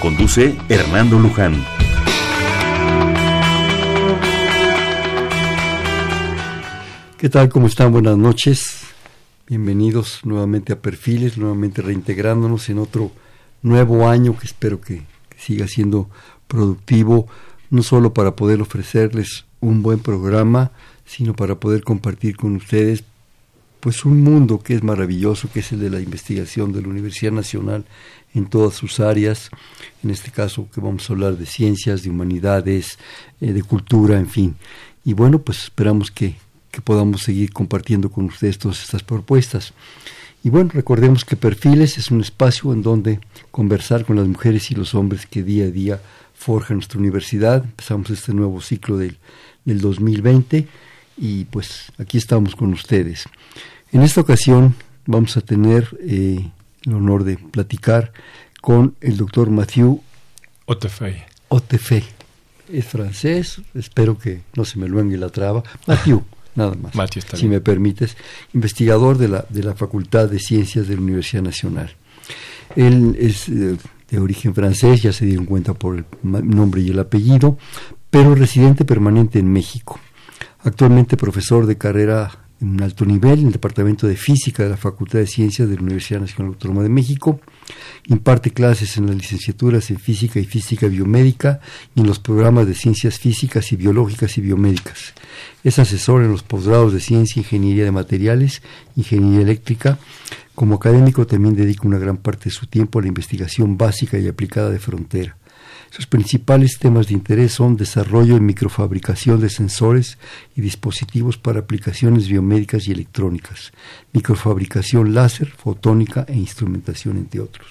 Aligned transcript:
Conduce 0.00 0.56
Hernando 0.70 1.18
Luján. 1.18 1.62
¿Qué 7.18 7.28
tal? 7.28 7.50
¿Cómo 7.50 7.66
están? 7.66 7.92
Buenas 7.92 8.16
noches. 8.16 8.80
Bienvenidos 9.46 10.20
nuevamente 10.24 10.72
a 10.72 10.80
Perfiles, 10.80 11.36
nuevamente 11.36 11.82
reintegrándonos 11.82 12.70
en 12.70 12.78
otro 12.78 13.12
nuevo 13.60 14.08
año 14.08 14.38
que 14.38 14.46
espero 14.46 14.80
que, 14.80 15.02
siga 15.36 15.66
siendo 15.68 16.08
productivo, 16.48 17.26
no 17.68 17.82
solo 17.82 18.14
para 18.14 18.36
poder 18.36 18.62
ofrecerles 18.62 19.44
un 19.60 19.82
buen 19.82 19.98
programa, 19.98 20.70
sino 21.04 21.34
para 21.34 21.56
poder 21.56 21.82
compartir 21.84 22.36
con 22.36 22.56
ustedes 22.56 23.04
pues 23.80 24.04
un 24.04 24.22
mundo 24.22 24.60
que 24.60 24.74
es 24.74 24.82
maravilloso, 24.82 25.50
que 25.52 25.60
es 25.60 25.72
el 25.72 25.80
de 25.80 25.90
la 25.90 26.00
investigación 26.00 26.72
de 26.72 26.82
la 26.82 26.88
Universidad 26.88 27.32
Nacional 27.32 27.84
en 28.34 28.46
todas 28.46 28.74
sus 28.74 29.00
áreas, 29.00 29.50
en 30.02 30.10
este 30.10 30.30
caso 30.30 30.68
que 30.72 30.80
vamos 30.80 31.08
a 31.08 31.12
hablar 31.12 31.36
de 31.36 31.46
ciencias, 31.46 32.02
de 32.02 32.10
humanidades, 32.10 32.98
eh, 33.40 33.52
de 33.52 33.62
cultura, 33.62 34.18
en 34.18 34.28
fin. 34.28 34.56
Y 35.04 35.14
bueno, 35.14 35.40
pues 35.40 35.64
esperamos 35.64 36.10
que, 36.10 36.36
que 36.70 36.80
podamos 36.80 37.22
seguir 37.22 37.52
compartiendo 37.52 38.10
con 38.10 38.26
ustedes 38.26 38.58
todas 38.58 38.82
estas 38.82 39.02
propuestas. 39.02 39.72
Y 40.42 40.50
bueno, 40.50 40.70
recordemos 40.72 41.24
que 41.24 41.36
Perfiles 41.36 41.98
es 41.98 42.10
un 42.10 42.20
espacio 42.20 42.72
en 42.72 42.82
donde 42.82 43.20
conversar 43.50 44.04
con 44.04 44.16
las 44.16 44.26
mujeres 44.26 44.70
y 44.70 44.74
los 44.74 44.94
hombres 44.94 45.26
que 45.26 45.42
día 45.42 45.64
a 45.64 45.70
día 45.70 46.00
forjan 46.34 46.78
nuestra 46.78 46.98
universidad. 46.98 47.64
Empezamos 47.64 48.08
este 48.10 48.32
nuevo 48.32 48.60
ciclo 48.62 48.96
del, 48.96 49.18
del 49.66 49.80
2020 49.80 50.66
y 51.18 51.44
pues 51.44 51.92
aquí 51.98 52.16
estamos 52.16 52.56
con 52.56 52.72
ustedes. 52.72 53.24
En 53.92 54.02
esta 54.02 54.22
ocasión 54.22 54.74
vamos 55.04 55.36
a 55.36 55.42
tener 55.42 55.88
eh, 56.00 56.48
el 56.84 56.94
honor 56.94 57.24
de 57.24 57.36
platicar 57.36 58.12
con 58.60 58.94
el 59.00 59.16
doctor 59.16 59.50
Mathieu 59.50 60.00
Otefei. 60.66 61.24
Otefei. 61.48 62.04
Es 62.72 62.86
francés, 62.86 63.60
espero 63.74 64.16
que 64.16 64.42
no 64.54 64.64
se 64.64 64.78
me 64.78 64.86
luengue 64.86 65.18
la 65.18 65.28
traba. 65.28 65.64
Mathieu 65.86 66.22
nada 66.54 66.74
más, 66.74 67.10
si 67.34 67.48
me 67.48 67.60
permites, 67.60 68.16
investigador 68.54 69.18
de 69.18 69.28
la, 69.28 69.46
de 69.48 69.62
la 69.62 69.74
Facultad 69.74 70.28
de 70.28 70.38
Ciencias 70.38 70.88
de 70.88 70.94
la 70.96 71.00
Universidad 71.00 71.42
Nacional. 71.42 71.94
Él 72.76 73.16
es 73.18 73.48
eh, 73.48 73.76
de 74.10 74.18
origen 74.18 74.54
francés, 74.54 75.02
ya 75.02 75.12
se 75.12 75.26
dieron 75.26 75.46
cuenta 75.46 75.74
por 75.74 75.96
el 75.96 76.04
nombre 76.22 76.82
y 76.82 76.90
el 76.90 76.98
apellido, 76.98 77.58
pero 78.10 78.34
residente 78.34 78.84
permanente 78.84 79.38
en 79.38 79.52
México. 79.52 79.98
Actualmente 80.60 81.16
profesor 81.16 81.66
de 81.66 81.78
carrera 81.78 82.30
en 82.60 82.68
un 82.68 82.82
alto 82.82 83.04
nivel 83.04 83.40
en 83.40 83.46
el 83.46 83.52
Departamento 83.52 84.06
de 84.06 84.16
Física 84.16 84.62
de 84.62 84.68
la 84.68 84.76
Facultad 84.76 85.18
de 85.18 85.26
Ciencias 85.26 85.68
de 85.68 85.76
la 85.76 85.82
Universidad 85.82 86.20
Nacional 86.20 86.52
Autónoma 86.52 86.82
de 86.82 86.88
México. 86.88 87.40
Imparte 88.06 88.50
clases 88.50 88.96
en 88.96 89.06
las 89.06 89.16
licenciaturas 89.16 89.90
en 89.90 89.98
Física 89.98 90.40
y 90.40 90.44
Física 90.44 90.86
Biomédica 90.86 91.60
y 91.94 92.00
en 92.00 92.06
los 92.06 92.18
programas 92.18 92.66
de 92.66 92.74
Ciencias 92.74 93.18
Físicas 93.18 93.72
y 93.72 93.76
Biológicas 93.76 94.36
y 94.36 94.40
Biomédicas. 94.42 95.14
Es 95.64 95.78
asesor 95.78 96.22
en 96.22 96.32
los 96.32 96.42
posgrados 96.42 96.92
de 96.92 97.00
Ciencia, 97.00 97.40
Ingeniería 97.40 97.84
de 97.84 97.92
Materiales, 97.92 98.62
Ingeniería 98.96 99.42
Eléctrica. 99.42 99.98
Como 100.54 100.74
académico 100.74 101.26
también 101.26 101.54
dedica 101.54 101.88
una 101.88 101.98
gran 101.98 102.18
parte 102.18 102.44
de 102.44 102.50
su 102.50 102.66
tiempo 102.66 102.98
a 102.98 103.02
la 103.02 103.08
investigación 103.08 103.78
básica 103.78 104.18
y 104.18 104.28
aplicada 104.28 104.70
de 104.70 104.78
frontera. 104.78 105.36
Sus 105.90 106.06
principales 106.06 106.78
temas 106.78 107.08
de 107.08 107.14
interés 107.14 107.52
son 107.52 107.76
desarrollo 107.76 108.36
y 108.36 108.40
microfabricación 108.40 109.40
de 109.40 109.50
sensores 109.50 110.18
y 110.54 110.60
dispositivos 110.60 111.36
para 111.36 111.58
aplicaciones 111.58 112.28
biomédicas 112.28 112.86
y 112.86 112.92
electrónicas, 112.92 113.72
microfabricación 114.12 115.14
láser, 115.14 115.48
fotónica 115.48 116.24
e 116.28 116.36
instrumentación, 116.36 117.16
entre 117.16 117.40
otros. 117.40 117.66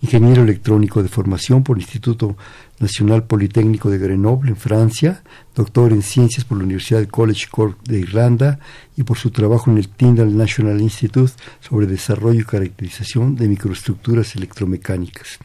Ingeniero 0.00 0.44
electrónico 0.44 1.02
de 1.02 1.08
formación 1.08 1.64
por 1.64 1.76
el 1.76 1.82
Instituto 1.82 2.36
Nacional 2.78 3.24
Politécnico 3.24 3.90
de 3.90 3.98
Grenoble, 3.98 4.50
en 4.50 4.56
Francia, 4.56 5.24
doctor 5.56 5.92
en 5.92 6.02
ciencias 6.02 6.44
por 6.44 6.58
la 6.58 6.64
Universidad 6.64 7.00
de 7.00 7.08
College 7.08 7.48
Cork 7.50 7.82
de 7.82 7.98
Irlanda 7.98 8.60
y 8.96 9.02
por 9.02 9.18
su 9.18 9.32
trabajo 9.32 9.72
en 9.72 9.78
el 9.78 9.88
Tyndall 9.88 10.36
National 10.36 10.80
Institute 10.80 11.32
sobre 11.58 11.88
desarrollo 11.88 12.42
y 12.42 12.44
caracterización 12.44 13.34
de 13.34 13.48
microestructuras 13.48 14.36
electromecánicas 14.36 15.40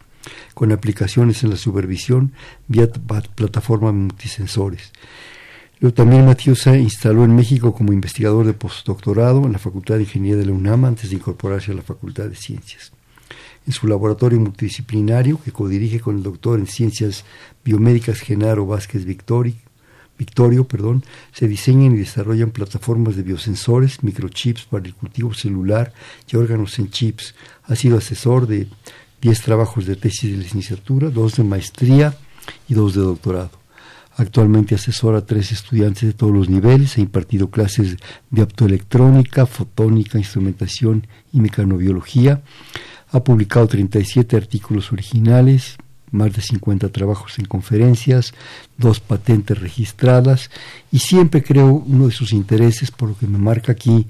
con 0.54 0.72
aplicaciones 0.72 1.44
en 1.44 1.50
la 1.50 1.58
supervisión 1.58 2.34
vía 2.68 2.90
plataforma 3.36 3.92
multisensores. 3.92 4.92
Luego 5.80 5.96
también 5.96 6.26
Matthew 6.26 6.56
se 6.56 6.80
instaló 6.80 7.26
en 7.26 7.36
México 7.36 7.74
como 7.74 7.92
investigador 7.92 8.46
de 8.46 8.54
postdoctorado 8.54 9.46
en 9.46 9.52
la 9.52 9.60
Facultad 9.60 9.96
de 9.96 10.04
Ingeniería 10.04 10.38
de 10.38 10.46
la 10.46 10.54
UNAM 10.54 10.86
antes 10.86 11.10
de 11.10 11.18
incorporarse 11.18 11.72
a 11.72 11.76
la 11.76 11.82
Facultad 11.82 12.30
de 12.30 12.36
Ciencias. 12.36 12.94
En 13.66 13.74
su 13.74 13.88
laboratorio 13.88 14.40
multidisciplinario, 14.40 15.42
que 15.44 15.52
codirige 15.52 16.00
con 16.00 16.18
el 16.18 16.24
doctor 16.24 16.60
en 16.60 16.68
Ciencias 16.68 17.26
Biomédicas 17.66 18.20
Genaro 18.20 18.66
Vázquez 18.66 19.04
Victorio, 19.04 19.56
Victorio, 20.18 20.66
perdón, 20.66 21.04
se 21.32 21.48
diseñan 21.48 21.96
y 21.96 21.98
desarrollan 21.98 22.52
plataformas 22.52 23.16
de 23.16 23.24
biosensores, 23.24 24.04
microchips 24.04 24.66
para 24.66 24.86
el 24.86 24.94
cultivo 24.94 25.34
celular 25.34 25.92
y 26.32 26.36
órganos 26.38 26.78
en 26.78 26.92
chips. 26.92 27.34
Ha 27.64 27.76
sido 27.76 27.98
asesor 27.98 28.46
de 28.48 28.68
10 29.24 29.42
trabajos 29.42 29.86
de 29.86 29.96
tesis 29.96 30.32
de 30.32 30.38
licenciatura, 30.38 31.10
dos 31.10 31.38
de 31.38 31.46
maestría 31.46 32.14
y 32.68 32.74
dos 32.74 32.94
de 32.94 33.02
doctorado. 33.02 33.52
Actualmente 34.18 34.76
asesora 34.76 35.20
a 35.20 35.26
tres 35.26 35.54
estudiantes 35.54 36.04
de 36.04 36.14
todos 36.14 36.34
los 36.34 36.50
niveles, 36.50 36.98
ha 36.98 37.02
impartido 37.02 37.50
clases 37.50 37.96
de 38.30 38.44
optoelectrónica, 38.44 39.46
fotónica, 39.46 40.18
instrumentación 40.18 41.08
y 41.32 41.40
mecanobiología. 41.40 42.42
Ha 43.12 43.24
publicado 43.24 43.66
37 43.68 44.36
artículos 44.36 44.92
originales, 44.92 45.78
más 46.12 46.34
de 46.34 46.42
50 46.42 46.90
trabajos 46.90 47.40
en 47.40 47.46
conferencias, 47.46 48.34
dos 48.78 49.00
patentes 49.00 49.58
registradas 49.58 50.52
y 50.92 51.00
siempre 51.00 51.42
creo 51.42 51.68
uno 51.74 52.08
de 52.08 52.12
sus 52.12 52.34
intereses, 52.34 52.92
por 52.92 53.08
lo 53.08 53.18
que 53.18 53.28
me 53.28 53.38
marca 53.38 53.72
aquí, 53.72 54.06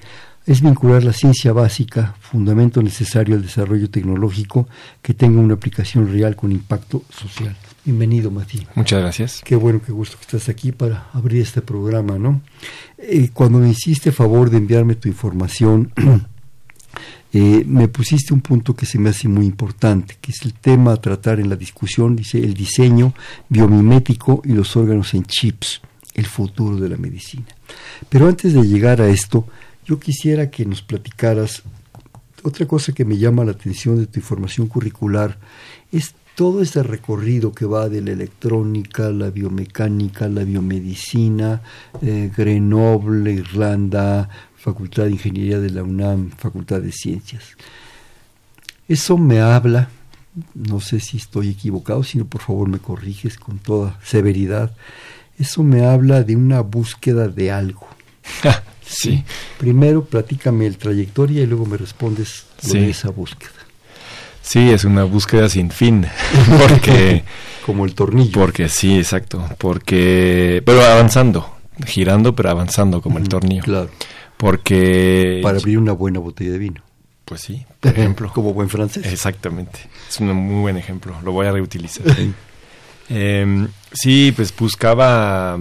es 0.46 0.62
vincular 0.62 1.04
la 1.04 1.14
ciencia 1.14 1.54
básica, 1.54 2.16
fundamento 2.20 2.82
necesario 2.82 3.36
al 3.36 3.42
desarrollo 3.42 3.90
tecnológico 3.90 4.68
que 5.02 5.14
tenga 5.14 5.40
una 5.40 5.54
aplicación 5.54 6.12
real 6.12 6.36
con 6.36 6.52
impacto 6.52 7.04
social. 7.10 7.56
Bienvenido, 7.86 8.30
Matías. 8.30 8.68
Muchas 8.76 9.02
gracias. 9.02 9.42
Qué 9.44 9.56
bueno, 9.56 9.82
qué 9.86 9.92
gusto 9.92 10.18
que 10.18 10.24
estás 10.24 10.50
aquí 10.50 10.72
para 10.72 11.08
abrir 11.14 11.42
este 11.42 11.62
programa, 11.62 12.18
¿no? 12.18 12.42
Eh, 12.98 13.30
cuando 13.34 13.60
me 13.60 13.70
hiciste 13.70 14.12
favor 14.12 14.50
de 14.50 14.58
enviarme 14.58 14.96
tu 14.96 15.08
información, 15.08 15.92
eh, 17.34 17.64
me 17.66 17.88
pusiste 17.88 18.34
un 18.34 18.42
punto 18.42 18.76
que 18.76 18.86
se 18.86 19.00
me 19.00 19.10
hace 19.10 19.30
muy 19.30 19.46
importante, 19.46 20.18
que 20.20 20.32
es 20.32 20.42
el 20.44 20.54
tema 20.54 20.94
a 20.94 20.98
tratar 20.98 21.40
en 21.40 21.50
la 21.50 21.56
discusión, 21.56 22.16
dice 22.16 22.40
el 22.40 22.54
diseño 22.54 23.14
biomimético 23.48 24.42
y 24.44 24.54
los 24.54 24.76
órganos 24.76 25.14
en 25.14 25.24
chips, 25.24 25.82
el 26.14 26.26
futuro 26.26 26.78
de 26.78 26.90
la 26.90 26.98
medicina. 26.98 27.48
Pero 28.10 28.28
antes 28.28 28.54
de 28.54 28.62
llegar 28.64 29.02
a 29.02 29.08
esto, 29.08 29.46
yo 29.86 30.00
quisiera 30.00 30.50
que 30.50 30.66
nos 30.66 30.82
platicaras 30.82 31.64
otra 32.44 32.66
cosa 32.68 32.94
que 32.94 33.06
me 33.06 33.18
llama 33.18 33.46
la 33.46 33.52
atención 33.52 33.98
de 33.98 34.06
tu 34.06 34.20
información 34.20 34.68
curricular 34.68 35.38
es 35.92 36.14
todo 36.36 36.62
ese 36.62 36.84
recorrido 36.84 37.54
que 37.54 37.66
va 37.66 37.90
de 37.90 38.02
la 38.02 38.12
electrónica, 38.12 39.10
la 39.10 39.30
biomecánica, 39.30 40.28
la 40.28 40.44
biomedicina, 40.44 41.62
eh, 42.02 42.32
Grenoble, 42.36 43.34
Irlanda, 43.34 44.28
Facultad 44.56 45.06
de 45.06 45.12
Ingeniería 45.12 45.60
de 45.60 45.70
la 45.70 45.84
UNAM, 45.84 46.32
Facultad 46.32 46.82
de 46.82 46.92
Ciencias. 46.92 47.56
Eso 48.88 49.18
me 49.18 49.40
habla, 49.40 49.90
no 50.54 50.80
sé 50.80 51.00
si 51.00 51.18
estoy 51.18 51.50
equivocado, 51.50 52.04
sino 52.04 52.26
por 52.26 52.42
favor 52.42 52.68
me 52.68 52.80
corriges 52.80 53.38
con 53.38 53.60
toda 53.60 54.00
severidad, 54.04 54.76
eso 55.38 55.64
me 55.64 55.86
habla 55.86 56.24
de 56.24 56.36
una 56.36 56.62
búsqueda 56.62 57.28
de 57.28 57.52
algo. 57.52 57.88
Sí. 58.86 59.24
Primero 59.58 60.06
platícame 60.06 60.66
el 60.66 60.78
trayectoria 60.78 61.44
y 61.44 61.48
luego 61.48 61.66
me 61.66 61.78
respondes 61.78 62.46
de 62.64 62.90
esa 62.90 63.10
búsqueda. 63.10 63.52
Sí, 64.42 64.70
es 64.72 64.84
una 64.84 65.06
búsqueda 65.06 65.48
sin 65.48 65.72
fin, 65.72 66.06
porque... 66.60 67.24
Como 67.66 67.86
el 67.86 67.96
tornillo. 67.96 68.34
Porque 68.34 68.68
sí, 68.68 68.98
exacto, 68.98 69.48
porque... 69.58 70.62
Pero 70.66 70.82
avanzando, 70.84 71.56
girando 71.86 72.36
pero 72.36 72.50
avanzando 72.50 73.02
como 73.02 73.20
el 73.20 73.30
tornillo. 73.30 73.64
Claro. 73.64 73.90
Porque... 74.36 75.40
Para 75.42 75.58
abrir 75.58 75.78
una 75.78 75.94
buena 75.94 76.20
botella 76.20 76.52
de 76.52 76.58
vino. 76.58 76.84
Pues 77.26 77.42
sí, 77.42 77.66
por 77.80 77.92
ejemplo. 77.92 78.32
Como 78.34 78.54
buen 78.54 78.70
francés. 78.70 79.06
Exactamente. 79.06 79.80
Es 80.10 80.20
un 80.20 80.34
muy 80.34 80.62
buen 80.62 80.78
ejemplo. 80.78 81.16
Lo 81.24 81.32
voy 81.32 81.48
a 81.48 81.52
reutilizar. 81.52 82.06
Em, 83.10 83.68
sí, 83.94 84.34
pues 84.36 84.56
buscaba, 84.56 85.58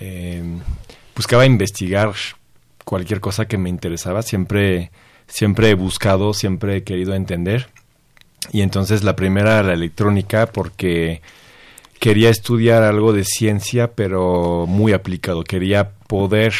em, 0.00 0.60
buscaba 1.14 1.46
investigar 1.46 2.12
cualquier 2.84 3.20
cosa 3.20 3.46
que 3.46 3.58
me 3.58 3.68
interesaba. 3.68 4.22
Siempre, 4.22 4.90
siempre 5.26 5.70
he 5.70 5.74
buscado, 5.74 6.34
siempre 6.34 6.76
he 6.76 6.84
querido 6.84 7.14
entender. 7.14 7.68
Y 8.52 8.62
entonces 8.62 9.04
la 9.04 9.16
primera, 9.16 9.62
la 9.62 9.72
electrónica, 9.72 10.46
porque 10.46 11.22
quería 12.00 12.30
estudiar 12.30 12.82
algo 12.82 13.12
de 13.12 13.24
ciencia, 13.24 13.92
pero 13.92 14.66
muy 14.66 14.92
aplicado. 14.92 15.44
Quería 15.44 15.90
poder 16.08 16.52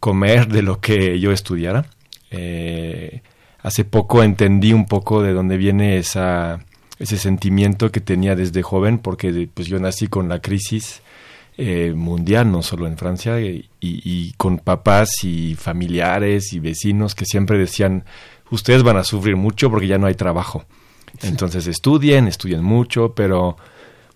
comer 0.00 0.48
de 0.48 0.62
lo 0.62 0.80
que 0.80 1.20
yo 1.20 1.30
estudiara. 1.30 1.86
Eh, 2.30 3.22
hace 3.62 3.84
poco 3.84 4.22
entendí 4.22 4.72
un 4.72 4.86
poco 4.86 5.22
de 5.22 5.32
dónde 5.32 5.56
viene 5.56 5.96
esa, 5.96 6.64
ese 6.98 7.16
sentimiento 7.16 7.92
que 7.92 8.00
tenía 8.00 8.34
desde 8.34 8.62
joven, 8.62 8.98
porque 8.98 9.48
pues 9.52 9.68
yo 9.68 9.78
nací 9.78 10.08
con 10.08 10.28
la 10.28 10.40
crisis 10.40 11.02
eh, 11.56 11.92
mundial, 11.94 12.50
no 12.50 12.62
solo 12.62 12.86
en 12.86 12.98
Francia, 12.98 13.40
y, 13.40 13.68
con 14.36 14.58
papás 14.58 15.10
y 15.22 15.54
familiares 15.54 16.52
y 16.52 16.60
vecinos 16.60 17.14
que 17.14 17.24
siempre 17.24 17.58
decían, 17.58 18.04
ustedes 18.50 18.82
van 18.82 18.96
a 18.96 19.04
sufrir 19.04 19.36
mucho 19.36 19.70
porque 19.70 19.86
ya 19.86 19.98
no 19.98 20.06
hay 20.06 20.14
trabajo. 20.14 20.64
Entonces 21.22 21.66
estudien, 21.66 22.26
estudien 22.26 22.62
mucho, 22.62 23.14
pero 23.14 23.56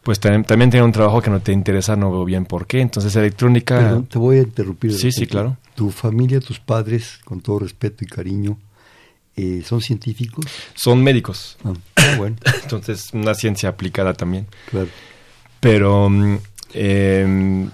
pues 0.03 0.21
también, 0.21 0.45
también 0.45 0.83
un 0.83 0.93
trabajo 0.93 1.21
que 1.23 1.31
no 1.31 1.41
te 1.41 1.53
interesa, 1.53 1.97
no 1.97 2.11
veo 2.11 2.25
bien 2.25 2.45
por 2.45 2.67
qué. 2.67 2.81
Entonces 2.81 3.15
electrónica... 3.17 4.03
te 4.09 4.19
voy 4.19 4.39
a 4.39 4.43
interrumpir. 4.43 4.93
Sí, 4.95 5.13
sí, 5.13 5.27
claro. 5.27 5.57
Tu 5.75 5.91
familia, 5.91 6.41
tus 6.41 6.59
padres, 6.59 7.21
con 7.25 7.41
todo 7.41 7.61
respeto 7.61 8.05
y 8.05 8.09
cariño, 8.09 8.59
eh, 9.39 9.63
¿Son 9.65 9.81
científicos? 9.81 10.47
Son 10.75 11.01
médicos. 11.01 11.59
Ah, 11.63 11.73
bueno. 12.17 12.37
Entonces, 12.65 13.11
una 13.13 13.35
ciencia 13.35 13.69
aplicada 13.69 14.13
también. 14.13 14.49
Claro. 14.69 14.89
Pero 15.61 16.11
em, 16.73 17.71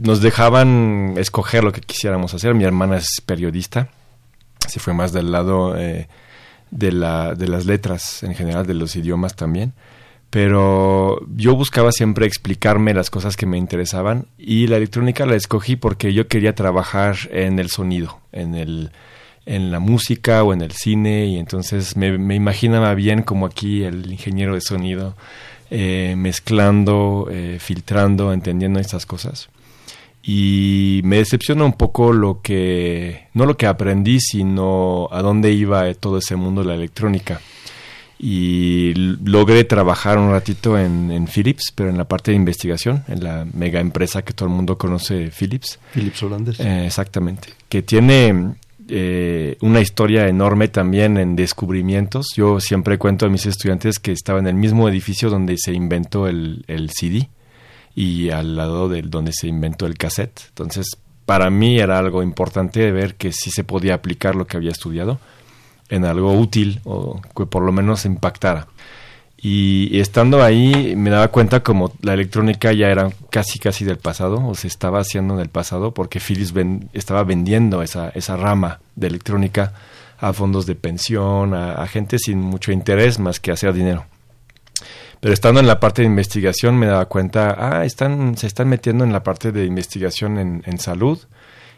nos 0.00 0.20
dejaban 0.20 1.14
escoger 1.16 1.64
lo 1.64 1.72
que 1.72 1.80
quisiéramos 1.80 2.34
hacer. 2.34 2.54
Mi 2.54 2.64
hermana 2.64 2.96
es 2.96 3.20
periodista. 3.24 3.88
Se 4.66 4.80
fue 4.80 4.94
más 4.94 5.12
del 5.12 5.30
lado 5.32 5.76
eh, 5.76 6.08
de, 6.70 6.92
la, 6.92 7.34
de 7.34 7.48
las 7.48 7.66
letras 7.66 8.22
en 8.22 8.34
general, 8.34 8.66
de 8.66 8.74
los 8.74 8.96
idiomas 8.96 9.36
también. 9.36 9.72
Pero 10.30 11.20
yo 11.36 11.54
buscaba 11.54 11.92
siempre 11.92 12.26
explicarme 12.26 12.92
las 12.92 13.08
cosas 13.08 13.36
que 13.36 13.46
me 13.46 13.56
interesaban 13.56 14.26
y 14.36 14.66
la 14.66 14.78
electrónica 14.78 15.26
la 15.26 15.36
escogí 15.36 15.76
porque 15.76 16.12
yo 16.12 16.26
quería 16.26 16.54
trabajar 16.54 17.16
en 17.30 17.58
el 17.60 17.70
sonido, 17.70 18.18
en 18.32 18.54
el 18.54 18.90
en 19.46 19.70
la 19.70 19.78
música 19.78 20.42
o 20.42 20.52
en 20.52 20.62
el 20.62 20.72
cine 20.72 21.26
y 21.26 21.38
entonces 21.38 21.96
me, 21.96 22.34
imaginaba 22.34 22.94
bien 22.94 23.22
como 23.22 23.46
aquí 23.46 23.84
el 23.84 24.10
ingeniero 24.10 24.54
de 24.54 24.60
sonido 24.60 25.14
eh, 25.70 26.14
mezclando, 26.16 27.28
eh, 27.30 27.58
filtrando, 27.60 28.32
entendiendo 28.32 28.80
estas 28.80 29.06
cosas. 29.06 29.50
Y 30.26 31.02
me 31.04 31.16
decepciona 31.16 31.64
un 31.64 31.74
poco 31.74 32.12
lo 32.12 32.40
que, 32.40 33.28
no 33.34 33.44
lo 33.44 33.58
que 33.58 33.66
aprendí, 33.66 34.20
sino 34.20 35.08
a 35.10 35.20
dónde 35.20 35.52
iba 35.52 35.92
todo 35.94 36.16
ese 36.16 36.34
mundo 36.34 36.62
de 36.62 36.68
la 36.68 36.74
electrónica. 36.74 37.40
Y 38.18 38.94
logré 38.94 39.64
trabajar 39.64 40.16
un 40.16 40.30
ratito 40.30 40.78
en, 40.78 41.10
en 41.10 41.26
Philips, 41.26 41.72
pero 41.74 41.90
en 41.90 41.98
la 41.98 42.04
parte 42.08 42.30
de 42.30 42.38
investigación, 42.38 43.04
en 43.08 43.22
la 43.22 43.46
mega 43.52 43.80
empresa 43.80 44.22
que 44.22 44.32
todo 44.32 44.48
el 44.48 44.54
mundo 44.54 44.78
conoce, 44.78 45.30
Philips. 45.30 45.78
Philips 45.92 46.22
holandés. 46.22 46.58
Eh, 46.58 46.86
exactamente. 46.86 47.48
Que 47.68 47.82
tiene 47.82 48.54
eh, 48.88 49.58
una 49.60 49.80
historia 49.80 50.26
enorme 50.26 50.68
también 50.68 51.18
en 51.18 51.36
descubrimientos. 51.36 52.28
Yo 52.34 52.60
siempre 52.60 52.96
cuento 52.96 53.26
a 53.26 53.28
mis 53.28 53.44
estudiantes 53.44 53.98
que 53.98 54.12
estaba 54.12 54.38
en 54.38 54.46
el 54.46 54.54
mismo 54.54 54.88
edificio 54.88 55.28
donde 55.28 55.56
se 55.58 55.74
inventó 55.74 56.28
el, 56.28 56.64
el 56.66 56.88
CD 56.90 57.28
y 57.94 58.30
al 58.30 58.56
lado 58.56 58.88
del 58.88 59.10
donde 59.10 59.32
se 59.32 59.46
inventó 59.46 59.86
el 59.86 59.96
cassette. 59.96 60.40
Entonces, 60.48 60.86
para 61.26 61.50
mí 61.50 61.78
era 61.78 61.98
algo 61.98 62.22
importante 62.22 62.80
de 62.80 62.92
ver 62.92 63.14
que 63.14 63.32
sí 63.32 63.50
se 63.50 63.64
podía 63.64 63.94
aplicar 63.94 64.34
lo 64.34 64.46
que 64.46 64.56
había 64.56 64.70
estudiado 64.70 65.18
en 65.88 66.04
algo 66.04 66.32
útil 66.32 66.80
o 66.84 67.20
que 67.36 67.46
por 67.46 67.62
lo 67.62 67.72
menos 67.72 68.04
impactara. 68.04 68.66
Y 69.36 70.00
estando 70.00 70.42
ahí 70.42 70.94
me 70.96 71.10
daba 71.10 71.28
cuenta 71.28 71.62
como 71.62 71.92
la 72.00 72.14
electrónica 72.14 72.72
ya 72.72 72.88
era 72.88 73.10
casi 73.28 73.58
casi 73.58 73.84
del 73.84 73.98
pasado, 73.98 74.42
o 74.46 74.54
se 74.54 74.68
estaba 74.68 75.00
haciendo 75.00 75.36
del 75.36 75.50
pasado, 75.50 75.92
porque 75.92 76.18
Philips 76.18 76.54
estaba 76.94 77.24
vendiendo 77.24 77.82
esa, 77.82 78.08
esa 78.10 78.38
rama 78.38 78.80
de 78.96 79.08
electrónica 79.08 79.74
a 80.18 80.32
fondos 80.32 80.64
de 80.64 80.74
pensión, 80.74 81.52
a, 81.52 81.86
gente 81.88 82.18
sin 82.18 82.40
mucho 82.40 82.72
interés 82.72 83.18
más 83.18 83.38
que 83.38 83.52
hacer 83.52 83.74
dinero. 83.74 84.06
Pero 85.24 85.32
estando 85.32 85.58
en 85.58 85.66
la 85.66 85.80
parte 85.80 86.02
de 86.02 86.08
investigación 86.08 86.76
me 86.78 86.84
daba 86.84 87.06
cuenta, 87.06 87.56
ah, 87.58 87.86
están, 87.86 88.36
se 88.36 88.46
están 88.46 88.68
metiendo 88.68 89.04
en 89.04 89.12
la 89.14 89.22
parte 89.22 89.52
de 89.52 89.64
investigación 89.64 90.36
en, 90.36 90.62
en 90.66 90.78
salud, 90.78 91.18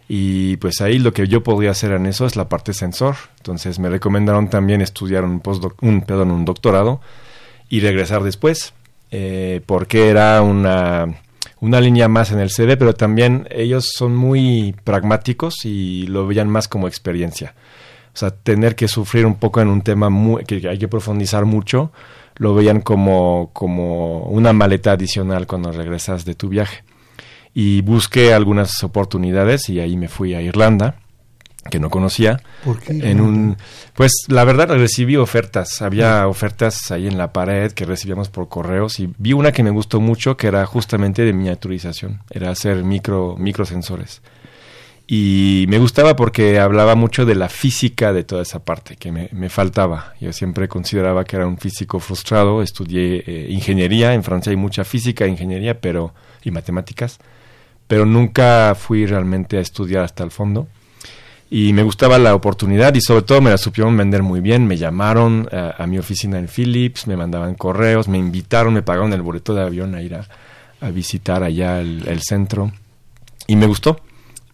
y 0.08 0.56
pues 0.56 0.80
ahí 0.80 0.98
lo 0.98 1.12
que 1.12 1.28
yo 1.28 1.44
podía 1.44 1.70
hacer 1.70 1.92
en 1.92 2.06
eso 2.06 2.26
es 2.26 2.34
la 2.34 2.48
parte 2.48 2.72
sensor. 2.72 3.14
Entonces 3.36 3.78
me 3.78 3.88
recomendaron 3.88 4.50
también 4.50 4.80
estudiar 4.80 5.22
un, 5.22 5.40
un, 5.80 6.00
perdón, 6.00 6.32
un 6.32 6.44
doctorado 6.44 7.00
y 7.68 7.78
regresar 7.78 8.24
después, 8.24 8.74
eh, 9.12 9.60
porque 9.64 10.08
era 10.08 10.42
una, 10.42 11.14
una 11.60 11.80
línea 11.80 12.08
más 12.08 12.32
en 12.32 12.40
el 12.40 12.50
CD, 12.50 12.76
pero 12.76 12.94
también 12.94 13.46
ellos 13.52 13.92
son 13.94 14.16
muy 14.16 14.74
pragmáticos 14.82 15.64
y 15.64 16.08
lo 16.08 16.26
veían 16.26 16.48
más 16.48 16.66
como 16.66 16.88
experiencia. 16.88 17.54
O 18.12 18.18
sea, 18.18 18.32
tener 18.32 18.74
que 18.74 18.88
sufrir 18.88 19.24
un 19.24 19.36
poco 19.36 19.60
en 19.60 19.68
un 19.68 19.82
tema 19.82 20.10
muy, 20.10 20.42
que 20.42 20.68
hay 20.68 20.78
que 20.78 20.88
profundizar 20.88 21.44
mucho, 21.44 21.92
lo 22.36 22.54
veían 22.54 22.80
como, 22.80 23.50
como 23.52 24.24
una 24.24 24.52
maleta 24.52 24.92
adicional 24.92 25.46
cuando 25.46 25.72
regresas 25.72 26.24
de 26.24 26.34
tu 26.34 26.48
viaje. 26.48 26.84
Y 27.54 27.80
busqué 27.80 28.34
algunas 28.34 28.82
oportunidades 28.84 29.68
y 29.68 29.80
ahí 29.80 29.96
me 29.96 30.08
fui 30.08 30.34
a 30.34 30.42
Irlanda 30.42 30.96
que 31.70 31.80
no 31.80 31.90
conocía. 31.90 32.40
¿Por 32.64 32.78
qué? 32.78 32.92
En 32.92 33.20
un, 33.20 33.56
pues 33.94 34.12
la 34.28 34.44
verdad 34.44 34.68
recibí 34.68 35.16
ofertas, 35.16 35.82
había 35.82 36.26
ofertas 36.28 36.90
ahí 36.90 37.06
en 37.06 37.18
la 37.18 37.32
pared 37.32 37.72
que 37.72 37.84
recibíamos 37.84 38.28
por 38.28 38.48
correos 38.48 39.00
y 39.00 39.12
vi 39.18 39.32
una 39.32 39.52
que 39.52 39.62
me 39.62 39.70
gustó 39.70 40.00
mucho 40.00 40.36
que 40.36 40.46
era 40.46 40.64
justamente 40.66 41.22
de 41.22 41.32
miniaturización, 41.32 42.20
era 42.30 42.50
hacer 42.50 42.84
micro 42.84 43.36
microsensores. 43.38 44.22
Y 45.08 45.66
me 45.68 45.78
gustaba 45.78 46.16
porque 46.16 46.58
hablaba 46.58 46.96
mucho 46.96 47.24
de 47.24 47.36
la 47.36 47.48
física 47.48 48.12
de 48.12 48.24
toda 48.24 48.42
esa 48.42 48.64
parte 48.64 48.96
que 48.96 49.12
me, 49.12 49.28
me 49.32 49.48
faltaba. 49.48 50.14
Yo 50.20 50.32
siempre 50.32 50.66
consideraba 50.66 51.24
que 51.24 51.36
era 51.36 51.46
un 51.46 51.58
físico 51.58 52.00
frustrado, 52.00 52.60
estudié 52.60 53.22
eh, 53.26 53.46
ingeniería, 53.50 54.14
en 54.14 54.24
Francia 54.24 54.50
hay 54.50 54.56
mucha 54.56 54.84
física, 54.84 55.24
e 55.24 55.28
ingeniería 55.28 55.80
pero 55.80 56.12
y 56.42 56.50
matemáticas, 56.50 57.18
pero 57.86 58.04
nunca 58.04 58.74
fui 58.74 59.06
realmente 59.06 59.58
a 59.58 59.60
estudiar 59.60 60.02
hasta 60.02 60.24
el 60.24 60.30
fondo 60.32 60.66
y 61.48 61.72
me 61.72 61.82
gustaba 61.82 62.18
la 62.18 62.34
oportunidad 62.34 62.94
y 62.94 63.00
sobre 63.00 63.22
todo 63.22 63.40
me 63.40 63.50
la 63.50 63.58
supieron 63.58 63.96
vender 63.96 64.22
muy 64.22 64.40
bien. 64.40 64.66
Me 64.66 64.76
llamaron 64.76 65.48
a, 65.52 65.86
mi 65.86 65.98
oficina 65.98 66.38
en 66.38 66.48
Philips, 66.48 67.06
me 67.06 67.16
mandaban 67.16 67.54
correos, 67.54 68.08
me 68.08 68.18
invitaron, 68.18 68.74
me 68.74 68.82
pagaron 68.82 69.12
el 69.12 69.22
boleto 69.22 69.54
de 69.54 69.62
avión 69.62 69.94
a 69.94 70.02
ir 70.02 70.14
a, 70.14 70.26
visitar 70.90 71.42
allá 71.42 71.80
el, 71.80 72.20
centro 72.20 72.72
y 73.46 73.56
me 73.56 73.66
gustó. 73.66 74.00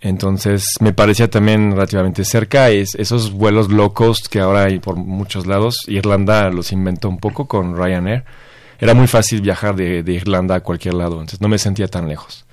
Entonces 0.03 0.65
me 0.81 0.93
parecía 0.93 1.31
también 1.31 1.73
relativamente 1.73 2.25
cerca 2.25 2.71
es, 2.71 2.97
esos 2.97 3.31
vuelos 3.31 3.71
locos 3.71 4.29
que 4.29 4.41
ahora 4.41 4.65
hay 4.65 4.81
por 4.81 4.97
muchos 4.97 5.47
lados. 5.47 5.77
Irlanda 5.87 6.51
los 6.51 6.73
inventó 6.73 7.09
un 7.09 7.19
poco 7.19 7.47
con 7.47 7.77
Ryanair. 7.77 8.25
Era 8.81 8.95
muy 8.95 9.07
fácil 9.07 9.41
viajar 9.41 9.77
de, 9.77 10.03
de 10.03 10.13
Irlanda 10.13 10.57
a 10.57 10.61
cualquier 10.61 10.95
lado, 10.95 11.15
entonces 11.15 11.41
no 11.41 11.49
me 11.49 11.59
sentía 11.59 11.87
tan 11.87 12.09
lejos. 12.09 12.45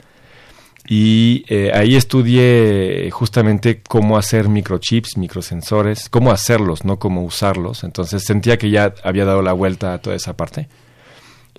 Y 0.91 1.45
eh, 1.49 1.71
ahí 1.73 1.95
estudié 1.95 3.09
justamente 3.11 3.81
cómo 3.87 4.17
hacer 4.17 4.49
microchips, 4.49 5.17
microsensores, 5.17 6.09
cómo 6.09 6.31
hacerlos, 6.31 6.83
no 6.83 6.97
cómo 6.97 7.23
usarlos. 7.23 7.83
Entonces 7.83 8.23
sentía 8.23 8.57
que 8.57 8.71
ya 8.71 8.95
había 9.03 9.23
dado 9.25 9.43
la 9.43 9.53
vuelta 9.53 9.93
a 9.93 9.97
toda 9.99 10.15
esa 10.15 10.35
parte. 10.35 10.67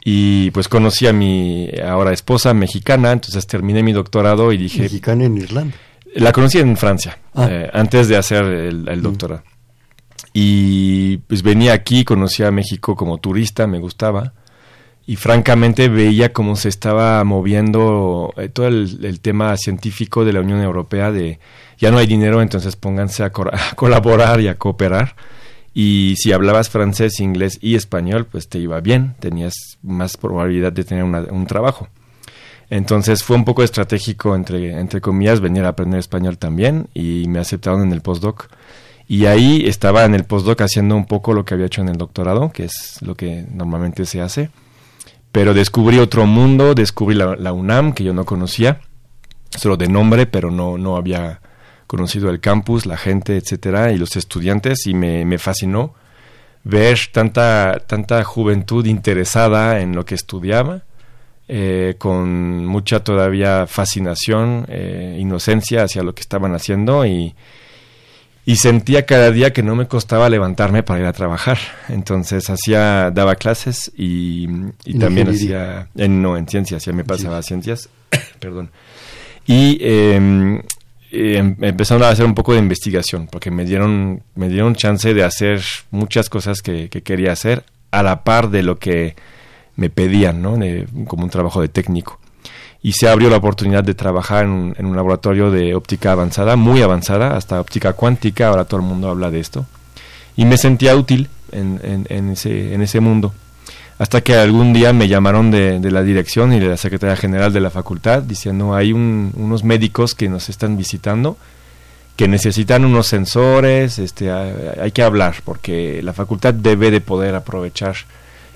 Y 0.05 0.51
pues 0.53 0.69
conocí 0.69 1.07
a 1.07 1.13
mi 1.13 1.71
ahora 1.85 2.13
esposa 2.13 2.55
mexicana, 2.55 3.13
entonces 3.13 3.47
terminé 3.47 3.83
mi 3.83 3.93
doctorado 3.93 4.53
y 4.53 4.57
dije... 4.57 4.83
¿Mexicana 4.83 5.25
en 5.25 5.37
Irlanda? 5.37 5.77
La 6.15 6.33
conocí 6.33 6.59
en 6.59 6.77
Francia, 6.77 7.19
ah. 7.35 7.49
eh, 7.51 7.71
antes 7.73 8.09
de 8.09 8.17
hacer 8.17 8.45
el, 8.45 8.89
el 8.89 8.99
mm. 8.99 9.03
doctorado. 9.03 9.43
Y 10.33 11.19
pues 11.19 11.43
venía 11.43 11.73
aquí, 11.73 12.05
conocí 12.05 12.43
a 12.43 12.51
México 12.51 12.97
como 12.97 13.19
turista, 13.19 13.67
me 13.67 13.79
gustaba 13.79 14.33
y 15.11 15.17
francamente 15.17 15.89
veía 15.89 16.33
cómo 16.33 16.55
se 16.55 16.69
estaba 16.69 17.25
moviendo 17.25 18.33
eh, 18.37 18.49
todo 18.49 18.69
el, 18.69 19.19
tema 19.21 19.57
científico 19.57 20.25
de 20.25 20.33
la 20.33 20.41
Unión 20.41 20.61
Europea 20.61 21.11
de 21.11 21.41
ya 21.79 21.91
no 21.91 21.99
hay 21.99 22.07
dinero, 22.07 22.41
entonces 22.41 22.77
pónganse 22.77 23.25
a, 23.25 23.33
colaborar 23.75 24.41
y 24.41 24.47
a 24.47 24.57
cooperar. 24.57 25.17
Y 25.73 26.15
si 26.17 26.33
hablabas 26.33 26.69
francés, 26.69 27.21
inglés 27.21 27.59
y 27.61 27.77
español, 27.77 28.27
pues 28.31 28.49
te 28.49 28.59
iba 28.59 28.81
bien, 28.81 29.15
tenías 29.21 29.55
más 29.83 30.17
probabilidad 30.17 30.73
de 30.73 30.85
tener 30.85 31.05
un 31.05 31.47
trabajo. 31.47 31.89
Entonces 32.71 33.25
fue 33.25 33.37
un 33.37 33.45
poco 33.45 33.65
estratégico, 33.65 34.37
entre, 34.37 35.01
comillas, 35.01 35.41
venir 35.41 35.65
a 35.65 35.71
aprender 35.71 35.99
español 35.99 36.39
también 36.39 36.89
y 36.95 37.25
me 37.29 37.41
aceptaron 37.41 37.83
en 37.83 37.93
el 37.93 38.01
postdoc 38.01 38.49
Y 39.09 39.27
ahí 39.27 39.67
estaba 39.67 40.05
en 40.05 40.15
el 40.15 40.25
postdoc 40.25 40.61
haciendo 40.61 40.95
un 40.95 41.07
poco 41.07 41.35
lo 41.35 41.45
que 41.45 41.55
había 41.55 41.67
hecho 41.67 41.83
en 41.83 41.89
el 41.89 41.97
doctorado, 41.97 42.53
que 42.53 42.65
es 42.65 42.99
lo 43.03 43.17
que 43.17 43.45
normalmente 43.53 44.07
se 44.07 44.21
hace. 44.21 44.51
Pero 45.33 45.53
descubrí 45.53 45.99
otro 45.99 46.27
mundo, 46.27 46.75
descubrí 46.75 47.17
la, 47.17 47.53
UNAM, 47.53 47.93
que 47.93 48.05
yo 48.05 48.15
no 48.15 48.25
conocía, 48.25 48.81
solo 49.51 49.77
de 49.77 49.89
nombre, 49.89 50.27
pero 50.27 50.53
no, 50.53 50.79
no 50.79 50.97
había 50.97 51.41
conocido 51.91 52.31
el 52.31 52.39
campus, 52.39 52.87
la 52.87 52.97
gente, 52.97 53.37
etcétera, 53.37 53.91
y 53.91 53.99
los 53.99 54.15
estudiantes, 54.15 54.87
y 54.87 54.95
me, 54.95 55.25
me 55.25 55.39
fascinó 55.39 55.93
ver 56.63 57.01
tanta, 57.11 57.83
tanta 57.85 58.23
juventud 58.23 58.87
interesada 58.87 59.81
en 59.81 59.97
lo 59.97 60.05
que 60.05 60.15
estudiaba, 60.15 60.85
eh, 61.49 61.97
con 61.99 62.65
mucha 62.65 63.03
todavía 63.03 63.67
fascinación, 63.67 64.67
eh, 64.69 65.17
inocencia 65.19 65.83
hacia 65.83 66.05
lo 66.05 66.15
que 66.15 66.21
estaban 66.21 66.55
haciendo 66.55 67.05
y, 67.05 67.35
y 68.47 68.55
sentía 68.55 69.05
cada 69.05 69.33
día 69.33 69.53
que 69.53 69.65
no 69.65 69.75
me 69.75 69.89
costaba 69.89 70.29
levantarme 70.29 70.85
para 70.85 71.01
ir 71.01 71.07
a 71.07 71.13
trabajar. 71.13 71.59
Entonces 71.89 72.49
hacía, 72.51 73.11
daba 73.11 73.35
clases 73.35 73.91
y, 73.97 74.47
también 75.01 75.29
hacía, 75.29 75.89
en, 75.97 76.23
no, 76.23 76.37
en 76.37 76.47
ciencias, 76.47 76.85
ya 76.85 76.93
me 76.93 77.03
pasaba 77.03 77.43
ciencias, 77.43 77.89
perdón. 78.39 78.71
Y 79.45 79.79
em, 79.81 80.63
em, 81.11 81.57
empezaron 81.61 82.03
a 82.05 82.09
hacer 82.09 82.25
un 82.25 82.35
poco 82.35 82.53
de 82.53 82.59
investigación, 82.59 83.29
porque 83.31 83.51
me 83.51 83.65
dieron, 83.65 84.23
me 84.35 84.49
dieron 84.49 84.75
chance 84.75 85.13
de 85.13 85.25
hacer 85.25 85.63
muchas 85.91 86.29
cosas 86.29 86.63
que, 86.63 86.89
que 86.89 87.03
quería 87.03 87.33
hacer 87.33 87.65
a 87.91 88.03
la 88.03 88.25
par 88.25 88.51
de 88.51 88.63
lo 88.63 88.79
que 88.79 89.17
me 89.77 89.91
pedían, 89.91 90.43
¿no? 90.43 90.59
como 91.07 91.25
un 91.25 91.31
trabajo 91.31 91.61
de 91.61 91.69
técnico 91.69 92.21
y 92.83 92.93
se 92.93 93.09
abrió 93.09 93.29
la 93.29 93.37
oportunidad 93.37 93.85
de 93.85 93.95
trabajar 93.95 94.45
en, 94.45 94.75
un 94.79 94.97
laboratorio 94.97 95.51
de 95.51 95.75
óptica 95.75 96.13
avanzada, 96.13 96.57
muy 96.57 96.83
avanzada, 96.83 97.37
hasta 97.37 97.61
óptica 97.61 97.93
cuántica, 97.93 98.49
ahora 98.49 98.65
todo 98.65 98.81
el 98.81 98.87
mundo 98.87 99.11
habla 99.11 99.31
de 99.31 99.41
esto, 99.41 99.67
y 100.37 100.45
me 100.45 100.57
sentía 100.57 100.97
útil 100.97 101.29
en, 101.53 102.07
en, 102.09 102.31
ese, 102.31 102.75
en 102.75 102.81
ese 102.81 103.01
mundo. 103.01 103.35
Hasta 104.01 104.23
que 104.23 104.35
algún 104.35 104.73
día 104.73 104.95
me 104.95 105.09
llamaron 105.09 105.51
de, 105.51 105.79
la 105.91 106.03
dirección 106.03 106.55
y 106.55 106.59
de 106.59 106.69
la 106.69 106.79
Secretaría 106.79 107.17
General 107.17 107.53
de 107.53 107.61
la 107.61 107.69
facultad 107.69 108.23
diciendo 108.23 108.75
hay 108.75 108.95
unos 108.95 109.63
médicos 109.63 110.15
que 110.15 110.31
nos 110.31 110.49
están 110.49 110.79
visitando 110.79 111.37
que 112.17 112.27
necesitan 112.27 112.87
unos 112.87 113.09
sensores, 113.09 113.99
este, 113.99 114.31
hay 114.31 114.91
que 114.93 115.03
hablar 115.03 115.43
porque 115.45 116.01
la 116.03 116.15
facultad 116.15 116.55
debe 116.55 116.91
de 116.91 117.03
poder 117.03 117.35
aprovechar 117.35 117.95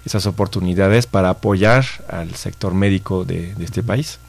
esas 0.06 0.24
oportunidades 0.24 1.06
para 1.06 1.28
apoyar 1.28 1.84
al 2.08 2.34
sector 2.36 2.72
médico 2.72 3.26
de, 3.26 3.52
este 3.60 3.82
país. 3.82 4.20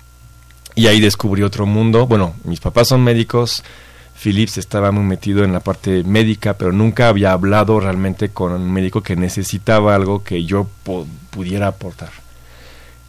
Y 0.75 0.87
ahí 0.87 0.99
descubrí 0.99 1.43
otro 1.43 1.65
mundo. 1.65 2.07
Bueno, 2.07 2.35
mis 2.43 2.59
papás 2.59 2.89
son 2.89 3.05
médicos, 3.05 3.63
Philips 4.21 4.57
estaba 4.57 4.91
muy 4.91 5.03
metido 5.03 5.43
en 5.43 5.53
la 5.53 5.59
parte 5.59 6.03
médica, 6.03 6.53
pero 6.57 6.71
nunca 6.71 7.09
había 7.09 7.33
hablado 7.33 7.79
realmente 7.79 8.29
con 8.29 8.53
un 8.53 8.71
médico 8.71 9.01
que 9.01 9.15
necesitaba 9.15 9.93
algo 9.93 10.23
que 10.23 10.45
yo 10.45 10.67
pudiera 11.31 11.67
aportar. 11.67 12.09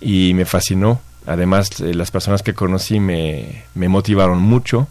Y 0.01 0.35
me 0.35 0.45
fascinó. 0.45 1.01
Además, 1.27 1.81
eh, 1.81 1.95
las 1.95 2.11
personas 2.11 2.43
que 2.43 2.55
conocí 2.55 3.01
me, 3.01 3.65
motivaron 3.75 4.41
mucho 4.41 4.89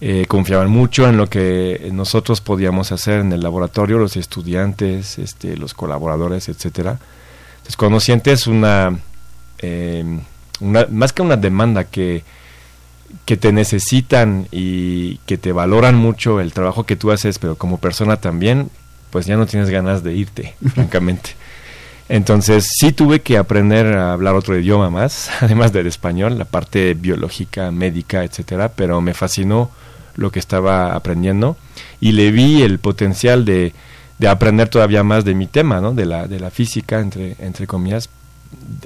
eh, 0.00 0.26
confiaban 0.28 0.70
mucho 0.70 1.08
en 1.08 1.16
lo 1.16 1.28
que 1.28 1.88
nosotros 1.92 2.40
podíamos 2.40 2.92
hacer 2.92 3.20
en 3.20 3.32
el 3.32 3.40
laboratorio, 3.40 3.98
los 3.98 4.16
estudiantes, 4.16 5.18
este, 5.18 5.56
los 5.56 5.74
colaboradores, 5.74 6.48
etcétera. 6.48 6.98
Entonces, 7.56 7.76
cuando 7.76 7.98
sientes 7.98 8.46
una, 8.46 8.96
una, 10.60 10.86
más 10.90 11.12
que 11.12 11.22
una 11.22 11.36
demanda 11.36 11.84
que, 11.84 12.22
que 13.24 13.36
te 13.36 13.52
necesitan 13.52 14.46
y 14.50 15.16
que 15.26 15.38
te 15.38 15.52
valoran 15.52 15.96
mucho 15.96 16.40
el 16.40 16.52
trabajo 16.52 16.84
que 16.84 16.96
tú 16.96 17.10
haces, 17.10 17.38
pero 17.38 17.56
como 17.56 17.78
persona 17.78 18.16
también, 18.16 18.70
pues 19.10 19.26
ya 19.26 19.36
no 19.36 19.46
tienes 19.46 19.70
ganas 19.70 20.02
de 20.02 20.14
irte, 20.14 20.54
francamente. 20.74 21.30
Entonces 22.08 22.66
sí 22.78 22.92
tuve 22.92 23.20
que 23.20 23.36
aprender 23.36 23.86
a 23.98 24.12
hablar 24.12 24.34
otro 24.34 24.58
idioma 24.58 24.88
más, 24.90 25.30
además 25.40 25.72
del 25.72 25.86
español, 25.86 26.38
la 26.38 26.44
parte 26.44 26.94
biológica, 26.94 27.70
médica, 27.70 28.24
etcétera, 28.24 28.70
pero 28.74 29.00
me 29.00 29.14
fascinó 29.14 29.70
lo 30.16 30.32
que 30.32 30.38
estaba 30.38 30.94
aprendiendo 30.94 31.56
y 32.00 32.12
le 32.12 32.30
vi 32.30 32.62
el 32.62 32.78
potencial 32.78 33.44
de, 33.44 33.72
de 34.18 34.28
aprender 34.28 34.68
todavía 34.68 35.04
más 35.04 35.24
de 35.24 35.34
mi 35.34 35.46
tema, 35.46 35.80
¿no? 35.80 35.94
de, 35.94 36.06
la, 36.06 36.26
de 36.26 36.40
la 36.40 36.50
física, 36.50 36.98
entre, 37.00 37.36
entre 37.38 37.66
comillas, 37.66 38.08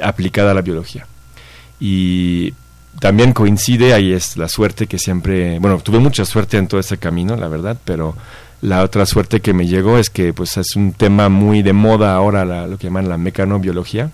aplicada 0.03 0.51
a 0.51 0.55
la 0.55 0.63
biología. 0.63 1.07
Y 1.81 2.55
también 3.03 3.33
coincide, 3.33 3.95
ahí 3.95 4.13
es 4.13 4.37
la 4.37 4.49
suerte 4.49 4.87
que 4.87 4.97
siempre, 4.97 5.59
bueno, 5.59 5.79
tuve 5.79 5.99
mucha 5.99 6.25
suerte 6.25 6.57
en 6.57 6.69
todo 6.69 6.79
ese 6.79 6.99
camino, 6.99 7.35
la 7.35 7.49
verdad, 7.49 7.77
pero 7.85 8.15
la 8.61 8.85
otra 8.85 9.07
suerte 9.07 9.41
que 9.41 9.53
me 9.53 9.67
llegó 9.67 9.99
es 9.99 10.09
que 10.09 10.33
pues 10.33 10.57
es 10.57 10.77
un 10.77 10.93
tema 10.93 11.29
muy 11.29 11.63
de 11.63 11.73
moda 11.73 12.15
ahora, 12.15 12.45
lo 12.45 12.79
que 12.79 12.87
llaman 12.87 13.09
la 13.09 13.19
mecanobiología, 13.19 14.13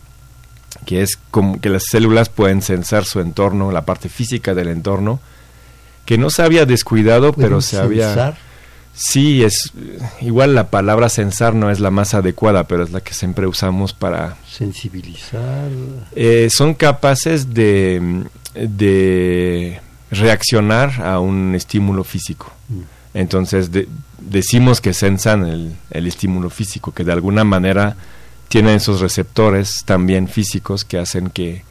que 0.86 1.02
es 1.02 1.18
como 1.30 1.60
que 1.60 1.68
las 1.68 1.82
células 1.90 2.30
pueden 2.30 2.62
sensar 2.62 3.04
su 3.04 3.20
entorno, 3.20 3.72
la 3.72 3.84
parte 3.84 4.08
física 4.08 4.54
del 4.54 4.68
entorno, 4.68 5.20
que 6.06 6.16
no 6.16 6.30
se 6.30 6.40
había 6.40 6.64
descuidado, 6.64 7.34
pero 7.34 7.60
se 7.60 7.76
había... 7.76 8.38
Sí, 8.98 9.44
es 9.44 9.72
igual 10.20 10.56
la 10.56 10.70
palabra 10.70 11.08
censar 11.08 11.54
no 11.54 11.70
es 11.70 11.78
la 11.78 11.92
más 11.92 12.14
adecuada, 12.14 12.64
pero 12.64 12.82
es 12.82 12.90
la 12.90 13.00
que 13.00 13.14
siempre 13.14 13.46
usamos 13.46 13.92
para 13.92 14.36
sensibilizar. 14.50 15.70
Eh, 16.16 16.48
son 16.50 16.74
capaces 16.74 17.54
de, 17.54 18.24
de 18.54 19.80
reaccionar 20.10 21.00
a 21.00 21.20
un 21.20 21.54
estímulo 21.54 22.02
físico. 22.02 22.52
Mm. 22.68 22.80
Entonces 23.14 23.70
decimos 24.18 24.80
que 24.80 24.92
sensan 24.92 25.46
el, 25.46 25.76
el, 25.90 26.06
estímulo 26.08 26.50
físico, 26.50 26.90
que 26.92 27.04
de 27.04 27.12
alguna 27.12 27.44
manera 27.44 27.96
tienen 28.48 28.74
esos 28.74 29.00
receptores 29.00 29.84
también 29.84 30.26
físicos 30.26 30.84
que 30.84 30.98
hacen 30.98 31.30
que, 31.30 31.62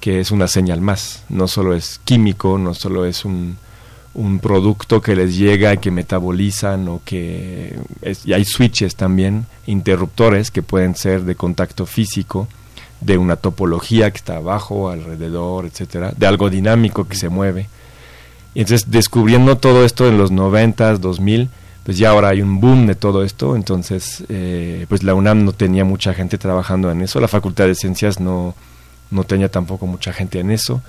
que 0.00 0.20
es 0.20 0.30
una 0.30 0.48
señal 0.48 0.82
más. 0.82 1.24
No 1.30 1.48
solo 1.48 1.74
es 1.74 1.98
químico, 2.04 2.58
no 2.58 2.74
solo 2.74 3.06
es 3.06 3.24
un, 3.24 3.56
un 4.18 4.40
producto 4.40 5.00
que 5.00 5.14
les 5.14 5.36
llega 5.36 5.76
que 5.76 5.92
metabolizan 5.92 6.88
o 6.88 7.00
que 7.04 7.78
y 8.24 8.32
hay 8.32 8.44
switches 8.44 8.96
también, 8.96 9.46
interruptores 9.66 10.50
que 10.50 10.60
pueden 10.60 10.96
ser 10.96 11.22
de 11.22 11.36
contacto 11.36 11.86
físico, 11.86 12.48
de 13.00 13.16
una 13.16 13.36
topología 13.36 14.10
que 14.10 14.16
está 14.16 14.36
abajo, 14.38 14.90
alrededor, 14.90 15.66
etcétera, 15.66 16.12
de 16.16 16.26
algo 16.26 16.50
dinámico 16.50 17.06
que 17.06 17.14
se 17.14 17.28
mueve. 17.28 17.68
Y 18.54 18.62
entonces 18.62 18.90
descubriendo 18.90 19.56
todo 19.56 19.84
esto 19.84 20.08
en 20.08 20.18
los 20.18 20.32
90, 20.32 20.96
2000, 20.96 21.48
pues 21.84 21.96
ya 21.96 22.10
ahora 22.10 22.30
hay 22.30 22.42
un 22.42 22.60
boom 22.60 22.88
de 22.88 22.96
todo 22.96 23.22
esto, 23.22 23.54
entonces 23.54 24.24
eh, 24.28 24.86
pues 24.88 25.04
la 25.04 25.14
UNAM 25.14 25.44
no 25.44 25.52
tenía 25.52 25.84
mucha 25.84 26.12
gente 26.12 26.38
trabajando 26.38 26.90
en 26.90 27.02
eso, 27.02 27.20
la 27.20 27.28
Facultad 27.28 27.66
de 27.66 27.76
Ciencias 27.76 28.18
no, 28.18 28.56
no 29.12 29.22
tenía 29.22 29.48
tampoco 29.48 29.86
mucha 29.86 30.12
gente 30.12 30.40
en 30.40 30.50
eso 30.50 30.82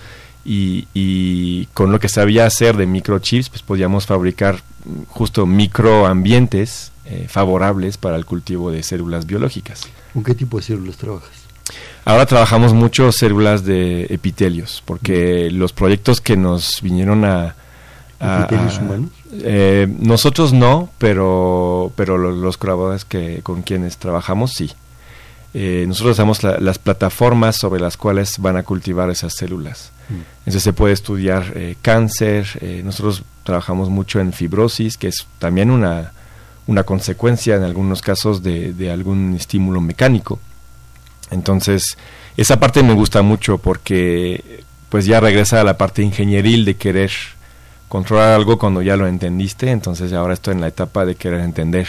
y, 0.52 1.68
con 1.74 1.92
lo 1.92 2.00
que 2.00 2.10
sabía 2.10 2.46
hacer 2.46 2.76
de 2.76 2.88
microchips, 2.88 3.50
pues 3.50 3.62
podíamos 3.62 4.06
fabricar 4.06 4.62
justo 5.08 5.46
microambientes 5.46 6.92
eh, 7.06 7.28
favorables 7.30 7.98
para 7.98 8.16
el 8.16 8.26
cultivo 8.26 8.72
de 8.72 8.82
células 8.84 9.26
biológicas. 9.26 9.82
¿Con 10.14 10.24
qué 10.24 10.34
tipo 10.34 10.58
de 10.58 10.64
células 10.64 10.98
trabajas? 10.98 11.30
Ahora 12.06 12.26
trabajamos 12.26 12.74
mucho 12.74 13.12
células 13.12 13.64
de 13.64 14.08
epitelios, 14.10 14.82
porque 14.86 15.52
los 15.52 15.74
proyectos 15.74 16.22
que 16.22 16.36
nos 16.36 16.82
vinieron 16.82 17.26
a... 17.26 17.56
¿Epitelios 18.20 18.80
humanos? 18.80 19.10
Eh, 19.32 19.88
nosotros 20.00 20.52
no, 20.52 20.90
pero, 20.98 21.92
pero 21.96 22.18
los, 22.18 22.58
colaboradores 22.58 23.06
que, 23.06 23.42
con 23.44 23.62
quienes 23.62 23.98
trabajamos 23.98 24.52
sí. 24.52 24.72
Eh, 25.54 25.86
nosotros 25.88 26.14
usamos 26.14 26.44
las 26.44 26.78
plataformas 26.78 27.56
sobre 27.56 27.82
las 27.82 27.98
cuales 27.98 28.38
van 28.38 28.58
a 28.58 28.64
cultivar 28.64 29.10
esas 29.10 29.34
células. 29.36 29.92
Entonces 30.40 30.64
se 30.64 30.74
puede 30.74 30.94
estudiar 30.94 31.54
eh, 31.56 31.76
cáncer, 31.84 32.48
eh, 32.62 32.82
nosotros 32.84 33.24
trabajamos 33.44 33.90
mucho 33.90 34.20
en 34.20 34.34
fibrosis, 34.34 34.98
que 34.98 35.08
es 35.08 35.28
también 35.38 35.70
una, 35.70 36.14
una 36.66 36.84
consecuencia 36.84 37.56
en 37.56 37.64
algunos 37.64 38.02
casos 38.02 38.42
de, 38.42 38.74
de, 38.74 38.92
algún 38.92 39.36
estímulo 39.36 39.82
mecánico. 39.82 40.40
Entonces, 41.30 41.96
esa 42.38 42.60
parte 42.60 42.82
me 42.82 42.94
gusta 42.94 43.22
mucho 43.22 43.60
porque 43.60 44.64
pues 44.90 45.06
ya 45.06 45.20
regresa 45.20 45.62
a 45.62 45.64
la 45.64 45.78
parte 45.78 46.02
ingenieril 46.02 46.66
de 46.66 46.76
querer 46.76 47.12
controlar 47.88 48.34
algo 48.34 48.58
cuando 48.58 48.82
ya 48.82 48.96
lo 48.96 49.08
entendiste, 49.08 49.70
entonces 49.70 50.14
ahora 50.14 50.34
estoy 50.34 50.54
en 50.54 50.62
la 50.62 50.68
etapa 50.68 51.06
de 51.06 51.16
querer 51.16 51.42
entender 51.42 51.88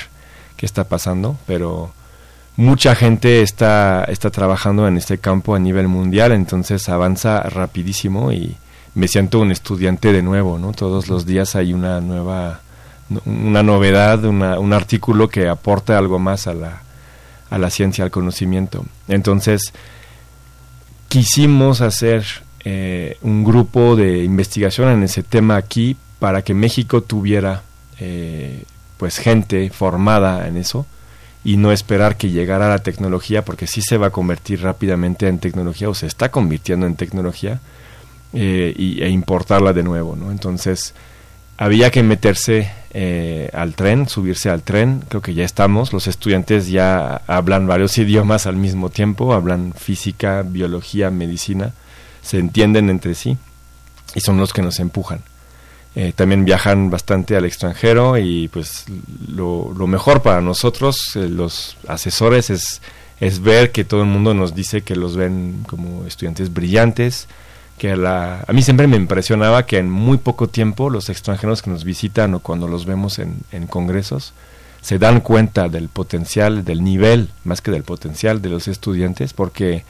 qué 0.56 0.66
está 0.66 0.84
pasando, 0.84 1.38
pero 1.46 1.92
mucha 2.60 2.94
gente 2.94 3.40
está, 3.40 4.04
está 4.04 4.30
trabajando 4.30 4.86
en 4.86 4.98
este 4.98 5.16
campo 5.16 5.54
a 5.54 5.58
nivel 5.58 5.88
mundial, 5.88 6.32
entonces 6.32 6.90
avanza 6.90 7.40
rapidísimo 7.40 8.32
y 8.32 8.54
me 8.94 9.08
siento 9.08 9.40
un 9.40 9.50
estudiante 9.50 10.12
de 10.12 10.22
nuevo, 10.22 10.58
¿no? 10.58 10.72
Todos 10.72 11.08
los 11.08 11.24
días 11.24 11.56
hay 11.56 11.72
una 11.72 12.02
nueva, 12.02 12.60
una 13.24 13.62
novedad, 13.62 14.22
un 14.24 14.72
artículo 14.74 15.28
que 15.28 15.48
aporta 15.48 15.96
algo 15.96 16.18
más 16.18 16.46
a 16.46 16.52
la, 16.52 16.82
a 17.48 17.56
la 17.56 17.70
ciencia, 17.70 18.04
al 18.04 18.10
conocimiento. 18.10 18.84
Entonces, 19.08 19.72
quisimos 21.08 21.80
hacer 21.80 22.26
eh, 22.64 23.16
un 23.22 23.42
grupo 23.42 23.96
de 23.96 24.22
investigación 24.22 24.90
en 24.90 25.02
ese 25.04 25.22
tema 25.22 25.56
aquí 25.56 25.96
para 26.18 26.42
que 26.42 26.52
México 26.52 27.00
tuviera 27.00 27.62
eh, 27.98 28.64
pues 28.98 29.16
gente 29.16 29.70
formada 29.70 30.46
en 30.46 30.58
eso 30.58 30.84
y 31.44 31.56
no 31.56 31.72
esperar 31.72 32.16
que 32.16 32.30
llegara 32.30 32.68
la 32.68 32.80
tecnología 32.80 33.44
porque 33.44 33.66
sí 33.66 33.80
se 33.80 33.96
va 33.96 34.08
a 34.08 34.10
convertir 34.10 34.62
rápidamente 34.62 35.26
en 35.26 35.38
tecnología 35.38 35.88
o 35.88 35.94
se 35.94 36.06
está 36.06 36.30
convirtiendo 36.30 36.86
en 36.86 36.96
tecnología 36.96 37.60
eh, 38.32 38.74
y, 38.76 39.02
e 39.02 39.08
importarla 39.08 39.72
de 39.72 39.82
nuevo, 39.82 40.16
¿no? 40.16 40.30
Entonces 40.30 40.94
había 41.56 41.90
que 41.90 42.02
meterse 42.02 42.70
eh, 42.92 43.50
al 43.52 43.74
tren, 43.74 44.08
subirse 44.08 44.50
al 44.50 44.62
tren, 44.62 45.02
creo 45.08 45.22
que 45.22 45.34
ya 45.34 45.44
estamos, 45.44 45.92
los 45.92 46.06
estudiantes 46.06 46.68
ya 46.68 47.22
hablan 47.26 47.66
varios 47.66 47.96
idiomas 47.98 48.46
al 48.46 48.56
mismo 48.56 48.90
tiempo, 48.90 49.32
hablan 49.32 49.72
física, 49.74 50.42
biología, 50.42 51.10
medicina, 51.10 51.72
se 52.22 52.38
entienden 52.38 52.90
entre 52.90 53.14
sí 53.14 53.38
y 54.14 54.20
son 54.20 54.36
los 54.36 54.52
que 54.52 54.62
nos 54.62 54.78
empujan. 54.78 55.22
Eh, 55.96 56.12
también 56.14 56.44
viajan 56.44 56.88
bastante 56.88 57.36
al 57.36 57.44
extranjero 57.44 58.16
y 58.16 58.46
pues 58.48 58.84
lo, 59.28 59.74
mejor 59.88 60.22
para 60.22 60.40
nosotros, 60.40 61.16
eh, 61.16 61.28
los 61.28 61.76
asesores, 61.88 62.48
es, 62.50 62.80
es 63.18 63.40
ver 63.40 63.72
que 63.72 63.84
todo 63.84 64.02
el 64.02 64.06
mundo 64.06 64.32
nos 64.32 64.54
dice 64.54 64.82
que 64.82 64.94
los 64.94 65.16
ven 65.16 65.64
como 65.66 66.06
estudiantes 66.06 66.52
brillantes, 66.52 67.26
que 67.76 67.90
a, 67.90 68.44
a 68.46 68.52
mí 68.52 68.62
siempre 68.62 68.86
me 68.86 68.96
impresionaba 68.96 69.66
que 69.66 69.78
en 69.78 69.90
muy 69.90 70.18
poco 70.18 70.48
tiempo 70.48 70.90
los 70.90 71.08
extranjeros 71.08 71.60
que 71.60 71.70
nos 71.70 71.82
visitan 71.82 72.34
o 72.34 72.40
cuando 72.40 72.68
los 72.68 72.86
vemos 72.86 73.18
en, 73.18 73.38
en 73.50 73.66
congresos 73.66 74.32
se 74.80 74.98
dan 74.98 75.20
cuenta 75.20 75.68
del 75.68 75.88
potencial, 75.88 76.64
del 76.64 76.84
nivel, 76.84 77.30
más 77.44 77.60
que 77.60 77.70
del 77.70 77.82
potencial 77.82 78.40
de 78.40 78.48
los 78.48 78.68
estudiantes, 78.68 79.32
porque 79.32 79.84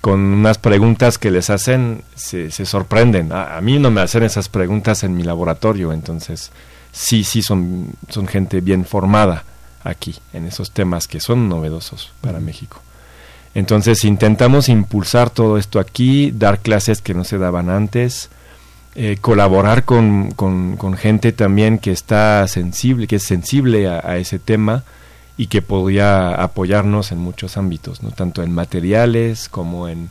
con 0.00 0.20
unas 0.20 0.58
preguntas 0.58 1.18
que 1.18 1.30
les 1.30 1.50
hacen 1.50 2.02
se, 2.14 2.50
se 2.50 2.64
sorprenden. 2.64 3.32
A, 3.32 3.60
mí 3.60 3.78
no 3.78 3.90
me 3.90 4.00
hacen 4.00 4.22
esas 4.22 4.48
preguntas 4.48 5.04
en 5.04 5.16
mi 5.16 5.22
laboratorio, 5.22 5.92
entonces 5.92 6.50
sí, 6.92 7.24
sí 7.24 7.42
son, 7.42 7.88
son 8.08 8.26
gente 8.26 8.60
bien 8.60 8.84
formada 8.84 9.44
aquí 9.84 10.16
en 10.32 10.46
esos 10.46 10.70
temas 10.70 11.06
que 11.06 11.20
son 11.20 11.48
novedosos 11.48 12.12
para 12.20 12.40
México. 12.40 12.80
Entonces 13.54 14.04
intentamos 14.04 14.68
impulsar 14.68 15.28
todo 15.30 15.58
esto 15.58 15.80
aquí, 15.80 16.30
dar 16.30 16.60
clases 16.60 17.02
que 17.02 17.14
no 17.14 17.24
se 17.24 17.38
daban 17.38 17.68
antes, 17.68 18.30
eh, 18.94 19.18
colaborar 19.20 19.84
con, 19.84 20.32
con, 20.32 20.96
gente 20.96 21.32
también 21.32 21.78
que 21.78 21.90
está 21.90 22.46
sensible, 22.48 23.06
que 23.06 23.16
es 23.16 23.24
sensible 23.24 23.88
a, 23.88 24.16
ese 24.18 24.38
tema 24.38 24.84
y 25.40 25.46
que 25.46 25.62
podía 25.62 26.34
apoyarnos 26.34 27.12
en 27.12 27.18
muchos 27.18 27.56
ámbitos, 27.56 28.02
no 28.02 28.10
tanto 28.10 28.42
en 28.42 28.52
materiales 28.52 29.48
como 29.48 29.88
en, 29.88 30.10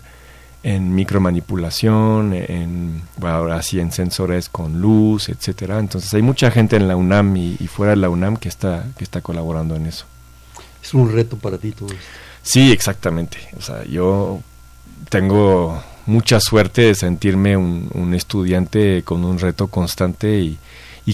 en 0.63 0.95
micromanipulación, 0.95 2.33
en 2.33 3.03
ahora 3.21 3.61
sí 3.61 3.79
en 3.79 3.91
sensores 3.91 4.49
con 4.49 4.81
luz, 4.81 5.29
etcétera. 5.29 5.77
Entonces 5.77 6.11
hay 6.15 6.23
mucha 6.23 6.49
gente 6.49 6.77
en 6.77 6.87
la 6.87 6.95
UNAM 6.95 7.37
y, 7.37 7.57
y, 7.59 7.67
fuera 7.67 7.91
de 7.91 7.97
la 7.97 8.09
UNAM 8.09 8.37
que 8.37 8.49
está 8.49 8.87
que 8.97 9.03
está 9.03 9.21
colaborando 9.21 9.75
en 9.75 9.85
eso. 9.85 10.05
Es 10.81 10.95
un 10.95 11.13
reto 11.13 11.37
para 11.37 11.59
ti 11.59 11.73
todo 11.73 11.89
esto. 11.89 12.01
Sí, 12.41 12.71
exactamente. 12.71 13.37
O 13.55 13.61
sea, 13.61 13.83
yo 13.83 14.41
tengo 15.09 15.79
mucha 16.07 16.39
suerte 16.39 16.81
de 16.81 16.95
sentirme 16.95 17.55
un, 17.55 18.15
estudiante 18.15 19.03
con 19.03 19.23
un 19.23 19.37
reto 19.37 19.67
constante 19.67 20.39
y, 20.39 20.57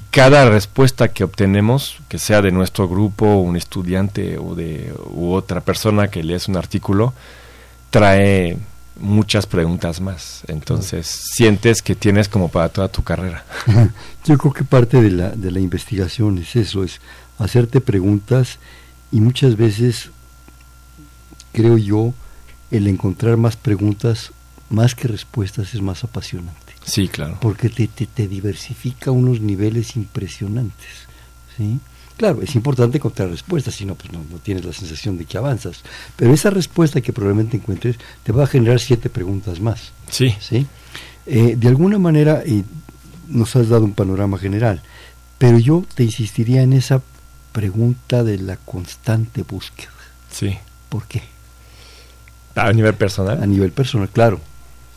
cada 0.01 0.49
respuesta 0.49 1.09
que 1.09 1.23
obtenemos, 1.23 1.97
que 2.09 2.17
sea 2.17 2.41
de 2.41 2.51
nuestro 2.51 2.87
grupo, 2.87 3.37
un 3.37 3.55
estudiante 3.55 4.37
o 4.37 4.55
de 4.55 4.93
u 5.11 5.31
otra 5.33 5.61
persona 5.61 6.09
que 6.09 6.23
lees 6.23 6.47
un 6.47 6.57
artículo, 6.57 7.13
trae 7.89 8.57
muchas 8.99 9.45
preguntas 9.45 10.01
más. 10.01 10.41
Entonces, 10.47 11.07
sientes 11.07 11.81
que 11.81 11.95
tienes 11.95 12.29
como 12.29 12.49
para 12.49 12.69
toda 12.69 12.87
tu 12.87 13.03
carrera. 13.03 13.45
Yo 14.25 14.37
creo 14.37 14.53
que 14.53 14.63
parte 14.63 15.01
de 15.01 15.11
la, 15.11 15.29
de 15.29 15.51
la 15.51 15.59
investigación 15.59 16.37
es 16.39 16.55
eso, 16.55 16.83
es 16.83 16.99
hacerte 17.37 17.81
preguntas 17.81 18.59
y 19.11 19.21
muchas 19.21 19.55
veces 19.55 20.09
creo 21.55 21.77
yo, 21.77 22.13
el 22.69 22.87
encontrar 22.87 23.37
más 23.37 23.55
preguntas 23.55 24.31
más 24.69 24.93
que 24.93 25.07
respuestas 25.07 25.73
es 25.73 25.81
más 25.81 26.03
apasionante. 26.03 26.64
Sí, 26.85 27.07
claro. 27.07 27.37
Porque 27.41 27.69
te, 27.69 27.87
te, 27.87 28.27
diversifica 28.27 29.11
unos 29.11 29.41
niveles 29.41 29.95
impresionantes. 29.95 31.07
¿sí? 31.57 31.79
Claro, 32.17 32.41
es 32.41 32.55
importante 32.55 32.97
encontrar 32.97 33.29
respuestas, 33.29 33.75
si 33.75 33.85
no, 33.85 33.95
pues 33.95 34.13
no, 34.13 34.21
tienes 34.41 34.63
la 34.63 34.71
sensación 34.71 35.17
de 35.17 35.25
que 35.25 35.37
avanzas. 35.37 35.81
Pero 36.15 36.33
esa 36.33 36.49
respuesta 36.49 37.01
que 37.01 37.11
probablemente 37.11 37.57
encuentres 37.57 37.97
te 38.23 38.31
va 38.31 38.43
a 38.43 38.47
generar 38.47 38.79
siete 38.79 39.09
preguntas 39.09 39.59
más. 39.59 39.91
Sí. 40.09 40.33
¿sí? 40.39 40.65
Eh, 41.25 41.55
de 41.57 41.67
alguna 41.67 41.99
manera 41.99 42.41
eh, 42.45 42.63
nos 43.27 43.55
has 43.55 43.67
dado 43.67 43.83
un 43.83 43.93
panorama 43.93 44.37
general, 44.37 44.81
pero 45.37 45.59
yo 45.59 45.83
te 45.95 46.03
insistiría 46.03 46.61
en 46.61 46.73
esa 46.73 47.01
pregunta 47.51 48.23
de 48.23 48.37
la 48.37 48.57
constante 48.57 49.43
búsqueda. 49.43 49.91
Sí. 50.31 50.57
¿Por 50.87 51.05
qué? 51.07 51.23
¿A 52.55 52.71
nivel 52.71 52.93
personal? 52.93 53.41
A 53.43 53.45
nivel 53.45 53.71
personal, 53.71 54.09
claro. 54.09 54.39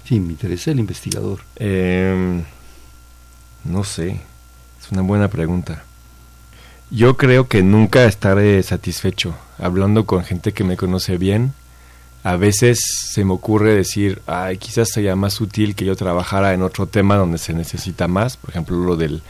Sí, 0.08 0.20
me 0.20 0.32
interesa 0.32 0.70
el 0.70 0.80
investigador. 0.80 1.40
Em, 1.56 2.42
no 3.62 3.84
sé, 3.84 4.18
es 4.80 4.90
una 4.90 5.02
buena 5.02 5.28
pregunta. 5.28 5.84
Yo 6.90 7.18
creo 7.18 7.46
que 7.46 7.62
nunca 7.62 8.06
estaré 8.06 8.62
satisfecho. 8.62 9.34
Hablando 9.58 10.06
con 10.06 10.24
gente 10.24 10.52
que 10.52 10.64
me 10.64 10.78
conoce 10.78 11.18
bien, 11.18 11.52
a 12.22 12.36
veces 12.36 12.80
se 13.12 13.22
me 13.22 13.34
ocurre 13.34 13.74
decir, 13.74 14.22
ay, 14.26 14.56
quizás 14.56 14.88
sería 14.88 15.14
más 15.14 15.42
útil 15.42 15.74
que 15.74 15.84
yo 15.84 15.94
trabajara 15.94 16.54
en 16.54 16.62
otro 16.62 16.86
tema 16.86 17.16
donde 17.16 17.36
se 17.36 17.52
necesita 17.52 18.08
más. 18.08 18.38
Por 18.38 18.48
ejemplo, 18.48 18.78
lo 18.78 18.96
del 18.96 19.20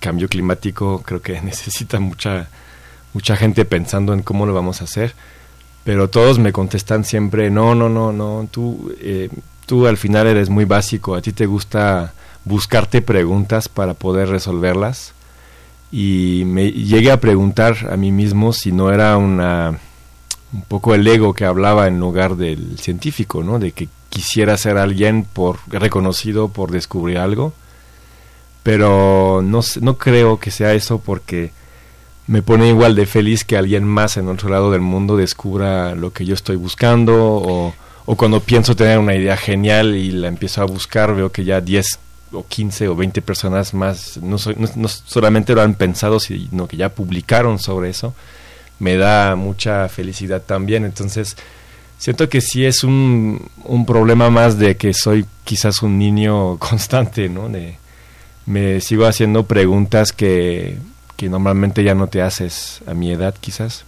cambio 0.00 0.28
climático, 0.28 1.00
creo 1.02 1.22
que 1.22 1.40
necesita 1.40 1.98
mucha, 1.98 2.50
mucha 3.14 3.36
gente 3.36 3.64
pensando 3.64 4.12
en 4.12 4.22
cómo 4.22 4.44
lo 4.44 4.52
vamos 4.52 4.82
a 4.82 4.84
hacer 4.84 5.14
pero 5.86 6.10
todos 6.10 6.40
me 6.40 6.52
contestan 6.52 7.04
siempre, 7.04 7.48
no, 7.48 7.76
no, 7.76 7.88
no, 7.88 8.12
no, 8.12 8.48
tú, 8.50 8.92
eh, 8.98 9.30
tú 9.66 9.86
al 9.86 9.96
final 9.96 10.26
eres 10.26 10.48
muy 10.48 10.64
básico, 10.64 11.14
a 11.14 11.22
ti 11.22 11.32
te 11.32 11.46
gusta 11.46 12.14
buscarte 12.44 13.02
preguntas 13.02 13.68
para 13.68 13.94
poder 13.94 14.28
resolverlas. 14.28 15.12
Y 15.92 16.44
me 16.46 16.70
llegué 16.70 17.12
a 17.12 17.20
preguntar 17.20 17.88
a 17.90 17.96
mí 17.96 18.12
mismo 18.12 18.52
si 18.52 18.72
no 18.72 18.92
era 18.92 19.16
una 19.16 19.78
un 20.52 20.62
poco 20.62 20.94
el 20.94 21.06
ego 21.06 21.34
que 21.34 21.44
hablaba 21.44 21.86
en 21.86 21.98
lugar 21.98 22.36
del 22.36 22.78
científico, 22.78 23.42
¿no? 23.42 23.58
De 23.58 23.72
que 23.72 23.88
quisiera 24.08 24.56
ser 24.56 24.78
alguien 24.78 25.26
por 25.30 25.58
reconocido 25.68 26.48
por 26.48 26.70
descubrir 26.70 27.18
algo, 27.18 27.52
pero 28.62 29.42
no 29.44 29.60
no 29.80 29.98
creo 29.98 30.38
que 30.38 30.50
sea 30.50 30.72
eso 30.74 30.98
porque 30.98 31.50
me 32.26 32.42
pone 32.42 32.68
igual 32.68 32.94
de 32.94 33.06
feliz 33.06 33.44
que 33.44 33.56
alguien 33.56 33.84
más 33.84 34.16
en 34.16 34.28
otro 34.28 34.48
lado 34.48 34.70
del 34.70 34.80
mundo 34.80 35.16
descubra 35.16 35.94
lo 35.94 36.12
que 36.12 36.24
yo 36.24 36.34
estoy 36.34 36.56
buscando 36.56 37.14
o, 37.16 37.74
o 38.06 38.16
cuando 38.16 38.40
pienso 38.40 38.74
tener 38.74 38.98
una 38.98 39.14
idea 39.14 39.36
genial 39.36 39.94
y 39.94 40.10
la 40.10 40.28
empiezo 40.28 40.62
a 40.62 40.64
buscar 40.64 41.14
veo 41.14 41.30
que 41.30 41.44
ya 41.44 41.60
10 41.60 41.98
o 42.32 42.46
15 42.46 42.88
o 42.88 42.96
20 42.96 43.22
personas 43.22 43.74
más 43.74 44.16
no, 44.18 44.36
no, 44.76 44.88
solamente 44.88 45.54
lo 45.54 45.62
han 45.62 45.74
pensado 45.74 46.18
sino 46.20 46.66
que 46.66 46.76
ya 46.76 46.88
publicaron 46.88 47.58
sobre 47.58 47.90
eso 47.90 48.14
me 48.78 48.96
da 48.96 49.36
mucha 49.36 49.88
felicidad 49.88 50.42
también 50.42 50.84
entonces 50.84 51.36
siento 51.98 52.28
que 52.28 52.40
sí 52.40 52.64
es 52.64 52.84
un, 52.84 53.48
un 53.64 53.86
problema 53.86 54.30
más 54.30 54.58
de 54.58 54.76
que 54.76 54.92
soy 54.92 55.26
quizás 55.44 55.82
un 55.82 55.98
niño 55.98 56.56
constante 56.58 57.28
no 57.28 57.48
de 57.48 57.78
me 58.46 58.80
sigo 58.80 59.06
haciendo 59.06 59.44
preguntas 59.44 60.12
que 60.12 60.78
que 61.16 61.28
normalmente 61.28 61.82
ya 61.82 61.94
no 61.94 62.08
te 62.08 62.22
haces 62.22 62.80
a 62.86 62.94
mi 62.94 63.10
edad 63.10 63.34
quizás. 63.40 63.84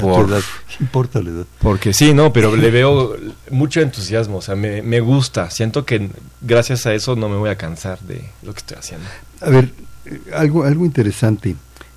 Por, 0.00 0.28
edad, 0.28 0.42
importa 0.80 1.22
la 1.22 1.30
edad. 1.30 1.46
Porque 1.60 1.92
sí, 1.92 2.14
no, 2.14 2.32
pero 2.32 2.56
le 2.56 2.70
veo 2.70 3.16
mucho 3.50 3.80
entusiasmo, 3.80 4.38
o 4.38 4.42
sea, 4.42 4.54
me, 4.54 4.82
me, 4.82 5.00
gusta, 5.00 5.50
siento 5.50 5.84
que 5.84 6.10
gracias 6.40 6.86
a 6.86 6.94
eso 6.94 7.16
no 7.16 7.28
me 7.28 7.36
voy 7.36 7.50
a 7.50 7.56
cansar 7.56 8.00
de 8.00 8.24
lo 8.42 8.52
que 8.52 8.58
estoy 8.58 8.76
haciendo. 8.78 9.06
A 9.40 9.50
ver, 9.50 9.72
eh, 10.06 10.20
algo, 10.34 10.64
algo 10.64 10.84
interesante, 10.84 11.56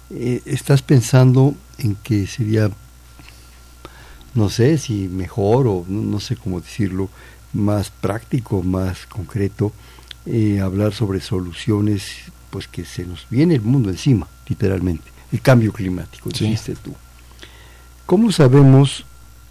eh, 0.09 0.41
estás 0.45 0.81
pensando 0.81 1.55
en 1.79 1.95
que 1.95 2.27
sería, 2.27 2.69
no 4.33 4.49
sé 4.49 4.77
si 4.77 5.07
mejor 5.07 5.67
o 5.67 5.85
no, 5.87 6.19
sé 6.19 6.35
cómo 6.35 6.61
decirlo, 6.61 7.09
más 7.53 7.89
práctico, 7.89 8.63
más 8.63 9.05
concreto, 9.07 9.73
eh, 10.25 10.59
hablar 10.61 10.93
sobre 10.93 11.21
soluciones 11.21 12.03
pues 12.49 12.67
que 12.67 12.85
se 12.85 13.05
nos 13.05 13.27
viene 13.29 13.55
el 13.55 13.61
mundo 13.61 13.89
encima, 13.89 14.27
literalmente, 14.47 15.11
el 15.31 15.41
cambio 15.41 15.73
climático, 15.73 16.29
dijiste 16.29 16.75
tú. 16.75 16.93
¿Cómo 18.07 18.31
sabemos 18.31 19.03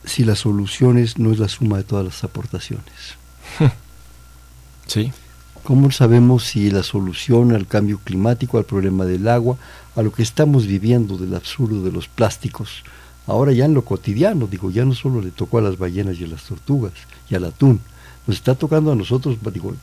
si 0.07 0.25
las 0.25 0.39
soluciones 0.39 1.19
no 1.19 1.31
es 1.31 1.39
la 1.39 1.47
suma 1.47 1.77
de 1.77 1.85
todas 1.85 2.05
las 2.05 2.25
aportaciones? 2.25 2.85
Sí. 4.87 5.13
¿Cómo 5.65 5.91
sabemos 5.91 6.45
si 6.45 6.71
la 6.71 6.85
solución 6.85 7.53
al 7.53 7.67
cambio 7.67 7.99
climático, 7.99 8.57
al 8.57 8.65
problema 8.65 9.05
del 9.05 9.27
agua, 9.27 9.57
a 9.97 10.03
lo 10.03 10.13
que 10.13 10.23
estamos 10.23 10.65
viviendo 10.65 11.19
del 11.19 11.35
absurdo 11.35 11.83
de 11.83 11.91
los 11.91 12.07
plásticos, 12.07 12.85
ahora 13.27 13.51
ya 13.51 13.65
en 13.65 13.75
lo 13.75 13.85
cotidiano, 13.85 14.47
digo, 14.47 14.71
ya 14.71 14.85
no 14.85 14.95
solo 14.95 15.21
le 15.21 15.33
tocó 15.33 15.59
a 15.59 15.63
las 15.63 15.77
ballenas 15.77 16.21
y 16.21 16.25
a 16.25 16.29
las 16.29 16.45
tortugas 16.45 16.93
y 17.29 17.35
al 17.35 17.47
atún, 17.47 17.81
nos 18.29 18.37
está 18.37 18.55
tocando 18.55 18.93
a 18.93 18.95
nosotros, 18.95 19.39
digo, 19.53 19.75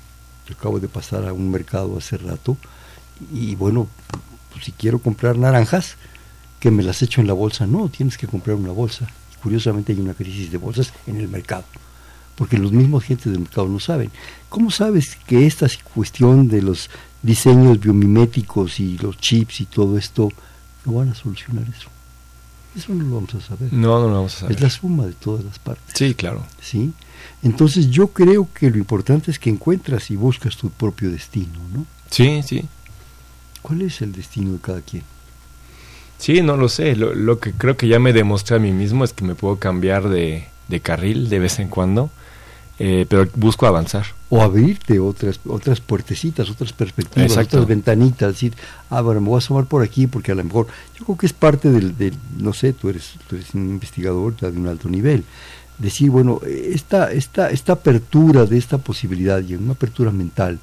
yo 0.48 0.56
acabo 0.56 0.80
de 0.80 0.88
pasar 0.88 1.28
a 1.28 1.34
un 1.34 1.52
mercado 1.52 1.98
hace 1.98 2.16
rato 2.16 2.56
y 3.34 3.56
bueno, 3.56 3.88
pues, 4.54 4.64
si 4.64 4.72
quiero 4.72 5.00
comprar 5.00 5.38
naranjas, 5.38 5.98
que 6.64 6.72
me 6.72 6.82
las 6.82 7.02
echo 7.02 7.20
en 7.20 7.28
la 7.28 7.34
bolsa. 7.34 7.68
No, 7.68 7.90
tienes 7.90 8.18
que 8.18 8.26
comprar 8.26 8.56
una 8.56 8.72
bolsa. 8.72 9.06
Curiosamente 9.42 9.92
hay 9.92 10.00
una 10.00 10.14
crisis 10.14 10.50
de 10.50 10.58
bolsas 10.58 10.94
en 11.06 11.18
el 11.18 11.28
mercado, 11.28 11.66
porque 12.36 12.58
los 12.58 12.72
mismos 12.72 13.04
agentes 13.04 13.34
del 13.34 13.42
mercado 13.42 13.68
no 13.68 13.82
saben. 13.82 14.12
¿Cómo 14.48 14.72
sabes 14.72 15.18
que 15.28 15.46
esta 15.46 15.68
cuestión 15.94 16.48
de 16.48 16.62
los 16.62 16.90
diseños 17.22 17.82
biomiméticos 17.82 18.80
y 18.80 18.98
los 18.98 19.18
chips 19.18 19.60
y 19.60 19.66
todo 19.66 19.98
esto 19.98 20.30
no 20.86 20.94
van 20.94 21.10
a 21.10 21.16
solucionar 21.16 21.66
eso? 21.68 21.90
Eso 22.78 22.94
no 22.94 23.04
lo 23.04 23.16
vamos 23.16 23.36
a 23.36 23.42
saber. 23.42 23.74
No, 23.74 24.00
no 24.00 24.08
lo 24.08 24.14
vamos 24.14 24.36
a 24.38 24.40
saber. 24.40 24.56
Es 24.56 24.62
la 24.62 24.70
suma 24.70 25.06
de 25.06 25.14
todas 25.16 25.44
las 25.44 25.60
partes. 25.60 25.94
Sí, 25.94 26.16
claro. 26.16 26.46
¿Sí? 26.62 26.94
Entonces 27.42 27.90
yo 27.90 28.08
creo 28.08 28.48
que 28.54 28.72
lo 28.72 28.78
importante 28.78 29.32
es 29.32 29.38
que 29.38 29.50
encuentras 29.50 30.10
y 30.12 30.16
buscas 30.16 30.56
tu 30.56 30.70
propio 30.70 31.12
destino, 31.12 31.60
¿no? 31.74 31.86
Sí, 32.10 32.42
sí. 32.42 32.64
¿Cuál 33.62 33.82
es 33.82 34.02
el 34.02 34.14
destino 34.14 34.54
de 34.54 34.60
cada 34.60 34.80
quien? 34.80 35.04
Sí, 36.24 36.42
no 36.42 36.56
lo 36.56 36.70
sé. 36.70 36.96
Lo, 36.96 37.38
que 37.42 37.52
creo 37.52 37.76
que 37.76 37.90
ya 37.90 38.00
me 38.00 38.14
demostré 38.14 38.56
a 38.56 38.60
mí 38.60 38.72
mismo 38.72 39.04
es 39.04 39.12
que 39.12 39.26
me 39.26 39.36
puedo 39.36 39.58
cambiar 39.58 40.08
de, 40.08 40.46
carril 40.82 41.28
de 41.28 41.38
vez 41.38 41.60
en 41.60 41.68
cuando, 41.68 42.12
eh, 42.80 43.06
pero 43.10 43.28
busco 43.36 43.68
avanzar. 43.68 44.06
O 44.30 44.42
abrirte 44.42 45.02
otras 45.02 45.42
otras 45.46 45.82
puertecitas, 45.82 46.50
otras 46.50 46.72
perspectivas, 46.72 47.36
otras 47.36 47.68
ventanitas, 47.68 48.32
decir, 48.32 48.54
ah, 48.90 49.02
bueno, 49.02 49.20
me 49.20 49.28
voy 49.28 49.36
a 49.36 49.40
asomar 49.40 49.66
por 49.66 49.84
aquí 49.84 50.08
porque 50.08 50.32
a 50.32 50.36
lo 50.36 50.46
mejor, 50.46 50.68
yo 50.98 51.04
creo 51.04 51.18
que 51.18 51.26
es 51.26 51.34
parte 51.34 51.70
del, 51.70 52.14
no 52.38 52.54
sé, 52.54 52.72
tú 52.72 52.88
eres, 52.88 53.16
tú 53.28 53.36
eres 53.36 53.54
un 53.54 53.70
investigador 53.72 54.34
de 54.38 54.48
un 54.58 54.68
alto 54.68 54.88
nivel, 54.88 55.26
decir, 55.78 56.10
bueno, 56.10 56.40
esta, 56.46 57.12
esta, 57.12 57.50
esta 57.50 57.74
apertura 57.74 58.46
de 58.46 58.58
esta 58.58 58.78
posibilidad, 58.78 59.42
y 59.42 59.56
una 59.56 59.74
apertura 59.74 60.12
mental, 60.12 60.58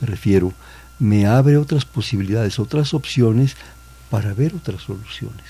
me 0.00 0.06
refiero, 0.06 0.52
me 1.00 1.26
abre 1.26 1.56
otras 1.56 1.84
posibilidades, 1.84 2.60
otras 2.60 2.94
opciones 2.94 3.56
para 4.10 4.34
ver 4.34 4.54
otras 4.54 4.82
soluciones, 4.82 5.46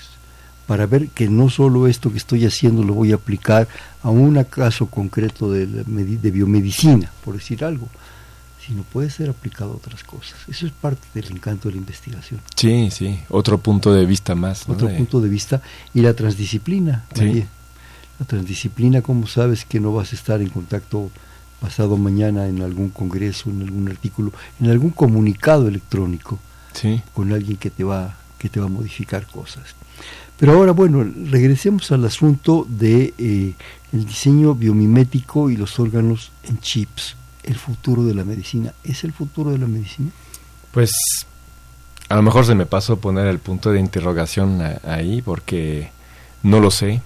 para 0.67 0.85
ver 0.85 1.09
que 1.09 1.27
no 1.27 1.49
solo 1.49 1.87
esto 1.87 2.11
que 2.11 2.17
estoy 2.17 2.45
haciendo 2.45 2.83
lo 2.83 2.93
voy 2.93 3.11
a 3.11 3.15
aplicar 3.15 3.67
a 4.03 4.09
un 4.09 4.41
caso 4.45 4.85
concreto 4.85 5.51
de, 5.51 5.65
de 5.65 6.31
biomedicina, 6.31 7.11
por 7.25 7.33
decir 7.35 7.65
algo, 7.65 7.89
sino 8.65 8.83
puede 8.83 9.09
ser 9.09 9.29
aplicado 9.29 9.71
a 9.73 9.75
otras 9.75 10.03
cosas. 10.03 10.35
Eso 10.47 10.67
es 10.67 10.71
parte 10.71 11.07
del 11.13 11.31
encanto 11.31 11.67
de 11.67 11.73
la 11.73 11.79
investigación. 11.79 12.39
Sí, 12.55 12.89
sí, 12.91 13.19
otro 13.29 13.57
punto 13.57 13.93
de 13.93 14.05
vista 14.05 14.35
más. 14.35 14.69
Otro 14.69 14.87
punto 14.95 15.19
de 15.19 15.29
vista 15.29 15.61
y 15.93 16.01
la 16.01 16.13
transdisciplina. 16.13 17.05
Sí. 17.15 17.43
La 18.19 18.25
transdisciplina, 18.27 19.01
como 19.01 19.25
sabes 19.25 19.65
que 19.65 19.79
no 19.79 19.93
vas 19.93 20.13
a 20.13 20.15
estar 20.15 20.41
en 20.41 20.49
contacto 20.49 21.09
pasado 21.59 21.97
mañana 21.97 22.47
en 22.47 22.61
algún 22.61 22.89
congreso, 22.89 23.49
en 23.49 23.63
algún 23.63 23.89
artículo, 23.89 24.31
en 24.59 24.69
algún 24.69 24.91
comunicado 24.91 25.67
electrónico 25.67 26.37
sí. 26.73 27.01
con 27.13 27.33
alguien 27.33 27.57
que 27.57 27.71
te 27.71 27.83
va 27.83 28.15
que 28.41 28.49
te 28.49 28.59
va 28.59 28.65
a 28.65 28.69
modificar 28.69 29.27
cosas. 29.27 29.63
Pero 30.39 30.53
ahora, 30.53 30.71
bueno, 30.71 31.05
regresemos 31.29 31.91
al 31.91 32.03
asunto 32.05 32.65
de 32.67 33.13
eh, 33.19 33.53
el 33.93 34.05
diseño 34.05 34.55
biomimético 34.55 35.51
y 35.51 35.57
los 35.57 35.79
órganos 35.79 36.31
en 36.45 36.59
chips. 36.59 37.15
El 37.43 37.55
futuro 37.55 38.03
de 38.03 38.15
la 38.15 38.23
medicina. 38.23 38.73
¿Es 38.83 39.03
el 39.03 39.13
futuro 39.13 39.51
de 39.51 39.59
la 39.59 39.67
medicina? 39.67 40.09
Pues 40.71 40.91
a 42.09 42.15
lo 42.15 42.23
mejor 42.23 42.45
se 42.45 42.55
me 42.55 42.65
pasó 42.65 42.99
poner 42.99 43.27
el 43.27 43.37
punto 43.37 43.71
de 43.71 43.79
interrogación 43.79 44.59
ahí 44.83 45.21
porque 45.21 45.91
no 46.41 46.59
lo 46.59 46.71
sé. 46.71 47.01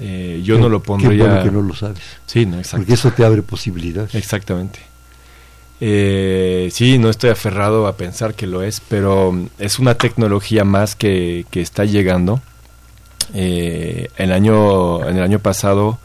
Eh, 0.00 0.40
yo 0.42 0.58
no 0.58 0.70
lo 0.70 0.82
pondría. 0.82 1.10
Qué 1.10 1.30
bueno 1.30 1.44
que 1.44 1.50
no 1.50 1.60
lo 1.60 1.74
sabes. 1.74 2.02
Sí, 2.24 2.46
no, 2.46 2.56
exacto. 2.56 2.78
Porque 2.78 2.94
eso 2.94 3.10
te 3.10 3.24
abre 3.24 3.42
posibilidades. 3.42 4.14
Exactamente. 4.14 4.80
Eh, 5.84 6.68
sí, 6.70 6.96
no 6.98 7.10
estoy 7.10 7.30
aferrado 7.30 7.88
a 7.88 7.96
pensar 7.96 8.34
que 8.34 8.46
lo 8.46 8.62
es, 8.62 8.80
pero 8.80 9.36
es 9.58 9.80
una 9.80 9.96
tecnología 9.96 10.62
más 10.62 10.94
que, 10.94 11.44
está 11.52 11.84
llegando. 11.84 12.40
Eh, 13.34 14.08
el 14.16 14.30
año, 14.30 15.04
en 15.08 15.16
el 15.16 15.24
año 15.24 15.40
pasado, 15.40 15.98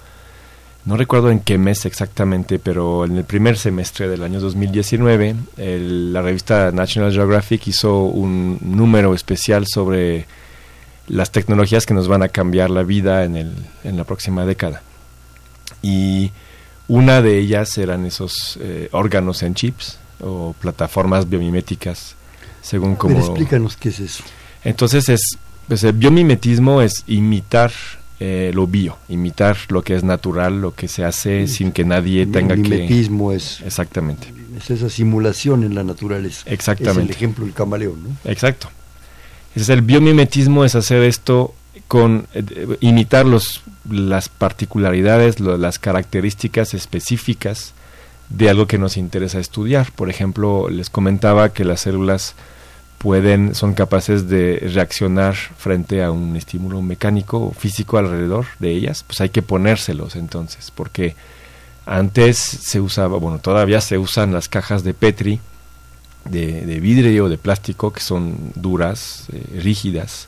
no 0.85 0.97
recuerdo 0.97 1.29
en 1.29 1.41
qué 1.41 1.59
mes 1.59 1.85
exactamente, 1.85 2.57
pero 2.57 3.05
en 3.05 3.17
el 3.17 3.23
primer 3.23 3.55
semestre 3.55 4.07
del 4.07 4.23
año 4.23 4.39
2019, 4.39 5.35
la 5.57 6.23
revista 6.23 6.71
National 6.71 7.13
Geographic 7.13 7.67
hizo 7.67 7.99
un 7.99 8.57
número 8.61 9.13
especial 9.13 9.67
sobre 9.67 10.25
las 11.07 11.31
tecnologías 11.31 11.85
que 11.85 11.93
nos 11.93 12.07
van 12.07 12.23
a 12.23 12.29
cambiar 12.29 12.71
la 12.71 12.81
vida 12.81 13.25
en, 13.25 13.35
el, 13.35 13.53
en 13.83 13.95
la 13.95 14.05
próxima 14.05 14.43
década. 14.43 14.81
Y 15.83 16.31
una 16.87 17.21
de 17.21 17.37
ellas 17.37 17.77
eran 17.77 18.05
esos 18.05 18.57
eh, 18.61 18.89
órganos 18.91 19.43
en 19.43 19.55
chips 19.55 19.99
o 20.21 20.55
plataformas 20.59 21.29
biomiméticas, 21.29 22.15
según 22.61 22.95
como... 22.95 23.19
explícanos 23.19 23.77
qué 23.77 23.89
es 23.89 23.99
eso. 23.99 24.23
Entonces 24.63 25.09
es, 25.09 25.37
pues 25.67 25.83
el 25.83 25.93
biomimetismo 25.93 26.81
es 26.81 27.03
imitar 27.07 27.71
eh, 28.19 28.51
lo 28.53 28.65
bio, 28.67 28.97
imitar 29.09 29.57
lo 29.69 29.83
que 29.83 29.95
es 29.95 30.03
natural, 30.03 30.61
lo 30.61 30.73
que 30.73 30.87
se 30.87 31.03
hace 31.03 31.47
sin 31.47 31.71
que 31.71 31.83
nadie 31.83 32.25
tenga 32.25 32.55
que... 32.55 32.61
El 32.61 32.69
mimetismo 32.69 33.31
es... 33.31 33.61
Exactamente. 33.61 34.33
Es 34.57 34.71
esa 34.71 34.89
simulación 34.89 35.63
en 35.63 35.75
la 35.75 35.83
naturaleza. 35.83 36.43
Exactamente. 36.47 37.03
Es 37.03 37.09
el 37.09 37.15
ejemplo 37.15 37.45
del 37.45 37.53
camaleón, 37.53 38.03
¿no? 38.03 38.31
Exacto. 38.31 38.69
Es 39.55 39.69
el 39.69 39.81
biomimetismo 39.81 40.65
es 40.65 40.75
hacer 40.75 41.03
esto 41.03 41.53
con 41.87 42.27
eh, 42.33 42.77
imitar 42.79 43.25
los, 43.25 43.61
las 43.89 44.29
particularidades, 44.29 45.39
las 45.39 45.79
características 45.79 46.73
específicas 46.73 47.73
de 48.29 48.49
algo 48.49 48.67
que 48.67 48.77
nos 48.77 48.97
interesa 48.97 49.39
estudiar. 49.39 49.91
Por 49.93 50.09
ejemplo, 50.09 50.69
les 50.69 50.89
comentaba 50.89 51.49
que 51.49 51.65
las 51.65 51.81
células 51.81 52.35
pueden, 52.97 53.55
son 53.55 53.73
capaces 53.73 54.27
de 54.27 54.69
reaccionar 54.73 55.35
frente 55.35 56.03
a 56.03 56.11
un 56.11 56.35
estímulo 56.35 56.81
mecánico 56.81 57.39
o 57.39 57.51
físico 57.51 57.97
alrededor 57.97 58.45
de 58.59 58.71
ellas, 58.71 59.03
pues 59.03 59.21
hay 59.21 59.29
que 59.29 59.41
ponérselos 59.41 60.15
entonces, 60.15 60.71
porque 60.71 61.15
antes 61.85 62.37
se 62.37 62.81
usaba, 62.81 63.17
bueno, 63.17 63.39
todavía 63.39 63.81
se 63.81 63.97
usan 63.97 64.33
las 64.33 64.49
cajas 64.49 64.83
de 64.83 64.93
Petri, 64.93 65.39
de, 66.25 66.79
vidrio 66.81 67.25
o 67.25 67.29
de 67.29 67.37
plástico 67.37 67.93
que 67.93 68.01
son 68.01 68.51
duras, 68.55 69.27
eh, 69.31 69.61
rígidas, 69.61 70.27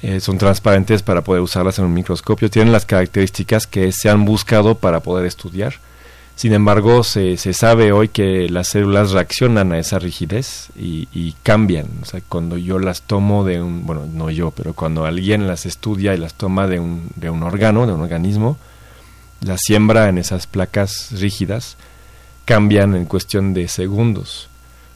eh, 0.00 0.20
son 0.20 0.38
transparentes 0.38 1.02
para 1.02 1.22
poder 1.22 1.42
usarlas 1.42 1.78
en 1.78 1.84
un 1.84 1.94
microscopio, 1.94 2.50
tienen 2.50 2.72
las 2.72 2.86
características 2.86 3.66
que 3.66 3.90
se 3.92 4.08
han 4.08 4.24
buscado 4.24 4.76
para 4.76 5.00
poder 5.00 5.26
estudiar. 5.26 5.74
Sin 6.36 6.52
embargo, 6.52 7.02
se, 7.02 7.36
se 7.36 7.52
sabe 7.52 7.90
hoy 7.90 8.08
que 8.08 8.48
las 8.48 8.68
células 8.68 9.10
reaccionan 9.10 9.72
a 9.72 9.78
esa 9.80 9.98
rigidez 9.98 10.68
y, 10.76 11.34
cambian. 11.42 11.88
O 12.00 12.04
sea, 12.04 12.20
cuando 12.28 12.56
yo 12.56 12.78
las 12.78 13.02
tomo 13.02 13.42
de 13.42 13.60
un, 13.60 13.84
bueno, 13.84 14.06
no 14.06 14.30
yo, 14.30 14.52
pero 14.52 14.72
cuando 14.72 15.04
alguien 15.04 15.48
las 15.48 15.66
estudia 15.66 16.14
y 16.14 16.18
las 16.18 16.34
toma 16.34 16.68
de 16.68 16.78
un, 16.78 17.10
de 17.16 17.28
un 17.28 17.42
órgano, 17.42 17.88
de 17.88 17.92
un 17.92 18.02
organismo, 18.02 18.56
las 19.40 19.62
siembra 19.62 20.08
en 20.08 20.18
esas 20.18 20.46
placas 20.46 21.08
rígidas, 21.10 21.76
cambian 22.44 22.94
en 22.94 23.06
cuestión 23.06 23.52
de 23.52 23.66
segundos 23.66 24.48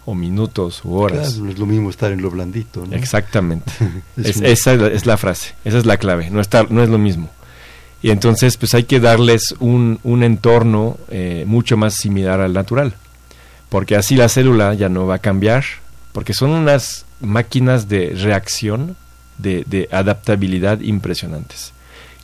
o 0.04 0.14
minutos 0.14 0.82
u 0.84 0.94
horas. 0.94 1.38
no 1.38 1.50
es 1.50 1.58
lo 1.58 1.66
mismo 1.66 1.90
estar 1.90 2.12
en 2.12 2.22
lo 2.22 2.30
blandito. 2.30 2.84
¿no? 2.86 2.96
Exactamente. 2.96 3.70
esa 4.16 4.74
es 4.74 5.06
la 5.06 5.16
frase, 5.16 5.54
esa 5.64 5.78
es 5.78 5.86
la 5.86 5.96
clave, 5.96 6.30
no, 6.30 6.40
estar, 6.40 6.70
no 6.70 6.82
es 6.82 6.88
lo 6.88 6.98
mismo. 6.98 7.30
Y 8.02 8.10
entonces 8.10 8.56
pues 8.56 8.74
hay 8.74 8.84
que 8.84 8.98
darles 8.98 9.54
un, 9.60 10.00
un 10.02 10.24
entorno 10.24 10.96
eh, 11.08 11.44
mucho 11.46 11.76
más 11.76 11.94
similar 11.94 12.40
al 12.40 12.52
natural, 12.52 12.94
porque 13.68 13.96
así 13.96 14.16
la 14.16 14.28
célula 14.28 14.74
ya 14.74 14.88
no 14.88 15.06
va 15.06 15.16
a 15.16 15.20
cambiar, 15.20 15.64
porque 16.12 16.34
son 16.34 16.50
unas 16.50 17.04
máquinas 17.20 17.88
de 17.88 18.10
reacción, 18.10 18.96
de, 19.38 19.64
de 19.66 19.88
adaptabilidad 19.92 20.80
impresionantes, 20.80 21.72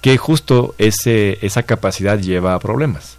que 0.01 0.17
justo 0.17 0.75
ese, 0.79 1.39
esa 1.43 1.63
capacidad 1.63 2.19
lleva 2.19 2.55
a 2.55 2.59
problemas 2.59 3.18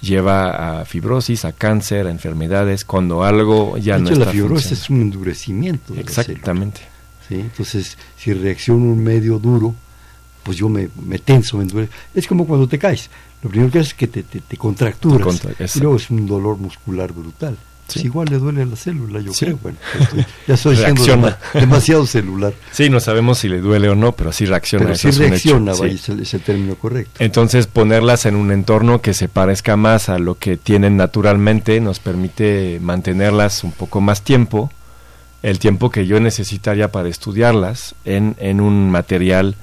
lleva 0.00 0.80
a 0.80 0.84
fibrosis, 0.84 1.44
a 1.44 1.52
cáncer, 1.52 2.06
a 2.06 2.10
enfermedades, 2.10 2.84
cuando 2.84 3.24
algo 3.24 3.76
ya 3.78 3.96
de 3.96 4.02
no 4.02 4.10
hecho, 4.10 4.20
la 4.20 4.26
fibrosis 4.26 4.72
es 4.72 4.90
un 4.90 5.02
endurecimiento. 5.02 5.94
Exactamente. 5.94 6.80
¿sí? 7.28 7.36
Entonces, 7.36 7.96
si 8.16 8.32
reacciona 8.32 8.84
un 8.84 9.02
medio 9.02 9.38
duro, 9.38 9.74
pues 10.42 10.56
yo 10.56 10.68
me, 10.68 10.88
me 11.02 11.18
tenso, 11.18 11.56
me 11.56 11.64
endurezco. 11.64 11.94
Es 12.14 12.26
como 12.26 12.46
cuando 12.46 12.66
te 12.66 12.78
caes. 12.78 13.10
Lo 13.42 13.48
primero 13.48 13.70
que 13.70 13.78
haces 13.78 13.92
es 13.92 13.94
que 13.94 14.06
te, 14.06 14.22
te, 14.22 14.56
contracturas. 14.56 15.42
y 15.74 15.80
luego 15.80 15.96
es 15.96 16.10
un 16.10 16.26
dolor 16.26 16.58
muscular 16.58 17.12
brutal. 17.12 17.56
Pues 17.94 18.04
igual 18.04 18.28
le 18.30 18.38
duele 18.38 18.62
a 18.62 18.66
la 18.66 18.76
célula, 18.76 19.20
yo 19.20 19.32
creo. 19.32 19.58
Bueno, 19.62 19.78
ya 20.46 20.54
estoy 20.54 20.76
siendo 20.76 21.34
demasiado 21.54 22.06
celular. 22.06 22.52
Sí, 22.72 22.88
no 22.90 23.00
sabemos 23.00 23.38
si 23.38 23.48
le 23.48 23.60
duele 23.60 23.88
o 23.88 23.94
no, 23.94 24.12
pero 24.12 24.32
sí 24.32 24.46
reacciona. 24.46 24.86
Pero 24.86 24.96
sí 24.96 25.10
reacciona, 25.10 25.72
es, 25.72 26.34
el, 26.34 26.40
término 26.40 26.74
correcto. 26.76 27.12
Entonces, 27.18 27.66
ponerlas 27.66 28.26
en 28.26 28.36
un 28.36 28.52
entorno 28.52 29.00
que 29.00 29.14
se 29.14 29.28
parezca 29.28 29.76
más 29.76 30.08
a 30.08 30.18
lo 30.18 30.38
que 30.38 30.56
tienen 30.56 30.96
naturalmente 30.96 31.80
nos 31.80 31.98
permite 31.98 32.78
mantenerlas 32.80 33.64
un 33.64 33.72
poco 33.72 34.00
más 34.00 34.22
tiempo, 34.22 34.70
el 35.42 35.58
tiempo 35.58 35.90
que 35.90 36.06
yo 36.06 36.20
necesitaría 36.20 36.92
para 36.92 37.08
estudiarlas 37.08 37.94
en, 38.04 38.36
en 38.38 38.60
un 38.60 38.90
material 38.90 39.56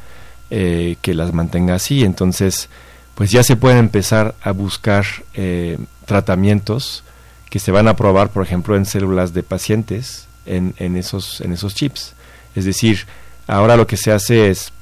eh, 0.49 0.95
que 1.01 1.13
las 1.13 1.33
mantenga 1.33 1.75
así. 1.75 2.03
Entonces, 2.03 2.69
pues 3.15 3.31
ya 3.31 3.43
se 3.43 3.55
pueden 3.55 3.79
empezar 3.79 4.35
a 4.41 4.51
buscar 4.51 5.05
eh, 5.33 5.77
tratamientos 6.05 7.03
que 7.49 7.59
se 7.59 7.71
van 7.71 7.87
a 7.87 7.95
probar, 7.95 8.29
por 8.29 8.43
ejemplo, 8.43 8.75
en 8.75 8.85
células 8.85 9.33
de 9.33 9.43
pacientes 9.43 10.27
en, 10.45 10.73
en, 10.77 10.97
esos, 10.97 11.41
en 11.41 11.53
esos 11.53 11.75
chips. 11.75 12.13
Es 12.55 12.65
decir, 12.65 13.05
Ahora 13.47 13.77
lo 13.77 13.87
que 13.87 13.95
se 13.95 14.11
hace 14.11 14.49
es 14.49 14.73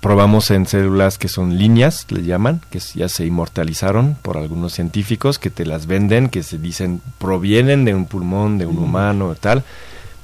probamos 0.00 0.50
en 0.50 0.66
células 0.66 1.18
que 1.18 1.28
son 1.28 1.58
líneas, 1.58 2.06
le 2.10 2.22
llaman, 2.22 2.60
que 2.70 2.78
ya 2.78 3.08
se 3.08 3.24
inmortalizaron 3.24 4.16
por 4.20 4.36
algunos 4.36 4.74
científicos 4.74 5.38
que 5.38 5.50
te 5.50 5.66
las 5.66 5.86
venden, 5.86 6.28
que 6.28 6.42
se 6.42 6.58
dicen 6.58 7.00
provienen 7.18 7.84
de 7.84 7.94
un 7.94 8.06
pulmón, 8.06 8.58
de 8.58 8.66
un 8.66 8.76
mm. 8.76 8.82
humano, 8.82 9.34
tal, 9.38 9.64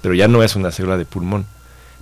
pero 0.03 0.15
ya 0.15 0.29
no 0.29 0.43
es 0.43 0.55
una 0.55 0.71
célula 0.71 0.99
de 0.99 1.07
pulmón. 1.07 1.47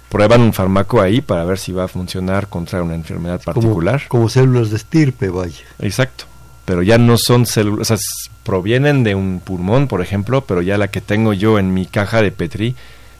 Prueban 0.08 0.42
un 0.42 0.52
fármaco 0.52 1.00
ahí 1.00 1.20
para 1.20 1.44
ver 1.44 1.58
si 1.58 1.72
va 1.72 1.84
a 1.84 1.88
funcionar 1.88 2.48
contra 2.48 2.82
una 2.82 2.94
enfermedad 2.94 3.40
particular. 3.42 4.02
Como, 4.08 4.28
células 4.28 4.70
de 4.70 4.76
estirpe, 4.76 5.28
vaya. 5.28 5.64
Exacto. 5.80 6.26
Pero 6.64 6.82
ya 6.82 6.98
no 6.98 7.18
son 7.18 7.46
células, 7.46 7.90
o 7.90 7.96
sea, 7.96 8.06
provienen 8.42 9.04
de 9.04 9.14
un 9.14 9.40
pulmón, 9.40 9.86
por 9.88 10.00
ejemplo, 10.00 10.42
pero 10.42 10.62
ya 10.62 10.78
la 10.78 10.88
que 10.88 11.00
tengo 11.00 11.32
yo 11.32 11.58
en 11.58 11.74
mi 11.74 11.86
caja 11.86 12.22
de 12.22 12.30
Petri 12.30 12.74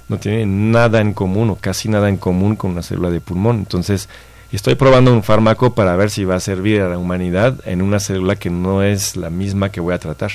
no 0.08 0.18
tiene 0.18 0.46
nada 0.46 1.00
en 1.00 1.12
común 1.12 1.50
o 1.50 1.56
casi 1.56 1.88
nada 1.88 2.08
en 2.08 2.16
común 2.16 2.56
con 2.56 2.72
una 2.72 2.82
célula 2.82 3.10
de 3.10 3.20
pulmón. 3.20 3.58
Entonces, 3.58 4.08
estoy 4.52 4.76
probando 4.76 5.12
un 5.12 5.22
fármaco 5.22 5.74
para 5.74 5.96
ver 5.96 6.10
si 6.10 6.24
va 6.24 6.36
a 6.36 6.40
servir 6.40 6.80
a 6.80 6.88
la 6.88 6.98
humanidad 6.98 7.60
en 7.64 7.82
una 7.82 8.00
célula 8.00 8.36
que 8.36 8.50
no 8.50 8.82
es 8.82 9.16
la 9.16 9.30
misma 9.30 9.70
que 9.70 9.80
voy 9.80 9.94
a 9.94 9.98
tratar. 9.98 10.32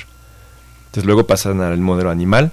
Entonces 0.86 1.06
luego 1.06 1.26
pasan 1.26 1.60
al 1.60 1.78
modelo 1.78 2.10
animal, 2.10 2.50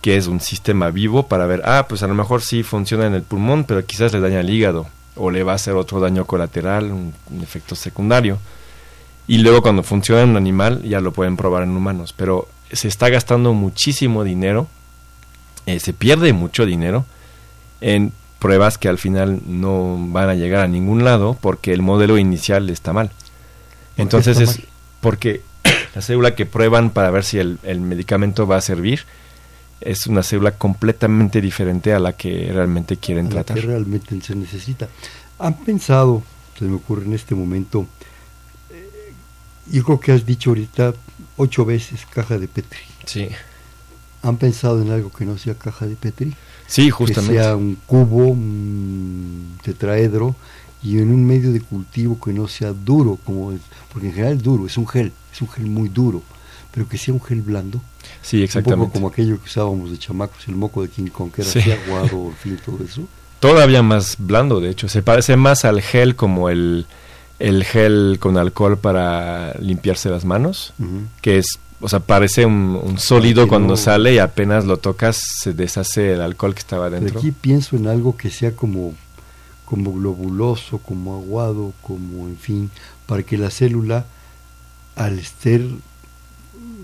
que 0.00 0.16
es 0.16 0.26
un 0.26 0.40
sistema 0.40 0.90
vivo 0.90 1.26
para 1.26 1.46
ver, 1.46 1.62
ah, 1.64 1.86
pues 1.88 2.02
a 2.02 2.06
lo 2.06 2.14
mejor 2.14 2.40
sí 2.40 2.62
funciona 2.62 3.06
en 3.06 3.14
el 3.14 3.22
pulmón, 3.22 3.64
pero 3.64 3.84
quizás 3.84 4.12
le 4.12 4.20
daña 4.20 4.40
el 4.40 4.50
hígado 4.50 4.86
o 5.16 5.30
le 5.30 5.42
va 5.42 5.52
a 5.52 5.56
hacer 5.56 5.74
otro 5.74 5.98
daño 5.98 6.24
colateral, 6.26 6.92
un, 6.92 7.12
efecto 7.42 7.74
secundario. 7.74 8.38
Y 9.28 9.38
luego 9.38 9.62
cuando 9.62 9.82
funciona 9.82 10.22
en 10.22 10.30
un 10.30 10.36
animal 10.36 10.82
ya 10.82 11.00
lo 11.00 11.12
pueden 11.12 11.36
probar 11.36 11.64
en 11.64 11.70
humanos, 11.70 12.12
pero 12.16 12.48
se 12.72 12.88
está 12.88 13.08
gastando 13.08 13.54
muchísimo 13.54 14.24
dinero, 14.24 14.68
eh, 15.66 15.80
se 15.80 15.92
pierde 15.92 16.32
mucho 16.32 16.64
dinero 16.64 17.04
en 17.80 18.12
pruebas 18.38 18.78
que 18.78 18.88
al 18.88 18.98
final 18.98 19.40
no 19.46 19.96
van 20.10 20.28
a 20.28 20.34
llegar 20.34 20.62
a 20.62 20.68
ningún 20.68 21.04
lado 21.04 21.36
porque 21.40 21.72
el 21.72 21.82
modelo 21.82 22.18
inicial 22.18 22.70
está 22.70 22.92
mal. 22.92 23.10
Entonces 23.96 24.38
es 24.38 24.60
porque 25.00 25.42
la 25.94 26.02
célula 26.02 26.34
que 26.34 26.46
prueban 26.46 26.90
para 26.90 27.10
ver 27.10 27.24
si 27.24 27.38
el, 27.38 27.58
medicamento 27.80 28.46
va 28.46 28.56
a 28.56 28.60
servir 28.60 29.04
es 29.80 30.06
una 30.06 30.22
célula 30.22 30.52
completamente 30.52 31.40
diferente 31.40 31.92
a 31.92 31.98
la 31.98 32.14
que 32.14 32.50
realmente 32.52 32.96
quieren 32.96 33.28
tratar. 33.28 33.56
que 33.56 33.62
realmente 33.66 34.20
se 34.20 34.34
necesita. 34.34 34.88
¿Han 35.38 35.54
pensado, 35.54 36.22
se 36.58 36.64
me 36.64 36.76
ocurre 36.76 37.04
en 37.04 37.12
este 37.12 37.34
momento, 37.34 37.86
yo 39.70 39.84
creo 39.84 40.00
que 40.00 40.12
has 40.12 40.26
dicho 40.26 40.50
ahorita 40.50 40.94
ocho 41.36 41.64
veces 41.64 42.06
caja 42.06 42.38
de 42.38 42.48
Petri? 42.48 42.80
Sí. 43.04 43.28
¿Han 44.22 44.36
pensado 44.36 44.82
en 44.82 44.90
algo 44.90 45.10
que 45.10 45.24
no 45.24 45.38
sea 45.38 45.54
caja 45.54 45.86
de 45.86 45.96
Petri? 45.96 46.34
Sí, 46.66 46.90
justamente. 46.90 47.36
Que 47.36 47.42
sea 47.42 47.56
un 47.56 47.76
cubo, 47.86 48.28
un 48.28 49.58
tetraedro 49.62 50.34
y 50.82 50.98
en 50.98 51.12
un 51.12 51.26
medio 51.26 51.52
de 51.52 51.60
cultivo 51.60 52.18
que 52.20 52.32
no 52.32 52.48
sea 52.48 52.72
duro, 52.72 53.18
como 53.24 53.52
porque 53.92 54.08
en 54.08 54.14
general 54.14 54.36
es 54.36 54.42
duro, 54.42 54.66
es 54.66 54.76
un 54.76 54.86
gel, 54.86 55.12
es 55.32 55.40
un 55.40 55.48
gel 55.48 55.66
muy 55.66 55.88
duro, 55.88 56.22
pero 56.72 56.88
que 56.88 56.98
sea 56.98 57.14
un 57.14 57.22
gel 57.22 57.42
blando. 57.42 57.80
Sí, 58.22 58.42
exactamente. 58.42 58.82
Un 58.82 58.88
poco 58.88 58.92
como 58.92 59.08
aquello 59.08 59.40
que 59.40 59.46
usábamos 59.46 59.90
de 59.90 59.98
chamacos, 59.98 60.46
el 60.48 60.56
moco 60.56 60.82
de 60.82 60.88
King 60.88 61.06
Kong, 61.06 61.30
que 61.32 61.42
era 61.42 61.50
así 61.50 61.70
aguado, 61.70 62.28
en 62.28 62.36
fin, 62.36 62.58
todo 62.64 62.84
eso. 62.84 63.02
Todavía 63.40 63.82
más 63.82 64.16
blando, 64.18 64.60
de 64.60 64.70
hecho. 64.70 64.88
Se 64.88 65.02
parece 65.02 65.36
más 65.36 65.64
al 65.64 65.82
gel 65.82 66.16
como 66.16 66.50
el, 66.50 66.86
el 67.38 67.64
gel 67.64 68.18
con 68.20 68.38
alcohol 68.38 68.78
para 68.78 69.54
limpiarse 69.58 70.08
las 70.08 70.24
manos, 70.24 70.72
que 71.20 71.38
es 71.38 71.58
o 71.80 71.88
sea, 71.88 72.00
parece 72.00 72.46
un, 72.46 72.96
sólido 72.98 73.48
cuando 73.48 73.76
sale 73.76 74.14
y 74.14 74.18
apenas 74.18 74.64
lo 74.64 74.78
tocas 74.78 75.20
se 75.40 75.52
deshace 75.52 76.14
el 76.14 76.22
alcohol 76.22 76.54
que 76.54 76.60
estaba 76.60 76.88
dentro. 76.88 77.18
aquí 77.18 77.32
pienso 77.32 77.76
en 77.76 77.86
algo 77.86 78.16
que 78.16 78.30
sea 78.30 78.52
como, 78.52 78.94
como 79.64 79.92
globuloso, 79.92 80.78
como 80.78 81.14
aguado, 81.14 81.74
como 81.82 82.28
en 82.28 82.38
fin, 82.38 82.70
para 83.06 83.22
que 83.22 83.36
la 83.36 83.50
célula, 83.50 84.06
al 84.94 85.18
estar 85.18 85.60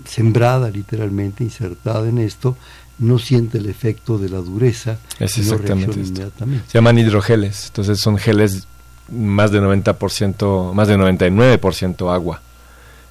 sembrada 0.05 0.69
literalmente, 0.69 1.43
insertada 1.43 2.07
en 2.07 2.19
esto, 2.19 2.55
no 2.99 3.17
siente 3.17 3.57
el 3.57 3.65
efecto 3.67 4.19
de 4.19 4.29
la 4.29 4.37
dureza 4.37 4.99
es 5.19 5.37
exactamente 5.39 5.99
inmediatamente. 5.99 6.65
Se 6.67 6.77
llaman 6.77 6.99
hidrogeles, 6.99 7.67
entonces 7.67 7.99
son 7.99 8.17
geles 8.17 8.67
más 9.09 9.51
de 9.51 9.61
90%, 9.61 10.73
más 10.73 10.87
de 10.87 10.97
99% 10.97 12.13
agua. 12.13 12.41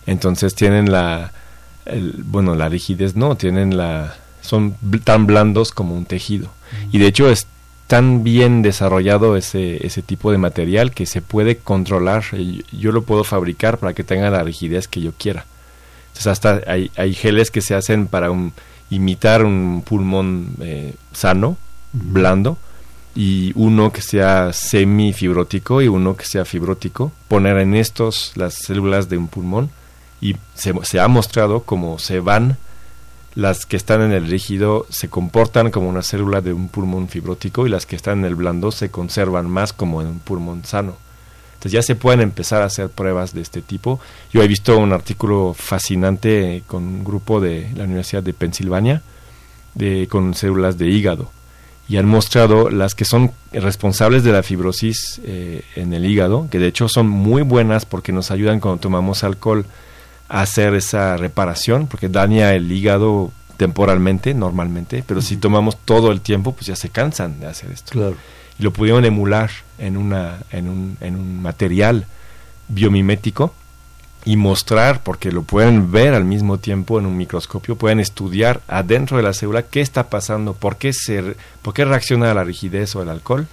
Entonces 0.06 0.54
tienen 0.54 0.90
la 0.90 1.32
bueno, 2.24 2.54
la 2.54 2.68
rigidez 2.68 3.16
no, 3.16 3.36
tienen 3.36 3.76
la, 3.76 4.14
son 4.40 4.76
tan 5.04 5.26
blandos 5.26 5.72
como 5.72 5.96
un 5.96 6.04
tejido. 6.04 6.48
Y 6.90 6.98
de 6.98 7.06
hecho 7.06 7.28
es 7.28 7.46
tan 7.86 8.22
bien 8.22 8.62
desarrollado 8.62 9.36
ese, 9.36 9.84
ese 9.86 10.02
tipo 10.02 10.32
de 10.32 10.38
material 10.38 10.92
que 10.92 11.06
se 11.06 11.20
puede 11.20 11.56
controlar. 11.56 12.24
Yo 12.72 12.92
lo 12.92 13.02
puedo 13.02 13.24
fabricar 13.24 13.78
para 13.78 13.94
que 13.94 14.04
tenga 14.04 14.30
la 14.30 14.42
rigidez 14.42 14.88
que 14.88 15.00
yo 15.00 15.12
quiera. 15.12 15.44
Entonces 16.08 16.26
hasta 16.28 16.60
hay, 16.66 16.90
hay 16.96 17.14
geles 17.14 17.50
que 17.50 17.60
se 17.60 17.74
hacen 17.74 18.06
para 18.06 18.30
un, 18.30 18.52
imitar 18.90 19.44
un 19.44 19.82
pulmón 19.84 20.54
eh, 20.60 20.94
sano, 21.12 21.56
blando, 21.92 22.58
y 23.14 23.52
uno 23.56 23.92
que 23.92 24.00
sea 24.00 24.52
semifibrótico 24.52 25.82
y 25.82 25.88
uno 25.88 26.16
que 26.16 26.24
sea 26.24 26.44
fibrótico. 26.44 27.12
Poner 27.28 27.58
en 27.58 27.74
estos 27.74 28.32
las 28.36 28.54
células 28.54 29.08
de 29.08 29.18
un 29.18 29.28
pulmón 29.28 29.70
y 30.20 30.36
se, 30.54 31.00
ha 31.00 31.08
mostrado 31.08 31.62
como 31.62 31.98
se 31.98 32.20
van 32.20 32.56
las 33.34 33.64
que 33.64 33.76
están 33.76 34.02
en 34.02 34.12
el 34.12 34.28
rígido 34.28 34.86
se 34.90 35.08
comportan 35.08 35.70
como 35.70 35.88
una 35.88 36.02
célula 36.02 36.42
de 36.42 36.52
un 36.52 36.68
pulmón 36.68 37.08
fibrótico 37.08 37.66
y 37.66 37.70
las 37.70 37.86
que 37.86 37.96
están 37.96 38.20
en 38.20 38.24
el 38.26 38.34
blando 38.34 38.70
se 38.70 38.90
conservan 38.90 39.48
más 39.48 39.72
como 39.72 40.02
en 40.02 40.08
un 40.08 40.18
pulmón 40.18 40.64
sano. 40.64 40.96
Entonces 41.54 41.72
ya 41.72 41.82
se 41.82 41.94
pueden 41.94 42.20
empezar 42.20 42.60
a 42.60 42.66
hacer 42.66 42.90
pruebas 42.90 43.32
de 43.32 43.40
este 43.40 43.62
tipo. 43.62 44.00
Yo 44.32 44.42
he 44.42 44.48
visto 44.48 44.76
un 44.76 44.92
artículo 44.92 45.54
fascinante 45.56 46.62
con 46.66 46.82
un 46.82 47.04
grupo 47.04 47.40
de 47.40 47.70
la 47.74 47.84
Universidad 47.84 48.22
de 48.22 48.34
Pensilvania 48.34 49.02
de, 49.74 50.08
con 50.08 50.34
células 50.34 50.76
de 50.76 50.88
hígado 50.88 51.30
y 51.92 51.98
han 51.98 52.08
mostrado 52.08 52.70
las 52.70 52.94
que 52.94 53.04
son 53.04 53.32
responsables 53.52 54.24
de 54.24 54.32
la 54.32 54.42
fibrosis 54.42 55.20
eh, 55.26 55.62
en 55.76 55.92
el 55.92 56.06
hígado, 56.06 56.48
que 56.50 56.58
de 56.58 56.66
hecho 56.68 56.88
son 56.88 57.06
muy 57.06 57.42
buenas 57.42 57.84
porque 57.84 58.12
nos 58.12 58.30
ayudan 58.30 58.60
cuando 58.60 58.80
tomamos 58.80 59.24
alcohol 59.24 59.66
hacer 60.30 60.72
esa 60.72 61.18
reparación, 61.18 61.88
porque 61.88 62.08
daña 62.08 62.54
el 62.54 62.72
hígado 62.72 63.30
temporalmente, 63.58 64.32
normalmente, 64.32 65.04
pero 65.06 65.20
si 65.20 65.36
tomamos 65.36 65.76
todo 65.84 66.12
el 66.12 66.22
tiempo, 66.22 66.52
pues 66.52 66.64
ya 66.68 66.76
se 66.76 66.88
cansan 66.88 67.40
de 67.40 67.48
hacer 67.48 67.70
esto. 67.70 67.92
Claro. 67.92 68.16
Y 68.58 68.62
lo 68.62 68.72
pudieron 68.72 69.04
emular 69.04 69.50
en, 69.76 69.98
una, 69.98 70.38
en, 70.50 70.70
un, 70.70 70.96
en 71.02 71.14
un 71.14 71.42
material 71.42 72.06
biomimético 72.68 73.52
y 74.24 74.36
mostrar, 74.36 75.02
porque 75.02 75.32
lo 75.32 75.42
pueden 75.42 75.90
ver 75.90 76.14
al 76.14 76.24
mismo 76.24 76.58
tiempo 76.58 76.98
en 76.98 77.06
un 77.06 77.16
microscopio, 77.16 77.76
pueden 77.76 78.00
estudiar 78.00 78.60
adentro 78.68 79.16
de 79.16 79.22
la 79.24 79.32
célula 79.32 79.64
qué 79.64 79.80
está 79.80 80.08
pasando, 80.08 80.54
por 80.54 80.76
qué, 80.76 80.92
se, 80.92 81.34
por 81.62 81.74
qué 81.74 81.84
reacciona 81.84 82.30
a 82.30 82.34
la 82.34 82.44
rigidez 82.44 82.94
o 82.94 83.00
al 83.00 83.08
alcohol, 83.08 83.46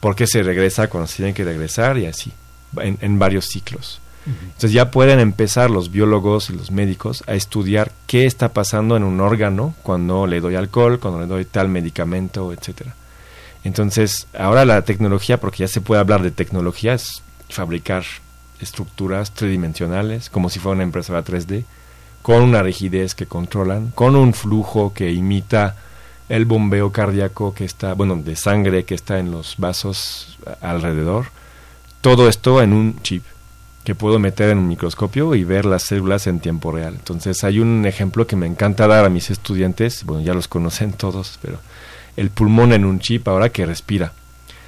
por 0.00 0.14
qué 0.14 0.26
se 0.26 0.42
regresa 0.42 0.88
cuando 0.88 1.06
se 1.08 1.16
tiene 1.16 1.34
que 1.34 1.44
regresar 1.44 1.98
y 1.98 2.06
así, 2.06 2.32
en 2.80 3.18
varios 3.18 3.46
ciclos. 3.46 4.00
Entonces 4.26 4.72
ya 4.72 4.90
pueden 4.90 5.20
empezar 5.20 5.70
los 5.70 5.90
biólogos 5.90 6.48
y 6.48 6.54
los 6.54 6.70
médicos 6.70 7.22
a 7.26 7.34
estudiar 7.34 7.92
qué 8.06 8.24
está 8.24 8.54
pasando 8.54 8.96
en 8.96 9.04
un 9.04 9.20
órgano 9.20 9.74
cuando 9.82 10.26
le 10.26 10.40
doy 10.40 10.54
alcohol, 10.54 10.98
cuando 10.98 11.20
le 11.20 11.26
doy 11.26 11.44
tal 11.44 11.68
medicamento, 11.68 12.52
etcétera. 12.52 12.94
Entonces, 13.64 14.26
ahora 14.36 14.64
la 14.64 14.82
tecnología, 14.82 15.40
porque 15.40 15.58
ya 15.58 15.68
se 15.68 15.80
puede 15.80 16.00
hablar 16.00 16.22
de 16.22 16.30
tecnología, 16.30 16.94
es 16.94 17.22
fabricar 17.48 18.04
estructuras 18.60 19.32
tridimensionales, 19.32 20.30
como 20.30 20.50
si 20.50 20.58
fuera 20.58 20.74
una 20.74 20.84
impresora 20.84 21.24
3D, 21.24 21.64
con 22.22 22.42
una 22.42 22.62
rigidez 22.62 23.14
que 23.14 23.26
controlan, 23.26 23.90
con 23.94 24.16
un 24.16 24.32
flujo 24.32 24.92
que 24.94 25.12
imita 25.12 25.76
el 26.28 26.46
bombeo 26.46 26.90
cardíaco 26.90 27.54
que 27.54 27.64
está, 27.64 27.94
bueno, 27.94 28.16
de 28.16 28.36
sangre 28.36 28.84
que 28.84 28.94
está 28.94 29.18
en 29.18 29.30
los 29.30 29.56
vasos 29.58 30.38
alrededor. 30.60 31.26
Todo 32.00 32.28
esto 32.28 32.62
en 32.62 32.72
un 32.72 33.00
chip 33.02 33.24
que 33.84 33.94
puedo 33.94 34.18
meter 34.18 34.48
en 34.48 34.58
un 34.58 34.68
microscopio 34.68 35.34
y 35.34 35.44
ver 35.44 35.66
las 35.66 35.82
células 35.82 36.26
en 36.26 36.40
tiempo 36.40 36.72
real. 36.72 36.94
Entonces 36.94 37.44
hay 37.44 37.58
un 37.58 37.84
ejemplo 37.84 38.26
que 38.26 38.36
me 38.36 38.46
encanta 38.46 38.86
dar 38.86 39.04
a 39.04 39.10
mis 39.10 39.30
estudiantes, 39.30 40.04
bueno, 40.04 40.24
ya 40.24 40.32
los 40.32 40.48
conocen 40.48 40.94
todos, 40.94 41.38
pero 41.42 41.58
el 42.16 42.30
pulmón 42.30 42.72
en 42.72 42.86
un 42.86 42.98
chip 43.00 43.28
ahora 43.28 43.50
que 43.50 43.66
respira. 43.66 44.12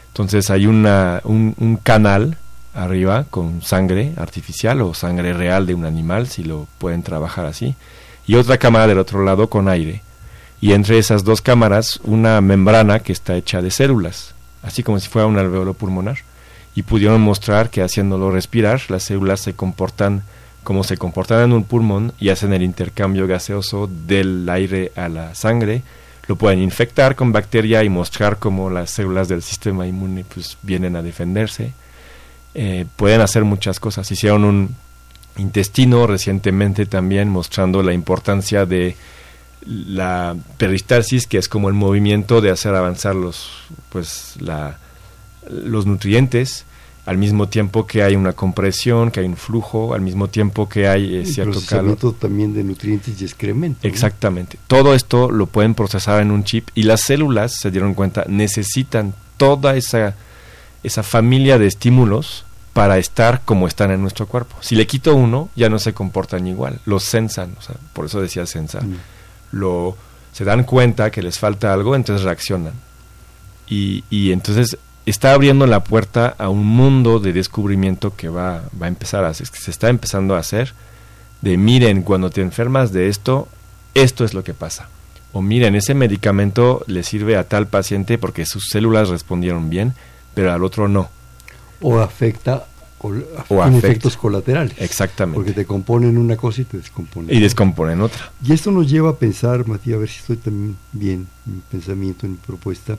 Entonces 0.08 0.50
hay 0.50 0.66
una, 0.66 1.22
un, 1.24 1.54
un 1.58 1.76
canal 1.76 2.36
arriba 2.76 3.24
con 3.30 3.62
sangre 3.62 4.12
artificial 4.16 4.82
o 4.82 4.94
sangre 4.94 5.32
real 5.32 5.66
de 5.66 5.74
un 5.74 5.84
animal, 5.84 6.28
si 6.28 6.44
lo 6.44 6.66
pueden 6.78 7.02
trabajar 7.02 7.46
así, 7.46 7.74
y 8.26 8.34
otra 8.36 8.58
cámara 8.58 8.86
del 8.86 8.98
otro 8.98 9.24
lado 9.24 9.48
con 9.48 9.68
aire. 9.68 10.02
Y 10.60 10.72
entre 10.72 10.98
esas 10.98 11.24
dos 11.24 11.42
cámaras 11.42 12.00
una 12.04 12.40
membrana 12.40 13.00
que 13.00 13.12
está 13.12 13.36
hecha 13.36 13.62
de 13.62 13.70
células, 13.70 14.34
así 14.62 14.82
como 14.82 15.00
si 15.00 15.08
fuera 15.08 15.26
un 15.26 15.38
alveolo 15.38 15.74
pulmonar 15.74 16.18
y 16.74 16.82
pudieron 16.82 17.20
mostrar 17.22 17.70
que 17.70 17.82
haciéndolo 17.82 18.30
respirar, 18.30 18.82
las 18.88 19.04
células 19.04 19.40
se 19.40 19.54
comportan 19.54 20.22
como 20.62 20.82
se 20.82 20.96
comportan 20.96 21.44
en 21.44 21.52
un 21.52 21.62
pulmón 21.62 22.12
y 22.18 22.30
hacen 22.30 22.52
el 22.52 22.64
intercambio 22.64 23.28
gaseoso 23.28 23.88
del 23.88 24.48
aire 24.48 24.90
a 24.96 25.08
la 25.08 25.32
sangre, 25.36 25.82
lo 26.26 26.34
pueden 26.34 26.60
infectar 26.60 27.14
con 27.14 27.30
bacteria 27.30 27.84
y 27.84 27.88
mostrar 27.88 28.38
cómo 28.38 28.68
las 28.68 28.90
células 28.90 29.28
del 29.28 29.42
sistema 29.42 29.86
inmune 29.86 30.24
pues 30.24 30.58
vienen 30.62 30.96
a 30.96 31.02
defenderse. 31.02 31.72
Eh, 32.58 32.86
pueden 32.96 33.20
hacer 33.20 33.44
muchas 33.44 33.78
cosas. 33.78 34.10
Hicieron 34.10 34.44
un 34.44 34.74
intestino 35.36 36.06
recientemente 36.06 36.86
también 36.86 37.28
mostrando 37.28 37.82
la 37.82 37.92
importancia 37.92 38.64
de 38.64 38.96
la 39.66 40.34
peristalsis, 40.56 41.26
que 41.26 41.36
es 41.36 41.50
como 41.50 41.68
el 41.68 41.74
movimiento 41.74 42.40
de 42.40 42.50
hacer 42.50 42.74
avanzar 42.74 43.14
los, 43.14 43.50
pues, 43.90 44.36
la, 44.40 44.78
los 45.50 45.84
nutrientes, 45.84 46.64
al 47.04 47.18
mismo 47.18 47.46
tiempo 47.46 47.86
que 47.86 48.02
hay 48.02 48.16
una 48.16 48.32
compresión, 48.32 49.10
que 49.10 49.20
hay 49.20 49.26
un 49.26 49.36
flujo, 49.36 49.92
al 49.92 50.00
mismo 50.00 50.28
tiempo 50.28 50.66
que 50.66 50.88
hay 50.88 51.14
eh, 51.14 51.26
cierto 51.26 51.60
calor. 51.68 51.98
también 52.18 52.54
de 52.54 52.64
nutrientes 52.64 53.20
y 53.20 53.24
excremento. 53.26 53.86
Exactamente. 53.86 54.58
Todo 54.66 54.94
esto 54.94 55.30
lo 55.30 55.44
pueden 55.44 55.74
procesar 55.74 56.22
en 56.22 56.30
un 56.30 56.42
chip 56.44 56.70
y 56.74 56.84
las 56.84 57.02
células, 57.02 57.52
se 57.52 57.70
dieron 57.70 57.92
cuenta, 57.92 58.24
necesitan 58.28 59.12
toda 59.36 59.76
esa, 59.76 60.16
esa 60.86 61.02
familia 61.02 61.58
de 61.58 61.66
estímulos 61.66 62.44
para 62.72 62.98
estar 62.98 63.40
como 63.44 63.66
están 63.66 63.90
en 63.90 64.02
nuestro 64.02 64.26
cuerpo. 64.26 64.56
Si 64.60 64.76
le 64.76 64.86
quito 64.86 65.14
uno, 65.14 65.48
ya 65.56 65.68
no 65.68 65.78
se 65.78 65.92
comportan 65.94 66.46
igual, 66.46 66.78
los 66.84 67.02
sensan, 67.02 67.54
o 67.58 67.62
sea, 67.62 67.74
por 67.92 68.06
eso 68.06 68.20
decía 68.20 68.46
sensa. 68.46 68.80
Mm. 68.82 68.96
Lo, 69.52 69.96
se 70.32 70.44
dan 70.44 70.64
cuenta 70.64 71.10
que 71.10 71.22
les 71.22 71.38
falta 71.38 71.72
algo, 71.72 71.96
entonces 71.96 72.24
reaccionan. 72.24 72.74
Y, 73.66 74.04
y 74.10 74.30
entonces 74.30 74.78
está 75.06 75.32
abriendo 75.32 75.66
la 75.66 75.82
puerta 75.82 76.34
a 76.38 76.48
un 76.48 76.64
mundo 76.64 77.18
de 77.18 77.32
descubrimiento 77.32 78.14
que 78.14 78.28
va, 78.28 78.62
va 78.80 78.86
a 78.86 78.88
empezar 78.88 79.24
a 79.24 79.28
hacer, 79.28 79.48
que 79.50 79.58
se 79.58 79.70
está 79.70 79.88
empezando 79.88 80.36
a 80.36 80.40
hacer, 80.40 80.72
de 81.40 81.56
miren, 81.56 82.02
cuando 82.02 82.30
te 82.30 82.42
enfermas 82.42 82.92
de 82.92 83.08
esto, 83.08 83.48
esto 83.94 84.24
es 84.24 84.34
lo 84.34 84.44
que 84.44 84.54
pasa. 84.54 84.88
O 85.32 85.42
miren, 85.42 85.74
ese 85.74 85.94
medicamento 85.94 86.84
le 86.86 87.02
sirve 87.02 87.36
a 87.36 87.48
tal 87.48 87.66
paciente 87.66 88.18
porque 88.18 88.46
sus 88.46 88.68
células 88.70 89.08
respondieron 89.08 89.68
bien, 89.70 89.94
pero 90.36 90.52
al 90.52 90.62
otro 90.62 90.86
no. 90.86 91.08
O 91.80 91.98
afecta 91.98 92.66
o 92.98 93.64
efectos 93.64 94.18
colaterales. 94.18 94.74
Exactamente. 94.76 95.34
Porque 95.34 95.52
te 95.52 95.64
componen 95.64 96.18
una 96.18 96.36
cosa 96.36 96.60
y 96.60 96.64
te 96.64 96.76
descomponen. 96.76 97.34
Y 97.34 97.40
descomponen 97.40 98.02
otra. 98.02 98.30
Y 98.44 98.52
esto 98.52 98.70
nos 98.70 98.86
lleva 98.86 99.10
a 99.10 99.16
pensar, 99.16 99.66
Matías, 99.66 99.96
a 99.96 100.00
ver 100.00 100.10
si 100.10 100.18
estoy 100.18 100.36
también 100.36 100.76
bien 100.92 101.26
en 101.46 101.54
mi 101.54 101.62
pensamiento, 101.70 102.26
en 102.26 102.32
mi 102.32 102.38
propuesta, 102.38 102.98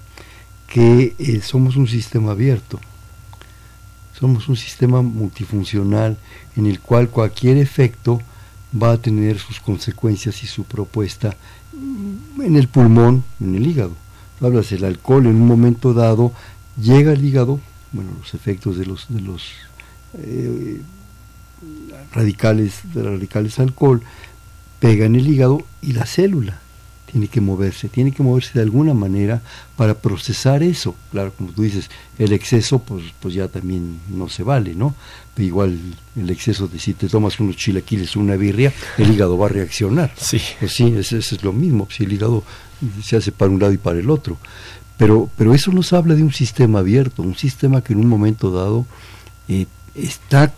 que 0.65 1.13
eh, 1.19 1.41
somos 1.41 1.75
un 1.75 1.87
sistema 1.87 2.31
abierto, 2.31 2.79
somos 4.19 4.49
un 4.49 4.55
sistema 4.55 5.03
multifuncional 5.03 6.17
en 6.55 6.65
el 6.65 6.79
cual 6.79 7.09
cualquier 7.09 7.57
efecto 7.57 8.19
va 8.81 8.93
a 8.93 8.97
tener 8.97 9.37
sus 9.37 9.59
consecuencias 9.59 10.41
y 10.41 10.47
su 10.47 10.63
propuesta 10.63 11.37
en 12.41 12.55
el 12.55 12.67
pulmón, 12.67 13.23
en 13.39 13.53
el 13.53 13.67
hígado. 13.67 13.91
Hablas, 14.41 14.71
el 14.71 14.85
alcohol 14.85 15.27
en 15.27 15.35
un 15.35 15.47
momento 15.47 15.93
dado 15.93 16.31
llega 16.81 17.11
al 17.11 17.23
hígado, 17.23 17.59
bueno, 17.91 18.11
los 18.19 18.33
efectos 18.33 18.77
de 18.77 18.85
los, 18.85 19.05
de 19.09 19.21
los 19.21 19.51
eh, 20.19 20.81
radicales, 22.13 22.81
de 22.93 23.03
los 23.03 23.13
radicales 23.13 23.59
alcohol, 23.59 24.01
pega 24.79 25.05
en 25.05 25.15
el 25.15 25.27
hígado 25.27 25.65
y 25.81 25.93
la 25.93 26.05
célula 26.05 26.61
tiene 27.11 27.27
que 27.29 27.41
moverse, 27.41 27.87
tiene 27.87 28.11
que 28.11 28.21
moverse 28.21 28.51
de 28.53 28.61
alguna 28.61 28.93
manera 28.93 29.41
para 29.75 29.95
procesar 29.95 30.61
eso. 30.61 30.95
Claro, 31.11 31.33
como 31.33 31.51
tú 31.51 31.63
dices, 31.63 31.89
el 32.19 32.33
exceso 32.33 32.79
pues, 32.79 33.05
pues 33.19 33.33
ya 33.33 33.47
también 33.47 33.99
no 34.09 34.29
se 34.29 34.43
vale, 34.43 34.75
¿no? 34.75 34.93
Pero 35.33 35.47
igual 35.47 35.79
el 36.15 36.29
exceso 36.29 36.67
de 36.67 36.79
si 36.79 36.93
te 36.93 37.07
tomas 37.07 37.39
unos 37.39 37.55
chilaquiles 37.55 38.15
o 38.15 38.19
una 38.19 38.35
birria, 38.35 38.73
el 38.97 39.11
hígado 39.11 39.37
va 39.37 39.47
a 39.47 39.49
reaccionar. 39.49 40.13
Sí. 40.17 40.41
Pues 40.59 40.73
sí, 40.73 40.93
eso, 40.97 41.17
es 41.17 41.43
lo 41.43 41.53
mismo, 41.53 41.87
si 41.89 42.03
el 42.03 42.13
hígado 42.13 42.43
se 43.03 43.15
hace 43.15 43.31
para 43.31 43.51
un 43.51 43.59
lado 43.59 43.73
y 43.73 43.77
para 43.77 43.99
el 43.99 44.09
otro. 44.09 44.37
Pero, 44.97 45.29
pero 45.37 45.53
eso 45.53 45.71
nos 45.71 45.93
habla 45.93 46.15
de 46.15 46.23
un 46.23 46.33
sistema 46.33 46.79
abierto, 46.79 47.21
un 47.21 47.35
sistema 47.35 47.81
que 47.81 47.93
en 47.93 47.99
un 47.99 48.07
momento 48.07 48.51
dado 48.51 48.85
eh, 49.47 49.67
está 49.95 50.53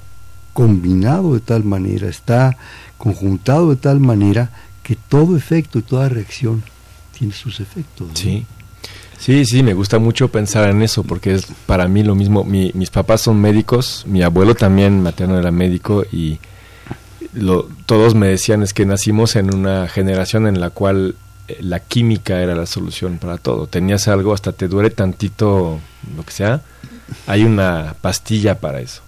combinado 0.53 1.33
de 1.33 1.41
tal 1.41 1.63
manera, 1.63 2.07
está 2.07 2.57
conjuntado 2.97 3.69
de 3.69 3.75
tal 3.75 3.99
manera 3.99 4.49
que 4.83 4.95
todo 4.95 5.37
efecto 5.37 5.79
y 5.79 5.83
toda 5.83 6.09
reacción 6.09 6.63
tiene 7.17 7.33
sus 7.33 7.59
efectos. 7.59 8.07
Sí. 8.13 8.45
Sí, 9.17 9.43
sí, 9.43 9.63
me 9.63 9.73
gusta 9.73 9.99
mucho 9.99 10.29
pensar 10.29 10.69
en 10.69 10.81
eso 10.81 11.03
porque 11.03 11.33
es 11.33 11.47
para 11.65 11.89
mí 11.89 12.03
lo 12.03 12.15
mismo. 12.15 12.45
mis 12.45 12.89
papás 12.89 13.19
son 13.19 13.41
médicos, 13.41 14.05
mi 14.07 14.23
abuelo 14.23 14.55
también 14.55 15.03
materno 15.03 15.37
era 15.37 15.51
médico 15.51 16.05
y 16.09 16.39
lo, 17.33 17.67
todos 17.85 18.15
me 18.15 18.27
decían 18.27 18.63
es 18.63 18.73
que 18.73 18.85
nacimos 18.85 19.35
en 19.35 19.53
una 19.53 19.89
generación 19.89 20.47
en 20.47 20.61
la 20.61 20.69
cual 20.69 21.15
la 21.59 21.79
química 21.79 22.41
era 22.41 22.55
la 22.55 22.65
solución 22.65 23.17
para 23.17 23.37
todo. 23.37 23.67
Tenías 23.67 24.07
algo, 24.07 24.33
hasta 24.33 24.51
te 24.51 24.67
duele 24.67 24.89
tantito, 24.89 25.79
lo 26.15 26.23
que 26.23 26.31
sea, 26.31 26.61
hay 27.27 27.43
una 27.43 27.95
pastilla 28.01 28.59
para 28.59 28.81
eso. 28.81 29.01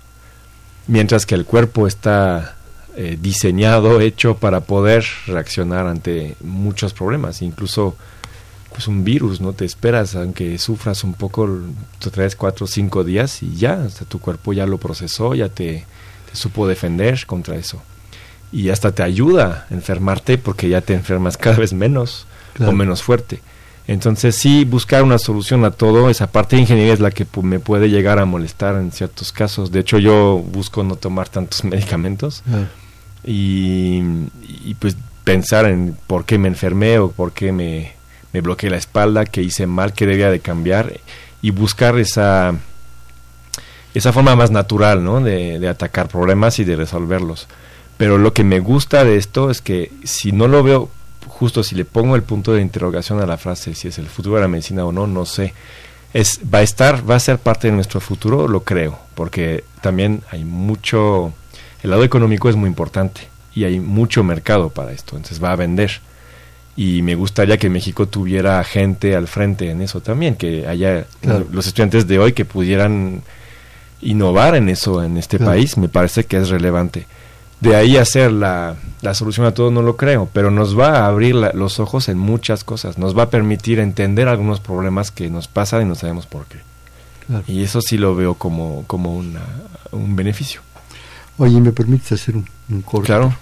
Mientras 0.88 1.26
que 1.26 1.36
el 1.36 1.46
cuerpo 1.46 1.88
está 1.88 2.56
eh, 2.96 3.18
diseñado, 3.22 4.02
hecho 4.02 4.36
para 4.36 4.62
poder 4.62 5.06
reaccionar 5.28 5.88
ante 5.88 6.36
muchos 6.42 6.94
problemas, 6.94 7.42
incluso 7.42 7.96
pues 8.72 8.88
un 8.88 9.04
virus, 9.04 9.42
¿no? 9.42 9.54
Te 9.54 9.66
esperas, 9.66 10.16
aunque 10.16 10.58
sufras 10.58 11.04
un 11.04 11.14
poco, 11.14 11.48
tres, 12.00 12.36
cuatro, 12.36 12.68
cinco 12.68 13.04
días 13.04 13.44
y 13.44 13.56
ya, 13.56 13.84
hasta 13.84 14.06
tu 14.06 14.20
cuerpo 14.20 14.54
ya 14.54 14.66
lo 14.66 14.78
procesó, 14.78 15.36
ya 15.36 15.50
te, 15.50 15.86
supo 16.34 16.68
defender 16.68 17.26
contra 17.26 17.56
eso. 17.56 17.82
Y 18.54 18.70
hasta 18.70 18.94
te 18.94 19.04
ayuda 19.04 19.68
a 19.70 19.74
enfermarte 19.74 20.38
porque 20.38 20.70
ya 20.70 20.82
te 20.82 20.94
enfermas 20.94 21.38
cada 21.38 21.58
vez 21.58 21.74
menos 21.74 22.26
o 22.60 22.72
menos 22.72 23.04
fuerte. 23.04 23.42
Entonces 23.88 24.36
sí, 24.36 24.64
buscar 24.64 25.04
una 25.04 25.18
solución 25.18 25.66
a 25.66 25.72
todo, 25.72 26.10
esa 26.10 26.28
parte 26.28 26.56
de 26.56 26.62
ingeniería 26.62 26.94
es 26.94 27.00
la 27.00 27.12
que 27.12 27.26
me 27.42 27.60
puede 27.60 27.90
llegar 27.90 28.20
a 28.20 28.26
molestar 28.26 28.76
en 28.76 28.92
ciertos 28.92 29.32
casos. 29.32 29.72
De 29.72 29.80
hecho 29.80 29.98
yo 29.98 30.38
busco 30.38 30.84
no 30.84 30.96
tomar 30.96 31.30
tantos 31.30 31.64
medicamentos 31.66 32.44
y, 33.26 34.02
pues 34.80 34.96
pensar 35.24 35.66
en 35.66 35.96
por 36.08 36.26
qué 36.26 36.38
me 36.38 36.48
enfermé 36.48 37.00
o 37.00 37.12
por 37.12 37.32
qué 37.32 37.52
me, 37.52 37.94
me 38.34 38.42
bloqueé 38.42 38.70
la 38.70 38.78
espalda, 38.78 39.26
qué 39.26 39.42
hice 39.42 39.68
mal, 39.68 39.94
qué 39.94 40.06
debía 40.06 40.32
de 40.32 40.40
cambiar 40.40 41.00
y 41.42 41.52
buscar 41.52 42.00
esa, 42.00 42.56
esa 43.94 44.14
forma 44.14 44.36
más 44.36 44.52
natural 44.52 45.04
¿no? 45.04 45.22
de, 45.22 45.60
de 45.60 45.68
atacar 45.68 46.08
problemas 46.08 46.60
y 46.60 46.64
de 46.64 46.76
resolverlos. 46.76 47.48
Pero 47.98 48.18
lo 48.18 48.34
que 48.34 48.44
me 48.44 48.60
gusta 48.60 49.04
de 49.04 49.18
esto 49.18 49.52
es 49.52 49.62
que 49.62 49.92
si 50.04 50.32
no 50.32 50.48
lo 50.48 50.64
veo, 50.64 50.90
justo 51.28 51.64
si 51.64 51.76
le 51.76 51.86
pongo 51.86 52.16
el 52.16 52.24
punto 52.24 52.54
de 52.54 52.62
interrogación 52.62 53.20
a 53.22 53.26
la 53.26 53.38
frase, 53.38 53.76
si 53.76 53.88
es 53.88 53.98
el 53.98 54.08
futuro 54.08 54.36
de 54.36 54.42
la 54.42 54.48
medicina 54.48 54.86
o 54.86 54.92
no, 54.92 55.08
no 55.08 55.26
sé. 55.26 55.54
Es, 56.14 56.42
va 56.54 56.60
a 56.60 56.62
estar, 56.62 57.10
va 57.10 57.16
a 57.16 57.20
ser 57.20 57.38
parte 57.38 57.68
de 57.68 57.74
nuestro 57.74 58.02
futuro, 58.02 58.48
lo 58.48 58.64
creo, 58.64 59.00
porque 59.16 59.64
también 59.82 60.24
hay 60.30 60.44
mucho 60.44 61.34
el 61.84 61.90
lado 61.90 62.04
económico 62.04 62.50
es 62.50 62.56
muy 62.56 62.68
importante 62.68 63.22
y 63.54 63.64
hay 63.64 63.80
mucho 63.80 64.24
mercado 64.24 64.70
para 64.70 64.92
esto, 64.92 65.16
entonces 65.16 65.44
va 65.44 65.52
a 65.52 65.56
vender. 65.56 66.00
Y 66.76 67.02
me 67.02 67.16
gustaría 67.16 67.58
que 67.58 67.70
México 67.70 68.08
tuviera 68.08 68.64
gente 68.64 69.16
al 69.16 69.28
frente 69.28 69.70
en 69.70 69.82
eso 69.82 70.02
también, 70.02 70.36
que 70.36 70.68
haya 70.68 71.06
los 71.52 71.68
estudiantes 71.68 72.08
de 72.08 72.18
hoy 72.18 72.34
que 72.34 72.46
pudieran 72.46 73.24
innovar 74.02 74.56
en 74.56 74.70
eso 74.70 75.04
en 75.04 75.18
este 75.18 75.38
país, 75.38 75.78
me 75.78 75.90
parece 75.90 76.24
que 76.24 76.38
es 76.38 76.50
relevante. 76.50 77.08
De 77.62 77.76
ahí 77.76 77.98
hacer 77.98 78.32
la, 78.32 78.76
la 79.02 79.14
solución 79.14 79.46
a 79.46 79.54
todo 79.54 79.72
no 79.72 79.82
lo 79.82 79.96
creo, 79.96 80.28
pero 80.34 80.52
nos 80.52 80.78
va 80.78 81.00
a 81.00 81.08
abrir 81.08 81.36
los 81.36 81.80
ojos 81.80 82.10
en 82.10 82.18
muchas 82.18 82.64
cosas, 82.64 82.98
nos 82.98 83.18
va 83.18 83.24
a 83.24 83.30
permitir 83.30 83.80
entender 83.80 84.28
algunos 84.28 84.60
problemas 84.60 85.12
que 85.12 85.30
nos 85.30 85.48
pasan 85.48 85.84
y 85.84 85.86
no 85.86 85.96
sabemos 85.96 86.26
por 86.26 86.46
qué. 86.46 86.60
Y 87.48 87.64
eso 87.64 87.82
sí 87.82 87.98
lo 87.98 88.16
veo 88.16 88.34
como, 88.34 88.84
como 88.88 89.16
un 89.16 90.16
beneficio. 90.16 90.62
Oye, 91.38 91.62
¿me 91.62 91.72
permites 91.72 92.12
hacer 92.12 92.36
un, 92.36 92.46
un 92.70 92.82
corte? 92.82 93.08
Claro. 93.08 93.34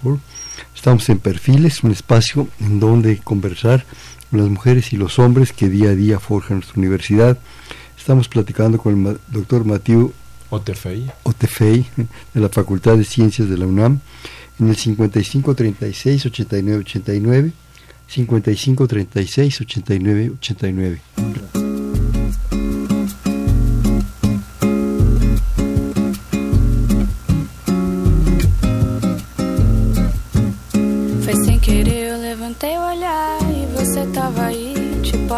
Estamos 0.75 1.09
en 1.09 1.19
Perfiles, 1.19 1.83
un 1.83 1.91
espacio 1.91 2.47
en 2.59 2.79
donde 2.79 3.17
conversar 3.17 3.85
con 4.29 4.39
las 4.39 4.49
mujeres 4.49 4.93
y 4.93 4.97
los 4.97 5.19
hombres 5.19 5.51
que 5.53 5.69
día 5.69 5.89
a 5.89 5.95
día 5.95 6.19
forjan 6.19 6.57
nuestra 6.57 6.79
universidad. 6.79 7.37
Estamos 7.97 8.29
platicando 8.29 8.77
con 8.77 9.07
el 9.07 9.19
doctor 9.27 9.65
Matiu 9.65 10.13
Otefei. 10.49 11.09
Otefei, 11.23 11.85
de 12.33 12.39
la 12.41 12.49
Facultad 12.49 12.97
de 12.97 13.03
Ciencias 13.03 13.49
de 13.49 13.57
la 13.57 13.65
UNAM, 13.65 13.99
en 14.59 14.69
el 14.69 14.75
5536 14.75 16.25
89 16.25 16.79
89, 16.79 17.51
5536 18.07 19.61
89 19.61 20.31
89. 20.31 21.01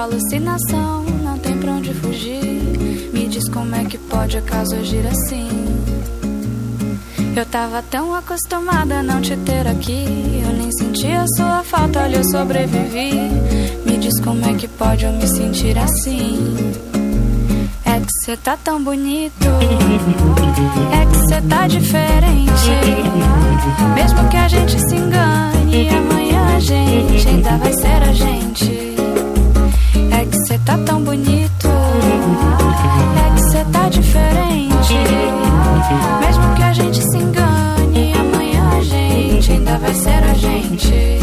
alucinação, 0.01 1.03
não 1.03 1.05
tem 1.05 1.10
pra 1.61 1.71
onde 1.73 1.93
fugir. 1.93 2.43
Me 3.13 3.27
diz 3.27 3.47
como 3.49 3.75
é 3.75 3.85
que 3.85 3.97
pode 3.97 4.37
acaso 4.37 4.75
agir 4.75 5.05
assim. 5.07 5.47
Eu 7.35 7.45
tava 7.45 7.81
tão 7.83 8.13
acostumada 8.13 8.99
a 8.99 9.03
não 9.03 9.21
te 9.21 9.37
ter 9.37 9.67
aqui. 9.67 10.41
Eu 10.43 10.53
nem 10.53 10.71
sentia 10.73 11.23
sua 11.37 11.63
falta, 11.63 12.01
olha, 12.01 12.17
eu 12.17 12.23
sobrevivi. 12.25 13.13
Me 13.85 13.97
diz 13.97 14.19
como 14.21 14.43
é 14.45 14.53
que 14.55 14.67
pode 14.67 15.05
eu 15.05 15.13
me 15.13 15.27
sentir 15.27 15.77
assim. 15.77 16.55
É 17.85 17.99
que 17.99 18.25
cê 18.25 18.35
tá 18.37 18.57
tão 18.57 18.83
bonito, 18.83 19.47
é 20.91 21.05
que 21.05 21.17
cê 21.27 21.41
tá 21.47 21.67
diferente. 21.67 22.71
Mesmo 23.95 24.29
que 24.29 24.37
a 24.37 24.47
gente 24.47 24.79
se 24.79 24.95
engane, 24.95 25.89
amanhã 25.89 26.55
a 26.55 26.59
gente 26.59 27.27
ainda 27.27 27.57
vai 27.57 27.73
ser 27.73 28.03
a 28.03 28.13
gente. 28.13 28.90
É 30.11 30.25
que 30.25 30.37
cê 30.47 30.57
tá 30.59 30.77
tão 30.79 31.01
bonito, 31.03 31.67
é 33.17 33.35
que 33.35 33.51
cê 33.51 33.65
tá 33.71 33.89
diferente. 33.89 34.95
Mesmo 36.21 36.55
que 36.55 36.63
a 36.63 36.73
gente 36.73 37.01
se 37.01 37.17
engane, 37.17 38.13
amanhã 38.13 38.69
a 38.77 38.83
gente 38.83 39.51
ainda 39.51 39.77
vai 39.77 39.93
ser 39.93 40.23
a 40.23 40.33
gente. 40.33 41.19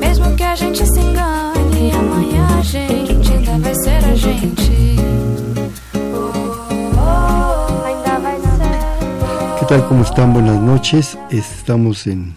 Mesmo 0.00 0.34
que 0.36 0.42
a 0.42 0.54
gente 0.54 0.86
se 0.86 1.00
engane, 1.00 1.92
amanhã 1.92 2.46
a 2.58 2.62
gente 2.62 3.32
ainda 3.32 3.58
vai 3.58 3.74
ser 3.74 4.04
a 4.04 4.14
gente. 4.14 4.80
tal? 9.70 9.86
¿Cómo 9.86 10.02
están? 10.02 10.32
Buenas 10.32 10.60
noches. 10.60 11.16
Estamos 11.30 12.08
en 12.08 12.34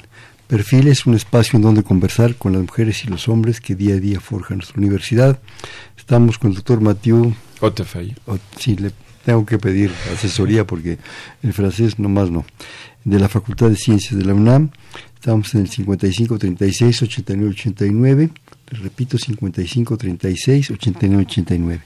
Perfiles, 0.47 1.05
un 1.05 1.15
espacio 1.15 1.57
en 1.57 1.63
donde 1.63 1.83
conversar 1.83 2.35
con 2.35 2.53
las 2.53 2.61
mujeres 2.61 3.05
y 3.05 3.07
los 3.07 3.27
hombres 3.27 3.61
que 3.61 3.75
día 3.75 3.95
a 3.95 3.99
día 3.99 4.19
forjan 4.19 4.57
nuestra 4.57 4.79
universidad. 4.79 5.39
Estamos 5.97 6.37
con 6.37 6.51
el 6.51 6.55
doctor 6.55 6.81
Mathieu. 6.81 7.33
Otefei. 7.61 8.13
Sí, 8.59 8.75
le 8.75 8.91
tengo 9.25 9.45
que 9.45 9.57
pedir 9.57 9.91
asesoría 10.13 10.67
porque 10.67 10.97
el 11.41 11.53
francés 11.53 11.97
nomás 11.97 12.29
no. 12.29 12.45
De 13.03 13.19
la 13.19 13.29
Facultad 13.29 13.69
de 13.69 13.75
Ciencias 13.75 14.17
de 14.17 14.25
la 14.25 14.33
UNAM. 14.33 14.69
Estamos 15.15 15.55
en 15.55 15.61
el 15.61 15.69
5536 15.69 17.01
8989. 17.03 18.29
Les 18.69 18.81
repito, 18.81 19.17
5536 19.17 20.71
8989. 20.71 21.81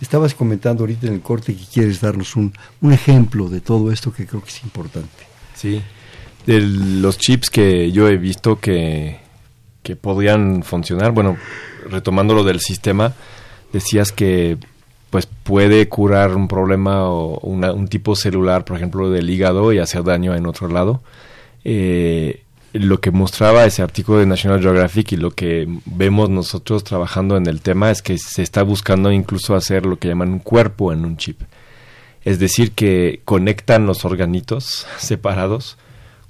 Estabas 0.00 0.34
comentando 0.34 0.82
ahorita 0.82 1.06
en 1.06 1.14
el 1.14 1.20
corte 1.20 1.54
que 1.54 1.64
quieres 1.64 2.00
darnos 2.00 2.36
un, 2.36 2.52
un 2.80 2.92
ejemplo 2.92 3.48
de 3.48 3.60
todo 3.60 3.90
esto 3.90 4.12
que 4.12 4.26
creo 4.26 4.42
que 4.42 4.50
es 4.50 4.62
importante. 4.62 5.08
Sí, 5.54 5.80
de 6.46 6.60
los 6.60 7.18
chips 7.18 7.50
que 7.50 7.90
yo 7.92 8.08
he 8.08 8.16
visto 8.16 8.60
que, 8.60 9.18
que 9.82 9.96
podrían 9.96 10.62
funcionar, 10.62 11.12
bueno, 11.12 11.36
retomando 11.88 12.34
lo 12.34 12.44
del 12.44 12.60
sistema, 12.60 13.14
decías 13.72 14.12
que 14.12 14.58
pues 15.10 15.26
puede 15.26 15.88
curar 15.88 16.34
un 16.34 16.48
problema 16.48 17.08
o 17.08 17.38
un 17.38 17.86
tipo 17.86 18.16
celular, 18.16 18.64
por 18.64 18.76
ejemplo, 18.76 19.10
del 19.10 19.30
hígado 19.30 19.72
y 19.72 19.78
hacer 19.78 20.02
daño 20.02 20.34
en 20.34 20.44
otro 20.44 20.66
lado. 20.66 21.02
Eh, 21.64 22.42
lo 22.72 23.00
que 23.00 23.12
mostraba 23.12 23.64
ese 23.64 23.82
artículo 23.82 24.18
de 24.18 24.26
National 24.26 24.60
Geographic 24.60 25.12
y 25.12 25.16
lo 25.16 25.30
que 25.30 25.68
vemos 25.84 26.28
nosotros 26.30 26.82
trabajando 26.82 27.36
en 27.36 27.46
el 27.46 27.60
tema 27.60 27.92
es 27.92 28.02
que 28.02 28.18
se 28.18 28.42
está 28.42 28.64
buscando 28.64 29.12
incluso 29.12 29.54
hacer 29.54 29.86
lo 29.86 30.00
que 30.00 30.08
llaman 30.08 30.32
un 30.32 30.38
cuerpo 30.40 30.92
en 30.92 31.04
un 31.04 31.16
chip. 31.16 31.40
Es 32.24 32.40
decir, 32.40 32.72
que 32.72 33.20
conectan 33.24 33.86
los 33.86 34.04
organitos 34.04 34.88
separados 34.98 35.78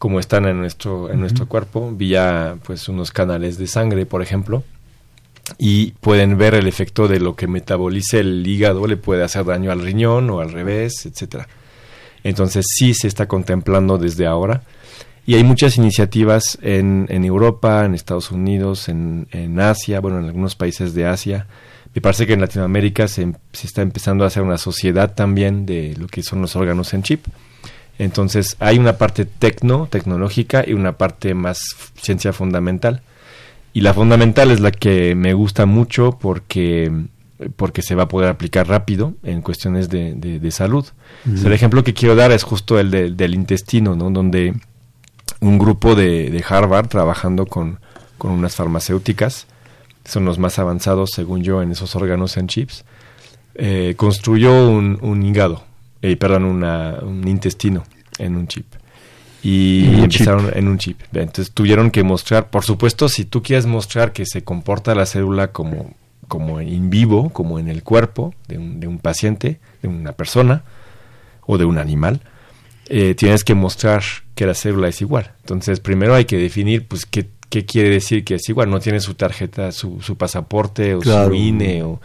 como 0.04 0.20
están 0.20 0.44
en 0.44 0.58
nuestro, 0.58 1.10
en 1.10 1.18
nuestro 1.18 1.48
cuerpo, 1.48 1.90
vía 1.90 2.58
pues 2.62 2.90
unos 2.90 3.10
canales 3.10 3.56
de 3.56 3.66
sangre, 3.66 4.04
por 4.04 4.20
ejemplo, 4.20 4.62
y 5.56 5.92
pueden 5.92 6.36
ver 6.36 6.52
el 6.52 6.66
efecto 6.66 7.08
de 7.08 7.20
lo 7.20 7.36
que 7.36 7.46
metabolice 7.46 8.20
el 8.20 8.46
hígado, 8.46 8.86
le 8.86 8.98
puede 8.98 9.24
hacer 9.24 9.46
daño 9.46 9.72
al 9.72 9.80
riñón 9.80 10.28
o 10.28 10.40
al 10.40 10.52
revés, 10.52 11.06
etcétera. 11.06 11.48
Entonces 12.22 12.66
sí 12.68 12.92
se 12.92 13.08
está 13.08 13.26
contemplando 13.26 13.96
desde 13.96 14.26
ahora 14.26 14.60
y 15.24 15.36
hay 15.36 15.42
muchas 15.42 15.78
iniciativas 15.78 16.58
en, 16.60 17.06
en 17.08 17.24
Europa, 17.24 17.86
en 17.86 17.94
Estados 17.94 18.30
Unidos, 18.30 18.90
en, 18.90 19.26
en, 19.30 19.58
Asia, 19.58 20.00
bueno, 20.00 20.18
en 20.18 20.26
algunos 20.26 20.54
países 20.54 20.92
de 20.92 21.06
Asia. 21.06 21.46
Me 21.94 22.02
parece 22.02 22.26
que 22.26 22.34
en 22.34 22.42
Latinoamérica 22.42 23.08
se, 23.08 23.32
se, 23.54 23.66
está 23.66 23.80
empezando 23.80 24.24
a 24.24 24.26
hacer 24.26 24.42
una 24.42 24.58
sociedad 24.58 25.14
también 25.14 25.64
de 25.64 25.94
lo 25.96 26.08
que 26.08 26.22
son 26.22 26.42
los 26.42 26.56
órganos 26.56 26.92
en 26.92 27.04
chip. 27.04 27.24
Entonces 27.98 28.56
hay 28.58 28.78
una 28.78 28.98
parte 28.98 29.24
tecno, 29.24 29.88
tecnológica 29.90 30.64
y 30.66 30.72
una 30.72 30.98
parte 30.98 31.34
más 31.34 31.60
ciencia 32.00 32.32
fundamental. 32.32 33.02
Y 33.72 33.80
la 33.80 33.94
fundamental 33.94 34.50
es 34.50 34.60
la 34.60 34.70
que 34.70 35.14
me 35.14 35.32
gusta 35.34 35.66
mucho 35.66 36.18
porque 36.20 36.90
porque 37.56 37.82
se 37.82 37.94
va 37.94 38.04
a 38.04 38.08
poder 38.08 38.30
aplicar 38.30 38.68
rápido 38.68 39.14
en 39.22 39.42
cuestiones 39.42 39.88
de, 39.88 40.14
de, 40.14 40.50
salud. 40.50 40.86
el 41.26 41.52
ejemplo 41.52 41.82
que 41.82 41.92
quiero 41.92 42.14
dar 42.14 42.30
es 42.30 42.44
justo 42.44 42.78
el 42.78 43.16
del 43.16 43.34
intestino, 43.34 43.96
¿no? 43.96 44.10
donde 44.10 44.54
un 45.40 45.58
grupo 45.58 45.94
de, 45.94 46.30
de 46.30 46.44
Harvard 46.48 46.88
trabajando 46.88 47.46
con, 47.46 47.80
con, 48.18 48.30
unas 48.30 48.54
farmacéuticas, 48.54 49.46
son 50.04 50.24
los 50.24 50.38
más 50.38 50.58
avanzados, 50.58 51.10
según 51.14 51.42
yo, 51.42 51.60
en 51.60 51.72
esos 51.72 51.96
órganos 51.96 52.36
en 52.36 52.46
chips, 52.46 52.84
eh, 53.54 53.94
construyó 53.96 54.68
un, 54.68 54.98
un 55.02 55.22
hígado, 55.22 55.64
eh, 56.04 56.16
perdón, 56.16 56.44
una, 56.44 56.98
un 57.00 57.26
intestino 57.26 57.82
en 58.18 58.36
un 58.36 58.46
chip. 58.46 58.66
Y 59.42 59.86
empezaron 60.02 60.50
en 60.54 60.68
un 60.68 60.76
chip. 60.76 61.00
Entonces 61.14 61.50
tuvieron 61.50 61.90
que 61.90 62.02
mostrar, 62.02 62.50
por 62.50 62.62
supuesto, 62.62 63.08
si 63.08 63.24
tú 63.24 63.42
quieres 63.42 63.64
mostrar 63.64 64.12
que 64.12 64.26
se 64.26 64.44
comporta 64.44 64.94
la 64.94 65.06
célula 65.06 65.52
como, 65.52 65.94
como 66.28 66.60
en 66.60 66.90
vivo, 66.90 67.30
como 67.30 67.58
en 67.58 67.68
el 67.68 67.82
cuerpo 67.82 68.34
de 68.48 68.58
un, 68.58 68.80
de 68.80 68.86
un 68.86 68.98
paciente, 68.98 69.60
de 69.80 69.88
una 69.88 70.12
persona 70.12 70.62
o 71.46 71.56
de 71.56 71.64
un 71.64 71.78
animal, 71.78 72.20
eh, 72.90 73.14
tienes 73.14 73.42
que 73.42 73.54
mostrar 73.54 74.02
que 74.34 74.44
la 74.44 74.52
célula 74.52 74.88
es 74.88 75.00
igual. 75.00 75.32
Entonces, 75.40 75.80
primero 75.80 76.14
hay 76.14 76.26
que 76.26 76.36
definir, 76.36 76.86
pues, 76.86 77.06
qué, 77.06 77.30
qué 77.48 77.64
quiere 77.64 77.88
decir 77.88 78.24
que 78.24 78.34
es 78.34 78.46
igual. 78.50 78.68
No 78.68 78.78
tiene 78.78 79.00
su 79.00 79.14
tarjeta, 79.14 79.72
su, 79.72 80.02
su 80.02 80.18
pasaporte 80.18 80.94
o 80.96 81.00
su 81.00 81.32
INE 81.32 81.82
o... 81.82 82.02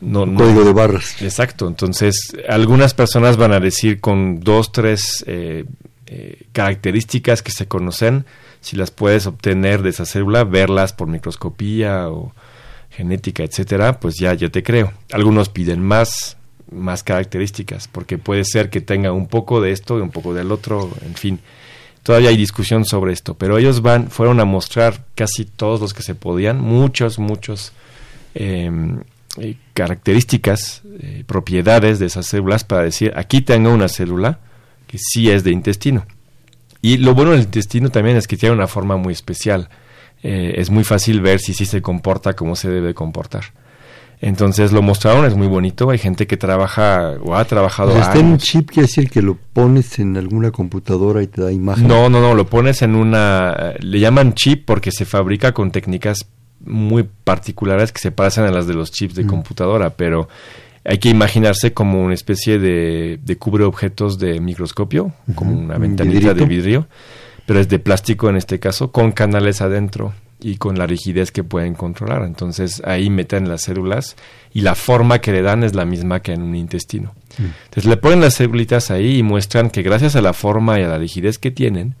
No, 0.00 0.34
código 0.34 0.64
de 0.64 0.72
barras. 0.72 1.20
Exacto. 1.20 1.68
Entonces, 1.68 2.32
algunas 2.48 2.94
personas 2.94 3.36
van 3.36 3.52
a 3.52 3.60
decir 3.60 4.00
con 4.00 4.40
dos, 4.40 4.72
tres 4.72 5.24
eh, 5.26 5.64
eh, 6.06 6.46
características 6.52 7.42
que 7.42 7.52
se 7.52 7.68
conocen, 7.68 8.24
si 8.60 8.76
las 8.76 8.90
puedes 8.90 9.26
obtener 9.26 9.82
de 9.82 9.90
esa 9.90 10.06
célula, 10.06 10.44
verlas 10.44 10.92
por 10.92 11.08
microscopía 11.08 12.08
o 12.08 12.32
genética, 12.90 13.42
etcétera, 13.42 14.00
pues 14.00 14.16
ya 14.16 14.34
yo 14.34 14.50
te 14.50 14.62
creo. 14.62 14.92
Algunos 15.12 15.48
piden 15.48 15.82
más, 15.82 16.36
más 16.70 17.02
características, 17.02 17.88
porque 17.88 18.18
puede 18.18 18.44
ser 18.44 18.70
que 18.70 18.80
tenga 18.80 19.12
un 19.12 19.28
poco 19.28 19.60
de 19.60 19.72
esto 19.72 19.98
y 19.98 20.02
un 20.02 20.10
poco 20.10 20.34
del 20.34 20.52
otro, 20.52 20.90
en 21.04 21.14
fin. 21.14 21.40
Todavía 22.02 22.30
hay 22.30 22.36
discusión 22.36 22.84
sobre 22.84 23.12
esto, 23.12 23.34
pero 23.34 23.58
ellos 23.58 23.82
van, 23.82 24.10
fueron 24.10 24.40
a 24.40 24.44
mostrar 24.44 25.04
casi 25.14 25.44
todos 25.44 25.80
los 25.80 25.94
que 25.94 26.02
se 26.02 26.14
podían, 26.14 26.60
muchos, 26.60 27.18
muchos 27.18 27.72
em, 28.34 29.02
eh, 29.40 29.56
características, 29.74 30.82
eh, 31.00 31.24
propiedades 31.26 31.98
de 31.98 32.06
esas 32.06 32.26
células 32.26 32.64
para 32.64 32.82
decir, 32.82 33.12
aquí 33.16 33.40
tengo 33.40 33.72
una 33.72 33.88
célula 33.88 34.40
que 34.86 34.98
sí 34.98 35.30
es 35.30 35.44
de 35.44 35.50
intestino. 35.50 36.06
Y 36.82 36.98
lo 36.98 37.14
bueno 37.14 37.32
del 37.32 37.42
intestino 37.42 37.90
también 37.90 38.16
es 38.16 38.26
que 38.26 38.36
tiene 38.36 38.54
una 38.54 38.66
forma 38.66 38.96
muy 38.96 39.12
especial. 39.12 39.68
Eh, 40.22 40.54
es 40.56 40.70
muy 40.70 40.84
fácil 40.84 41.20
ver 41.20 41.38
si 41.40 41.54
sí 41.54 41.64
se 41.64 41.80
comporta 41.80 42.34
como 42.34 42.56
se 42.56 42.70
debe 42.70 42.94
comportar. 42.94 43.44
Entonces 44.22 44.72
lo 44.72 44.82
mostraron, 44.82 45.24
es 45.24 45.34
muy 45.34 45.46
bonito. 45.46 45.88
Hay 45.88 45.98
gente 45.98 46.26
que 46.26 46.36
trabaja 46.36 47.14
o 47.22 47.34
ha 47.34 47.44
trabajado. 47.46 47.96
está 47.98 48.18
en 48.18 48.26
un 48.26 48.38
chip, 48.38 48.68
quiere 48.68 48.86
decir 48.86 49.08
que 49.08 49.22
lo 49.22 49.36
pones 49.36 49.98
en 49.98 50.16
alguna 50.18 50.50
computadora 50.50 51.22
y 51.22 51.26
te 51.26 51.40
da 51.40 51.50
imagen. 51.50 51.88
No, 51.88 52.10
no, 52.10 52.20
no, 52.20 52.34
lo 52.34 52.46
pones 52.46 52.82
en 52.82 52.94
una. 52.94 53.74
Le 53.78 53.98
llaman 53.98 54.34
chip 54.34 54.66
porque 54.66 54.90
se 54.92 55.06
fabrica 55.06 55.52
con 55.52 55.70
técnicas 55.70 56.26
muy 56.64 57.08
particulares 57.24 57.92
que 57.92 58.00
se 58.00 58.12
parecen 58.12 58.44
a 58.44 58.50
las 58.50 58.66
de 58.66 58.74
los 58.74 58.90
chips 58.92 59.14
de 59.14 59.24
mm. 59.24 59.28
computadora, 59.28 59.90
pero 59.90 60.28
hay 60.84 60.98
que 60.98 61.08
imaginarse 61.08 61.72
como 61.72 62.02
una 62.02 62.14
especie 62.14 62.58
de, 62.58 63.18
de 63.22 63.36
cubre 63.36 63.64
objetos 63.64 64.18
de 64.18 64.40
microscopio, 64.40 65.12
como 65.34 65.52
una 65.52 65.78
ventanita 65.78 66.34
de 66.34 66.46
vidrio, 66.46 66.88
pero 67.46 67.60
es 67.60 67.68
de 67.68 67.78
plástico 67.78 68.28
en 68.30 68.36
este 68.36 68.58
caso, 68.58 68.90
con 68.90 69.12
canales 69.12 69.60
adentro 69.60 70.14
y 70.40 70.56
con 70.56 70.78
la 70.78 70.86
rigidez 70.86 71.32
que 71.32 71.44
pueden 71.44 71.74
controlar. 71.74 72.22
Entonces 72.22 72.82
ahí 72.84 73.10
meten 73.10 73.48
las 73.48 73.62
células 73.62 74.16
y 74.52 74.62
la 74.62 74.74
forma 74.74 75.20
que 75.20 75.32
le 75.32 75.42
dan 75.42 75.64
es 75.64 75.74
la 75.74 75.84
misma 75.84 76.20
que 76.20 76.32
en 76.32 76.42
un 76.42 76.56
intestino. 76.56 77.14
Mm. 77.38 77.44
Entonces 77.64 77.84
le 77.84 77.96
ponen 77.96 78.20
las 78.20 78.34
célulitas 78.34 78.90
ahí 78.90 79.18
y 79.18 79.22
muestran 79.22 79.70
que 79.70 79.82
gracias 79.82 80.16
a 80.16 80.22
la 80.22 80.32
forma 80.32 80.80
y 80.80 80.82
a 80.82 80.88
la 80.88 80.98
rigidez 80.98 81.38
que 81.38 81.50
tienen, 81.50 81.94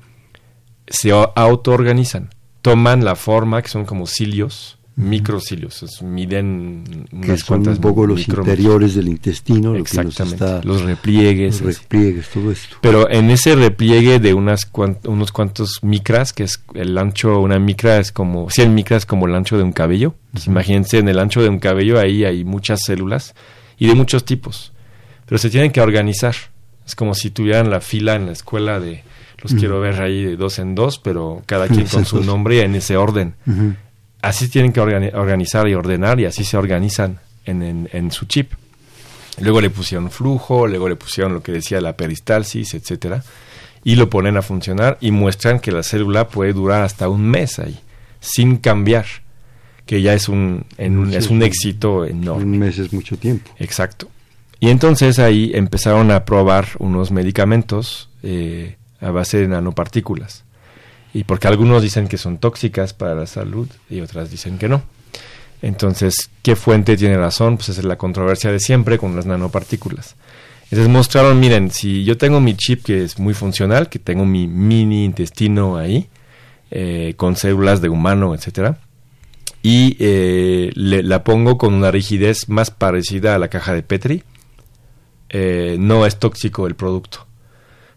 se 0.88 1.12
autoorganizan. 1.12 2.30
Toman 2.62 3.04
la 3.04 3.16
forma, 3.16 3.62
que 3.62 3.68
son 3.68 3.84
como 3.84 4.06
cilios, 4.06 4.78
microcilios, 5.00 6.02
miden 6.02 7.06
unas 7.12 7.44
que 7.44 7.54
un 7.54 7.76
poco 7.78 8.06
los 8.06 8.28
interiores 8.28 8.94
del 8.94 9.08
intestino, 9.08 9.74
Exactamente, 9.76 10.60
los 10.64 10.82
repliegues, 10.82 11.60
los 11.62 11.80
repliegues, 11.80 12.28
todo 12.28 12.52
esto. 12.52 12.76
Pero 12.80 13.10
en 13.10 13.30
ese 13.30 13.54
repliegue 13.54 14.18
de 14.18 14.34
unas 14.34 14.70
unos 15.06 15.32
cuantos 15.32 15.78
micras, 15.82 16.32
que 16.32 16.44
es 16.44 16.62
el 16.74 16.96
ancho, 16.98 17.40
una 17.40 17.58
micra 17.58 17.98
es 17.98 18.12
como 18.12 18.50
100 18.50 18.74
micras 18.74 19.06
como 19.06 19.26
el 19.26 19.34
ancho 19.34 19.56
de 19.56 19.62
un 19.62 19.72
cabello. 19.72 20.14
imagínense 20.46 20.98
en 20.98 21.08
el 21.08 21.18
ancho 21.18 21.42
de 21.42 21.48
un 21.48 21.58
cabello 21.58 21.98
ahí 21.98 22.24
hay 22.24 22.44
muchas 22.44 22.82
células 22.82 23.34
y 23.78 23.86
de 23.86 23.94
muchos 23.94 24.24
tipos, 24.24 24.72
pero 25.26 25.38
se 25.38 25.50
tienen 25.50 25.72
que 25.72 25.80
organizar. 25.80 26.34
Es 26.86 26.94
como 26.94 27.14
si 27.14 27.30
tuvieran 27.30 27.70
la 27.70 27.80
fila 27.80 28.16
en 28.16 28.26
la 28.26 28.32
escuela 28.32 28.80
de 28.80 29.04
los 29.42 29.54
quiero 29.54 29.80
ver 29.80 30.00
ahí 30.00 30.24
de 30.24 30.36
dos 30.36 30.58
en 30.58 30.74
dos, 30.74 30.98
pero 30.98 31.42
cada 31.46 31.68
quien 31.68 31.86
con 31.86 32.04
su 32.04 32.22
nombre 32.22 32.56
y 32.56 32.60
en 32.60 32.74
ese 32.74 32.96
orden 32.96 33.34
así 34.22 34.48
tienen 34.48 34.72
que 34.72 34.80
organizar 34.80 35.68
y 35.68 35.74
ordenar 35.74 36.20
y 36.20 36.26
así 36.26 36.44
se 36.44 36.56
organizan 36.56 37.20
en, 37.44 37.88
en, 37.92 38.10
su 38.10 38.26
chip. 38.26 38.52
Luego 39.40 39.60
le 39.60 39.70
pusieron 39.70 40.10
flujo, 40.10 40.66
luego 40.66 40.88
le 40.88 40.96
pusieron 40.96 41.32
lo 41.34 41.42
que 41.42 41.52
decía 41.52 41.80
la 41.80 41.96
peristalsis, 41.96 42.74
etcétera, 42.74 43.22
y 43.82 43.96
lo 43.96 44.10
ponen 44.10 44.36
a 44.36 44.42
funcionar 44.42 44.98
y 45.00 45.10
muestran 45.10 45.60
que 45.60 45.72
la 45.72 45.82
célula 45.82 46.28
puede 46.28 46.52
durar 46.52 46.82
hasta 46.82 47.08
un 47.08 47.22
mes 47.22 47.58
ahí, 47.58 47.78
sin 48.20 48.58
cambiar, 48.58 49.06
que 49.86 50.02
ya 50.02 50.12
es 50.12 50.28
un, 50.28 50.66
es 50.76 51.30
un 51.30 51.42
éxito 51.42 52.04
enorme. 52.04 52.44
Un 52.44 52.58
mes 52.58 52.78
es 52.78 52.92
mucho 52.92 53.16
tiempo. 53.16 53.50
Exacto. 53.58 54.08
Y 54.60 54.68
entonces 54.68 55.18
ahí 55.18 55.52
empezaron 55.54 56.10
a 56.10 56.26
probar 56.26 56.68
unos 56.78 57.10
medicamentos 57.10 58.10
eh, 58.22 58.76
a 59.00 59.10
base 59.10 59.38
de 59.38 59.48
nanopartículas. 59.48 60.44
Y 61.12 61.24
porque 61.24 61.48
algunos 61.48 61.82
dicen 61.82 62.08
que 62.08 62.18
son 62.18 62.38
tóxicas 62.38 62.94
para 62.94 63.14
la 63.14 63.26
salud 63.26 63.68
y 63.88 64.00
otras 64.00 64.30
dicen 64.30 64.58
que 64.58 64.68
no. 64.68 64.82
Entonces, 65.62 66.30
¿qué 66.42 66.56
fuente 66.56 66.96
tiene 66.96 67.18
razón? 67.18 67.56
Pues 67.56 67.70
es 67.70 67.84
la 67.84 67.98
controversia 67.98 68.50
de 68.50 68.60
siempre 68.60 68.98
con 68.98 69.16
las 69.16 69.26
nanopartículas. 69.26 70.16
Entonces 70.64 70.88
mostraron, 70.88 71.40
miren, 71.40 71.70
si 71.70 72.04
yo 72.04 72.16
tengo 72.16 72.40
mi 72.40 72.54
chip 72.54 72.84
que 72.84 73.02
es 73.02 73.18
muy 73.18 73.34
funcional, 73.34 73.88
que 73.88 73.98
tengo 73.98 74.24
mi 74.24 74.46
mini 74.46 75.04
intestino 75.04 75.76
ahí, 75.76 76.08
eh, 76.70 77.14
con 77.16 77.34
células 77.34 77.80
de 77.80 77.88
humano, 77.88 78.34
etcétera, 78.34 78.78
y 79.62 79.96
eh, 79.98 80.70
la 80.76 81.24
pongo 81.24 81.58
con 81.58 81.74
una 81.74 81.90
rigidez 81.90 82.48
más 82.48 82.70
parecida 82.70 83.34
a 83.34 83.38
la 83.38 83.48
caja 83.48 83.74
de 83.74 83.82
Petri, 83.82 84.22
eh, 85.28 85.76
no 85.78 86.06
es 86.06 86.18
tóxico 86.18 86.68
el 86.68 86.76
producto. 86.76 87.26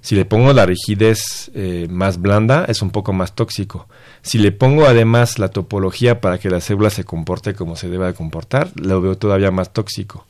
Si 0.04 0.16
le 0.16 0.26
pongo 0.26 0.52
la 0.52 0.66
rigidez 0.66 1.50
eh, 1.56 1.88
más 1.90 2.20
blanda, 2.20 2.66
es 2.68 2.82
un 2.82 2.90
poco 2.90 3.14
más 3.14 3.36
tóxico. 3.36 3.88
Si 4.22 4.38
le 4.38 4.52
pongo 4.52 4.86
además 4.86 5.40
la 5.40 5.48
topología 5.48 6.20
para 6.20 6.40
que 6.40 6.50
la 6.50 6.60
célula 6.60 6.90
se 6.90 7.06
comporte 7.06 7.54
como 7.54 7.78
se 7.78 7.88
debe 7.88 8.14
comportar, 8.14 8.68
lo 8.76 9.00
veo 9.00 9.18
todavía 9.18 9.50
más 9.50 9.72
tóxico. 9.72 10.26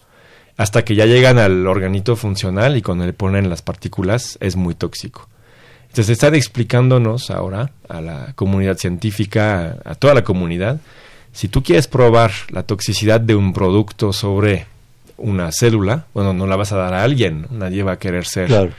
Hasta 0.57 0.85
que 0.85 0.93
ya 0.93 1.07
llegan 1.07 1.39
al 1.39 1.65
organito 1.65 2.15
funcional 2.15 2.77
y 2.77 2.83
cuando 2.83 3.07
le 3.07 3.13
ponen 3.13 3.49
las 3.49 3.63
partículas 3.63 4.37
es 4.41 4.55
muy 4.55 4.75
tóxico. 4.75 5.27
Entonces 5.87 6.11
están 6.11 6.35
explicándonos 6.35 7.31
ahora 7.31 7.71
a 7.89 7.99
la 7.99 8.33
comunidad 8.35 8.77
científica, 8.77 9.77
a, 9.83 9.95
toda 9.95 10.13
la 10.13 10.23
comunidad, 10.23 10.81
si 11.31 11.47
tú 11.47 11.63
quieres 11.63 11.87
probar 11.87 12.29
la 12.49 12.61
toxicidad 12.61 13.19
de 13.19 13.33
un 13.33 13.53
producto 13.53 14.13
sobre 14.13 14.67
una 15.17 15.51
célula, 15.51 16.05
bueno, 16.13 16.31
no 16.31 16.45
la 16.45 16.57
vas 16.57 16.71
a 16.73 16.77
dar 16.77 16.93
a 16.93 17.01
alguien, 17.01 17.47
nadie 17.49 17.81
va 17.81 17.93
a 17.93 17.99
querer 17.99 18.25
ser 18.25 18.45
claro 18.45 18.71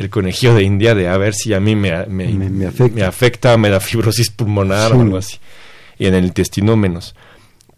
el 0.00 0.08
conejillo 0.08 0.54
de 0.54 0.62
India 0.62 0.94
de 0.94 1.08
a 1.08 1.18
ver 1.18 1.34
si 1.34 1.52
a 1.52 1.60
mí 1.60 1.76
me, 1.76 2.06
me, 2.06 3.04
afecta. 3.04 3.58
me 3.58 3.68
da 3.68 3.80
fibrosis 3.80 4.30
pulmonar 4.30 4.94
o 4.94 5.00
algo 5.02 5.18
así. 5.18 5.36
Y 5.98 6.06
en 6.06 6.14
el 6.14 6.24
intestino 6.24 6.74
menos. 6.74 7.14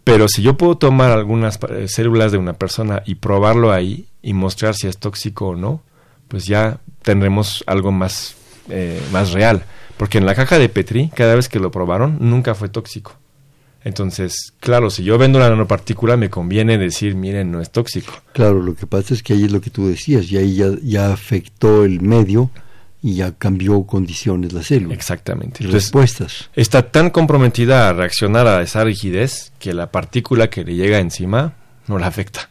Pero 0.05 0.29
si 0.29 0.41
yo 0.41 0.55
puedo 0.55 0.77
tomar 0.77 1.11
algunas 1.11 1.59
eh, 1.69 1.89
células 1.89 2.31
de 2.31 2.37
una 2.37 2.53
persona 2.53 3.03
y 3.05 3.15
probarlo 3.15 3.73
ahí 3.73 4.07
y 4.21 4.31
mostrar 4.31 4.73
si 4.73 4.87
es 4.87 4.99
tóxico 4.99 5.47
o 5.47 5.55
no, 5.57 5.81
pues 6.29 6.45
ya 6.45 6.77
tendremos 7.01 7.61
algo 7.67 7.91
más, 7.91 8.35
eh, 8.69 9.01
más 9.11 9.33
real. 9.33 9.65
Porque 9.97 10.17
en 10.17 10.25
la 10.25 10.33
caja 10.33 10.57
de 10.57 10.69
Petri, 10.69 11.09
cada 11.13 11.35
vez 11.35 11.49
que 11.49 11.59
lo 11.59 11.71
probaron, 11.71 12.19
nunca 12.21 12.55
fue 12.55 12.69
tóxico. 12.69 13.17
Entonces, 13.83 14.53
claro, 14.59 14.89
si 14.89 15.03
yo 15.03 15.17
vendo 15.17 15.39
una 15.39 15.49
nanopartícula, 15.49 16.15
me 16.15 16.29
conviene 16.29 16.77
decir, 16.77 17.15
miren, 17.15 17.51
no 17.51 17.59
es 17.59 17.69
tóxico. 17.69 18.13
Claro, 18.31 18.61
lo 18.61 18.75
que 18.75 18.87
pasa 18.87 19.13
es 19.13 19.21
que 19.21 19.33
ahí 19.33 19.43
es 19.43 19.51
lo 19.51 19.59
que 19.59 19.69
tú 19.69 19.87
decías, 19.87 20.31
y 20.31 20.37
ahí 20.37 20.55
ya, 20.55 20.69
ya 20.81 21.11
afectó 21.11 21.83
el 21.83 22.01
medio 22.01 22.49
y 23.01 23.15
ya 23.15 23.33
cambió 23.33 23.83
condiciones 23.83 24.53
la 24.53 24.63
célula. 24.63 24.93
Exactamente. 24.93 25.67
respuestas. 25.67 26.49
Está 26.55 26.89
tan 26.91 27.09
comprometida 27.09 27.89
a 27.89 27.93
reaccionar 27.93 28.47
a 28.47 28.61
esa 28.61 28.85
rigidez 28.85 29.51
que 29.59 29.73
la 29.73 29.91
partícula 29.91 30.49
que 30.49 30.63
le 30.63 30.75
llega 30.75 30.99
encima 30.99 31.55
no 31.87 31.99
la 31.99 32.07
afecta. 32.07 32.49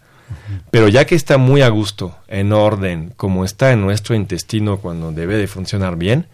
Pero 0.70 0.88
ya 0.88 1.06
que 1.06 1.14
está 1.14 1.38
muy 1.38 1.62
a 1.62 1.68
gusto, 1.68 2.16
en 2.28 2.52
orden, 2.52 3.12
como 3.16 3.44
está 3.44 3.72
en 3.72 3.80
nuestro 3.80 4.14
intestino 4.14 4.78
cuando 4.78 5.12
debe 5.12 5.36
de 5.36 5.46
funcionar 5.46 5.96
bien, 5.96 6.26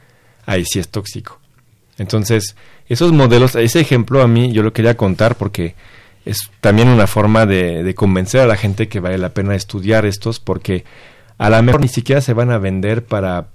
ahí 0.46 0.64
sí 0.64 0.78
es 0.78 0.88
tóxico. 0.88 1.40
Entonces, 1.98 2.56
esos 2.86 3.12
modelos, 3.12 3.54
ese 3.56 3.80
ejemplo 3.80 4.22
a 4.22 4.28
mí 4.28 4.52
yo 4.52 4.62
lo 4.62 4.72
quería 4.72 4.96
contar 4.96 5.36
porque 5.36 5.74
es 6.24 6.50
también 6.60 6.88
una 6.88 7.06
forma 7.06 7.46
de, 7.46 7.94
convencer 7.96 8.40
a 8.40 8.46
la 8.46 8.56
gente 8.56 8.88
que 8.88 9.00
vale 9.00 9.18
la 9.18 9.30
pena 9.30 9.54
estudiar 9.54 10.06
estos 10.06 10.40
porque 10.40 10.84
a 11.38 11.50
lo 11.50 11.62
mejor 11.62 11.80
ni 11.80 11.88
siquiera 11.88 12.20
se 12.20 12.34
van 12.34 12.50
a 12.50 12.58
vender 12.58 13.04
para, 13.04 13.48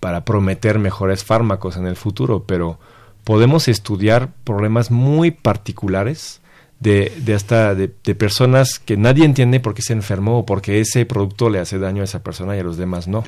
para 0.00 0.24
prometer 0.24 0.78
mejores 0.78 1.24
fármacos 1.24 1.76
en 1.76 1.86
el 1.86 1.96
futuro, 1.96 2.44
pero 2.46 2.78
podemos 3.24 3.66
estudiar 3.66 4.28
problemas 4.44 4.90
muy 4.90 5.30
particulares 5.30 6.41
de, 6.82 7.12
de 7.24 7.34
hasta 7.34 7.74
de, 7.74 7.88
personas 7.88 8.78
que 8.78 8.96
nadie 8.96 9.24
entiende 9.24 9.60
por 9.60 9.74
qué 9.74 9.82
se 9.82 9.92
enfermó 9.92 10.40
o 10.40 10.46
porque 10.46 10.80
ese 10.80 11.06
producto 11.06 11.48
le 11.48 11.60
hace 11.60 11.78
daño 11.78 12.02
a 12.02 12.04
esa 12.04 12.22
persona 12.22 12.56
y 12.56 12.60
a 12.60 12.64
los 12.64 12.76
demás 12.76 13.06
no. 13.06 13.24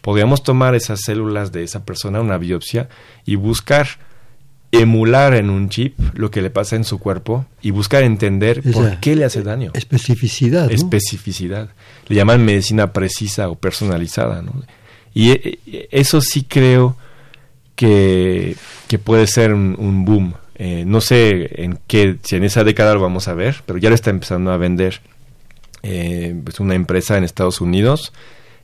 Podríamos 0.00 0.42
tomar 0.42 0.74
esas 0.74 1.00
células 1.00 1.50
de 1.50 1.64
esa 1.64 1.84
persona, 1.84 2.20
una 2.20 2.38
biopsia, 2.38 2.88
y 3.24 3.36
buscar 3.36 3.88
emular 4.70 5.34
en 5.34 5.50
un 5.50 5.68
chip 5.68 5.98
lo 6.14 6.30
que 6.30 6.42
le 6.42 6.50
pasa 6.50 6.76
en 6.76 6.84
su 6.84 6.98
cuerpo 6.98 7.46
y 7.62 7.70
buscar 7.70 8.02
entender 8.02 8.62
por 8.72 9.00
qué 9.00 9.16
le 9.16 9.24
hace 9.24 9.42
daño. 9.42 9.70
Especificidad. 9.74 10.70
Especificidad. 10.70 11.70
Le 12.08 12.16
llaman 12.16 12.44
medicina 12.44 12.92
precisa 12.92 13.48
o 13.48 13.56
personalizada. 13.56 14.42
¿no? 14.42 14.52
Y 15.12 15.30
eh, 15.30 15.58
eh, 15.66 15.88
eso 15.90 16.20
sí 16.20 16.44
creo 16.44 16.96
que, 17.76 18.56
que 18.88 18.98
puede 18.98 19.26
ser 19.26 19.52
un, 19.52 20.04
boom. 20.04 20.34
Eh, 20.56 20.84
no 20.86 21.00
sé 21.00 21.62
en 21.62 21.78
qué, 21.86 22.18
si 22.22 22.36
en 22.36 22.44
esa 22.44 22.64
década 22.64 22.94
lo 22.94 23.00
vamos 23.00 23.28
a 23.28 23.34
ver, 23.34 23.62
pero 23.66 23.78
ya 23.78 23.88
lo 23.88 23.94
está 23.94 24.10
empezando 24.10 24.52
a 24.52 24.56
vender 24.56 25.00
eh, 25.82 26.34
pues 26.44 26.60
una 26.60 26.74
empresa 26.74 27.18
en 27.18 27.24
Estados 27.24 27.60
Unidos. 27.60 28.12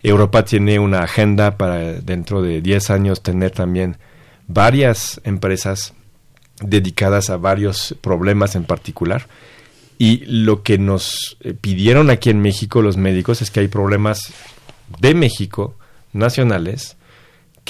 Europa 0.03 0.45
tiene 0.45 0.79
una 0.79 1.03
agenda 1.03 1.57
para 1.57 1.79
dentro 2.01 2.43
de 2.43 2.63
10 2.63 2.91
años 2.91 3.23
tener 3.23 3.51
también 3.51 3.99
varias 4.47 5.21
empresas 5.25 5.93
dedicadas 6.63 7.31
a 7.31 7.37
varios 7.37 7.97
problemas 8.01 8.55
en 8.55 8.65
particular. 8.65 9.27
Y 9.99 10.25
lo 10.27 10.63
que 10.63 10.79
nos 10.79 11.37
eh, 11.41 11.53
pidieron 11.53 12.09
aquí 12.09 12.31
en 12.31 12.41
México 12.41 12.81
los 12.81 12.97
médicos 12.97 13.43
es 13.43 13.51
que 13.51 13.61
hay 13.61 13.69
problemas 13.69 14.33
de 14.99 15.15
México, 15.15 15.75
nacionales, 16.13 16.97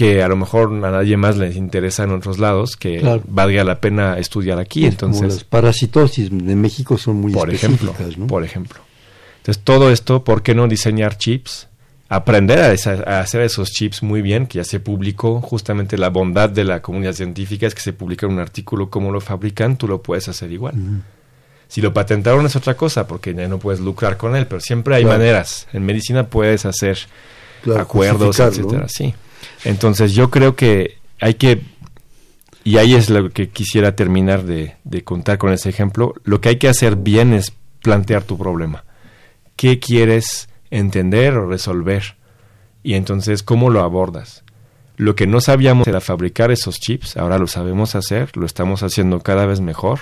que 0.00 0.22
a 0.22 0.28
lo 0.28 0.36
mejor 0.36 0.72
a 0.82 0.90
nadie 0.90 1.18
más 1.18 1.36
les 1.36 1.56
interesa 1.56 2.04
en 2.04 2.12
otros 2.12 2.38
lados, 2.38 2.74
que 2.74 3.20
valga 3.28 3.64
la 3.64 3.82
pena 3.82 4.16
estudiar 4.16 4.58
aquí. 4.58 4.86
Entonces, 4.86 5.34
las 5.34 5.44
parasitosis 5.44 6.30
de 6.30 6.56
México 6.56 6.96
son 6.96 7.16
muy 7.16 7.34
por 7.34 7.52
ejemplo, 7.52 7.94
Por 8.26 8.42
ejemplo. 8.42 8.80
Entonces, 9.40 9.62
todo 9.62 9.90
esto, 9.90 10.24
¿por 10.24 10.42
qué 10.42 10.54
no 10.54 10.68
diseñar 10.68 11.18
chips 11.18 11.68
aprender 12.08 12.60
a, 12.60 13.20
hacer 13.20 13.42
esos 13.42 13.72
chips 13.72 14.02
muy 14.02 14.22
bien, 14.22 14.46
que 14.46 14.56
ya 14.56 14.64
se 14.64 14.80
publicó 14.80 15.42
justamente 15.42 15.98
la 15.98 16.08
bondad 16.08 16.48
de 16.48 16.64
la 16.64 16.80
comunidad 16.80 17.12
científica 17.12 17.66
es 17.66 17.74
que 17.74 17.82
se 17.82 17.92
publica 17.92 18.26
un 18.26 18.38
artículo 18.38 18.88
cómo 18.88 19.12
lo 19.12 19.20
fabrican, 19.20 19.76
tú 19.76 19.86
lo 19.86 20.00
puedes 20.00 20.28
hacer 20.28 20.50
igual. 20.50 20.76
Si 21.68 21.82
lo 21.82 21.92
patentaron 21.92 22.46
es 22.46 22.56
otra 22.56 22.74
cosa, 22.74 23.06
porque 23.06 23.34
ya 23.34 23.48
no 23.48 23.58
puedes 23.58 23.80
lucrar 23.80 24.16
con 24.16 24.34
él, 24.34 24.46
pero 24.46 24.62
siempre 24.62 24.94
hay 24.94 25.04
maneras. 25.04 25.68
En 25.74 25.84
medicina 25.84 26.26
puedes 26.26 26.64
hacer 26.64 27.00
acuerdos, 27.76 28.40
etcétera. 28.40 28.88
Sí. 28.88 29.14
Entonces 29.64 30.12
yo 30.12 30.30
creo 30.30 30.56
que 30.56 30.98
hay 31.20 31.34
que 31.34 31.62
y 32.62 32.76
ahí 32.76 32.94
es 32.94 33.08
lo 33.08 33.30
que 33.30 33.48
quisiera 33.48 33.96
terminar 33.96 34.44
de, 34.44 34.76
contar 35.04 35.38
con 35.38 35.52
ese 35.52 35.70
ejemplo. 35.70 36.14
Lo 36.24 36.40
que 36.40 36.50
hay 36.50 36.56
que 36.56 36.68
hacer 36.68 36.96
bien 36.96 37.32
es 37.32 37.52
plantear 37.82 38.22
tu 38.24 38.36
problema. 38.36 38.84
¿Qué 39.56 39.78
quieres 39.78 40.50
entender 40.70 41.36
o 41.36 41.48
resolver. 41.48 42.16
Y 42.82 42.94
entonces, 42.94 43.42
¿cómo 43.42 43.70
lo 43.70 43.82
abordas? 43.82 44.44
Lo 44.96 45.14
que 45.14 45.26
no 45.26 45.40
sabíamos 45.40 45.86
era 45.88 46.00
fabricar 46.00 46.50
esos 46.50 46.78
chips, 46.78 47.16
ahora 47.16 47.38
lo 47.38 47.46
sabemos 47.46 47.94
hacer, 47.94 48.36
lo 48.36 48.46
estamos 48.46 48.82
haciendo 48.82 49.20
cada 49.20 49.46
vez 49.46 49.60
mejor. 49.60 50.00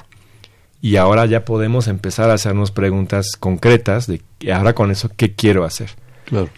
Y 0.80 0.96
ahora 0.96 1.26
ya 1.26 1.44
podemos 1.44 1.88
empezar 1.88 2.30
a 2.30 2.34
hacernos 2.34 2.70
preguntas 2.70 3.36
concretas 3.38 4.06
de 4.06 4.22
ahora 4.52 4.74
con 4.74 4.90
eso, 4.90 5.10
¿qué 5.16 5.34
quiero 5.34 5.64
hacer? 5.64 5.90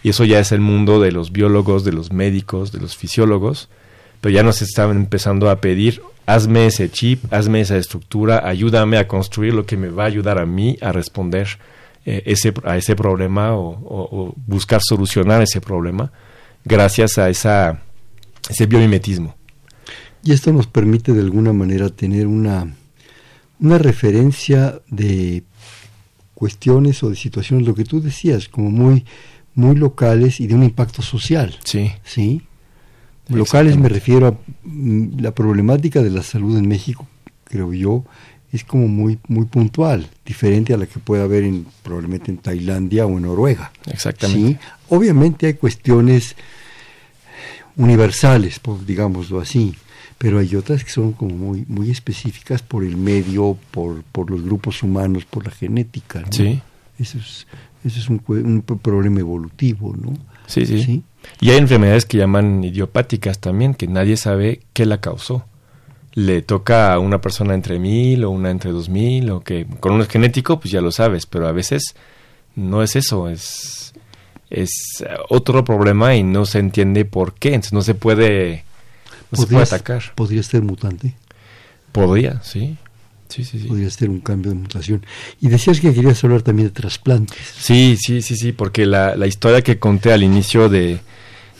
Y 0.03 0.09
eso 0.09 0.25
ya 0.25 0.39
es 0.39 0.51
el 0.51 0.61
mundo 0.61 0.99
de 0.99 1.11
los 1.11 1.31
biólogos, 1.31 1.83
de 1.83 1.93
los 1.93 2.11
médicos, 2.11 2.71
de 2.71 2.79
los 2.79 2.95
fisiólogos, 2.95 3.69
pero 4.19 4.33
ya 4.33 4.43
nos 4.43 4.61
estaban 4.61 4.97
empezando 4.97 5.49
a 5.49 5.61
pedir, 5.61 6.01
hazme 6.25 6.67
ese 6.67 6.89
chip, 6.89 7.31
hazme 7.33 7.61
esa 7.61 7.77
estructura, 7.77 8.47
ayúdame 8.47 8.97
a 8.97 9.07
construir 9.07 9.53
lo 9.53 9.65
que 9.65 9.77
me 9.77 9.89
va 9.89 10.03
a 10.03 10.07
ayudar 10.07 10.37
a 10.39 10.45
mí 10.45 10.77
a 10.81 10.91
responder 10.91 11.47
eh, 12.05 12.23
ese, 12.25 12.53
a 12.63 12.77
ese 12.77 12.95
problema 12.95 13.55
o, 13.55 14.33
buscar 14.47 14.81
solucionar 14.83 15.41
ese 15.41 15.61
problema 15.61 16.11
gracias 16.65 17.17
a 17.17 17.29
esa, 17.29 17.81
ese 18.49 18.65
biomimetismo. 18.65 19.35
Y 20.23 20.33
esto 20.33 20.53
nos 20.53 20.67
permite 20.67 21.13
de 21.13 21.21
alguna 21.21 21.53
manera 21.53 21.89
tener 21.89 22.27
una, 22.27 22.75
una 23.59 23.77
referencia 23.79 24.79
de 24.87 25.43
cuestiones 26.35 27.03
o 27.03 27.09
de 27.09 27.15
situaciones, 27.15 27.67
lo 27.67 27.75
que 27.75 27.85
tú 27.85 28.01
decías, 28.01 28.47
como 28.47 28.69
muy, 28.69 29.05
muy 29.55 29.75
locales 29.75 30.39
y 30.39 30.47
de 30.47 30.55
un 30.55 30.63
impacto 30.63 31.01
social. 31.01 31.57
Sí. 31.63 31.91
¿Sí? 32.03 32.41
Locales 33.27 33.77
me 33.77 33.89
refiero 33.89 34.27
a 34.27 34.37
mm, 34.63 35.19
la 35.21 35.33
problemática 35.33 36.01
de 36.01 36.09
la 36.09 36.23
salud 36.23 36.57
en 36.57 36.67
México, 36.67 37.07
creo 37.45 37.73
yo, 37.73 38.03
es 38.51 38.65
como 38.65 38.87
muy, 38.87 39.19
muy 39.27 39.45
puntual, 39.45 40.09
diferente 40.25 40.73
a 40.73 40.77
la 40.77 40.85
que 40.85 40.99
puede 40.99 41.23
haber 41.23 41.43
en, 41.43 41.65
probablemente 41.83 42.31
en 42.31 42.37
Tailandia 42.37 43.05
o 43.05 43.11
en 43.11 43.23
Noruega. 43.23 43.71
Exactamente. 43.85 44.59
¿sí? 44.61 44.69
Obviamente 44.89 45.47
hay 45.47 45.53
cuestiones 45.53 46.35
universales, 47.77 48.59
digámoslo 48.85 49.39
así, 49.39 49.73
pero 50.17 50.39
hay 50.39 50.55
otras 50.55 50.83
que 50.83 50.91
son 50.91 51.13
como 51.13 51.33
muy, 51.35 51.65
muy 51.67 51.89
específicas 51.89 52.61
por 52.61 52.83
el 52.83 52.97
medio, 52.97 53.57
por, 53.71 54.03
por 54.03 54.29
los 54.29 54.43
grupos 54.43 54.83
humanos, 54.83 55.25
por 55.25 55.45
la 55.45 55.51
genética. 55.51 56.25
Sí. 56.29 56.61
Eso 56.99 57.17
es, 57.17 57.47
eso 57.83 57.99
es 57.99 58.09
un, 58.09 58.21
un, 58.27 58.61
problema 58.61 59.19
evolutivo, 59.19 59.95
¿no? 59.95 60.13
Sí, 60.47 60.65
sí, 60.65 60.83
sí. 60.83 61.03
Y 61.39 61.51
hay 61.51 61.57
enfermedades 61.57 62.05
que 62.05 62.17
llaman 62.17 62.63
idiopáticas 62.63 63.39
también, 63.39 63.73
que 63.73 63.87
nadie 63.87 64.17
sabe 64.17 64.61
qué 64.73 64.85
la 64.85 64.99
causó. 64.99 65.45
Le 66.13 66.41
toca 66.41 66.93
a 66.93 66.99
una 66.99 67.21
persona 67.21 67.53
entre 67.53 67.79
mil 67.79 68.23
o 68.25 68.31
una 68.31 68.51
entre 68.51 68.71
dos 68.71 68.89
mil, 68.89 69.29
o 69.31 69.41
que 69.41 69.65
con 69.79 69.93
un 69.93 70.05
genético, 70.05 70.59
pues 70.59 70.71
ya 70.71 70.81
lo 70.81 70.91
sabes, 70.91 71.25
pero 71.25 71.47
a 71.47 71.51
veces 71.51 71.95
no 72.55 72.83
es 72.83 72.95
eso, 72.95 73.29
es, 73.29 73.93
es 74.49 75.03
otro 75.29 75.63
problema 75.63 76.15
y 76.15 76.23
no 76.23 76.45
se 76.45 76.59
entiende 76.59 77.05
por 77.05 77.33
qué, 77.33 77.49
entonces 77.49 77.73
no 77.73 77.81
se 77.81 77.95
puede 77.95 78.65
se 79.33 79.47
puede 79.47 79.63
atacar. 79.63 80.03
¿Podría 80.15 80.43
ser 80.43 80.61
mutante? 80.61 81.15
Podría, 81.91 82.41
sí. 82.43 82.77
Sí, 83.31 83.43
sí, 83.43 83.59
sí. 83.59 83.67
Podría 83.67 83.89
ser 83.89 84.09
un 84.09 84.19
cambio 84.19 84.51
de 84.51 84.57
mutación. 84.57 85.05
Y 85.39 85.47
decías 85.47 85.79
que 85.79 85.93
querías 85.93 86.23
hablar 86.23 86.41
también 86.41 86.67
de 86.67 86.73
trasplantes. 86.73 87.39
Sí, 87.57 87.97
sí, 87.99 88.21
sí, 88.21 88.35
sí, 88.35 88.51
porque 88.51 88.85
la, 88.85 89.15
la 89.15 89.27
historia 89.27 89.61
que 89.61 89.79
conté 89.79 90.11
al 90.11 90.23
inicio 90.23 90.67
de 90.69 90.99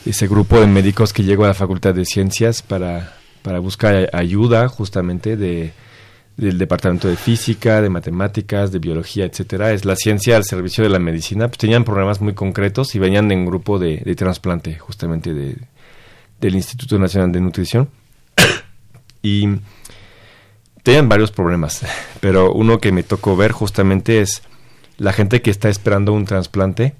ese 0.05 0.28
grupo 0.28 0.59
de 0.59 0.67
médicos 0.67 1.13
que 1.13 1.24
llegó 1.24 1.45
a 1.45 1.49
la 1.49 1.53
Facultad 1.53 1.93
de 1.93 2.05
Ciencias 2.05 2.61
para, 2.61 3.15
para 3.41 3.59
buscar 3.59 4.09
ayuda 4.13 4.67
justamente 4.67 5.38
de, 5.38 5.74
del 6.38 6.57
Departamento 6.57 7.07
de 7.07 7.15
Física, 7.15 7.82
de 7.82 7.89
Matemáticas, 7.89 8.72
de 8.72 8.80
Biología, 8.80 9.26
etcétera, 9.26 9.72
es 9.74 9.86
la 9.86 9.95
ciencia 9.95 10.38
al 10.38 10.43
servicio 10.43 10.84
de 10.84 10.89
la 10.89 10.99
medicina, 10.99 11.47
pues 11.47 11.59
tenían 11.59 11.84
problemas 11.84 12.22
muy 12.22 12.34
concretos 12.34 12.95
y 12.95 12.99
venían 12.99 13.32
en 13.32 13.39
un 13.39 13.45
grupo 13.45 13.80
de, 13.80 13.97
de 13.97 14.15
trasplante 14.15 14.78
justamente 14.80 15.34
de, 15.34 15.57
del 16.39 16.55
Instituto 16.55 16.97
Nacional 16.97 17.32
de 17.32 17.41
Nutrición 17.41 17.89
y 19.22 19.47
tenían 20.84 21.10
varios 21.10 21.32
problemas, 21.32 21.82
pero 22.20 22.54
uno 22.54 22.80
que 22.80 22.92
me 22.92 23.04
tocó 23.04 23.36
ver 23.36 23.52
justamente 23.52 24.22
es 24.22 24.44
la 24.98 25.14
gente 25.14 25.42
que 25.42 25.52
está 25.52 25.70
esperando 25.70 26.14
un 26.14 26.26
trasplante, 26.26 26.96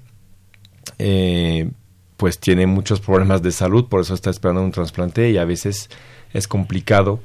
eh, 0.98 1.70
pues 2.16 2.38
tiene 2.38 2.66
muchos 2.66 3.00
problemas 3.00 3.42
de 3.42 3.52
salud, 3.52 3.88
por 3.88 4.00
eso 4.00 4.14
está 4.14 4.30
esperando 4.30 4.62
un 4.62 4.72
trasplante 4.72 5.30
y 5.30 5.38
a 5.38 5.44
veces 5.44 5.90
es 6.32 6.48
complicado 6.48 7.20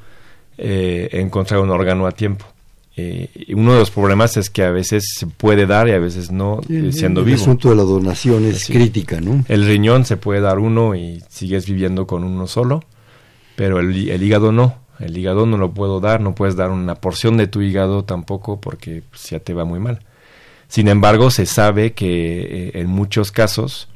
eh, 0.58 1.10
encontrar 1.14 1.60
un 1.60 1.70
órgano 1.70 2.08
a 2.08 2.12
tiempo. 2.12 2.46
Eh, 3.00 3.30
uno 3.54 3.74
de 3.74 3.80
los 3.80 3.92
problemas 3.92 4.38
es 4.38 4.50
que 4.50 4.64
a 4.64 4.72
veces 4.72 5.14
se 5.16 5.28
puede 5.28 5.68
dar 5.68 5.88
y 5.88 5.92
a 5.92 6.00
veces 6.00 6.32
no, 6.32 6.62
eh, 6.68 6.90
siendo 6.92 7.24
vivo. 7.24 7.36
El 7.36 7.42
asunto 7.42 7.70
de 7.70 7.76
la 7.76 7.84
donación 7.84 8.44
es 8.46 8.66
crítica, 8.66 9.22
¿no? 9.22 9.46
El 9.48 9.68
riñón 9.68 10.04
se 10.04 10.18
puede 10.18 10.42
dar 10.42 10.58
uno 10.58 10.96
y 10.96 11.22
sigues 11.30 11.68
viviendo 11.68 12.08
con 12.08 12.24
uno 12.24 12.48
solo, 12.48 12.84
pero 13.56 13.80
el, 13.80 13.96
hígado 13.96 14.52
no. 14.52 14.80
El 15.00 15.18
hígado 15.18 15.46
no 15.46 15.58
lo 15.58 15.72
puedo 15.72 16.00
dar, 16.00 16.22
no 16.22 16.36
puedes 16.36 16.56
dar 16.56 16.72
una 16.72 16.96
porción 16.96 17.38
de 17.38 17.48
tu 17.48 17.62
hígado 17.62 18.04
tampoco 18.04 18.60
porque 18.60 19.04
ya 19.30 19.40
te 19.40 19.54
va 19.54 19.66
muy 19.66 19.80
mal. 19.80 20.00
Sin 20.68 20.88
embargo, 20.88 21.32
se 21.32 21.46
sabe 21.46 21.94
que 21.94 22.40
eh, 22.42 22.72
en 22.76 22.88
muchos 22.88 23.32
casos, 23.32 23.90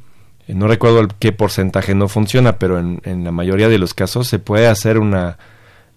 no 0.47 0.67
recuerdo 0.67 1.07
qué 1.19 1.31
porcentaje 1.31 1.95
no 1.95 2.07
funciona, 2.07 2.59
pero 2.59 2.79
en, 2.79 3.01
en 3.03 3.23
la 3.23 3.31
mayoría 3.31 3.69
de 3.69 3.77
los 3.77 3.93
casos 3.93 4.27
se 4.27 4.39
puede 4.39 4.67
hacer 4.67 4.97
una 4.97 5.37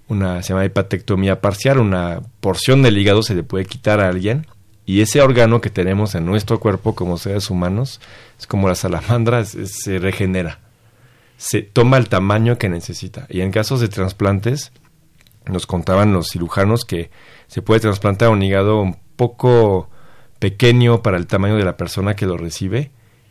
una 0.08 0.42
se 0.42 0.50
llama 0.50 0.64
hepatectomía 0.64 1.40
parcial, 1.40 1.78
una 1.78 2.20
porción 2.40 2.82
del 2.82 2.98
hígado 2.98 3.22
se 3.22 3.34
le 3.34 3.42
puede 3.42 3.64
quitar 3.64 4.00
a 4.00 4.08
alguien 4.08 4.46
y 4.86 5.00
ese 5.00 5.22
órgano 5.22 5.60
que 5.60 5.70
tenemos 5.70 6.14
en 6.14 6.26
nuestro 6.26 6.60
cuerpo 6.60 6.94
como 6.94 7.16
seres 7.16 7.48
humanos 7.50 8.00
es 8.38 8.46
como 8.46 8.68
la 8.68 8.74
salamandra, 8.74 9.44
se 9.44 9.98
regenera, 9.98 10.58
se 11.36 11.62
toma 11.62 11.96
el 11.96 12.08
tamaño 12.08 12.58
que 12.58 12.68
necesita 12.68 13.26
y 13.30 13.40
en 13.40 13.50
casos 13.50 13.80
de 13.80 13.88
trasplantes 13.88 14.72
nos 15.46 15.66
contaban 15.66 16.12
los 16.12 16.28
cirujanos 16.28 16.84
que 16.84 17.10
se 17.46 17.62
puede 17.62 17.80
trasplantar 17.80 18.30
un 18.30 18.42
hígado 18.42 18.80
un 18.80 18.96
poco 19.16 19.88
pequeño 20.38 21.02
para 21.02 21.16
el 21.16 21.26
tamaño 21.26 21.56
de 21.56 21.64
la 21.64 21.76
persona 21.76 22.16
que 22.16 22.26
lo 22.26 22.36
recibe 22.36 22.90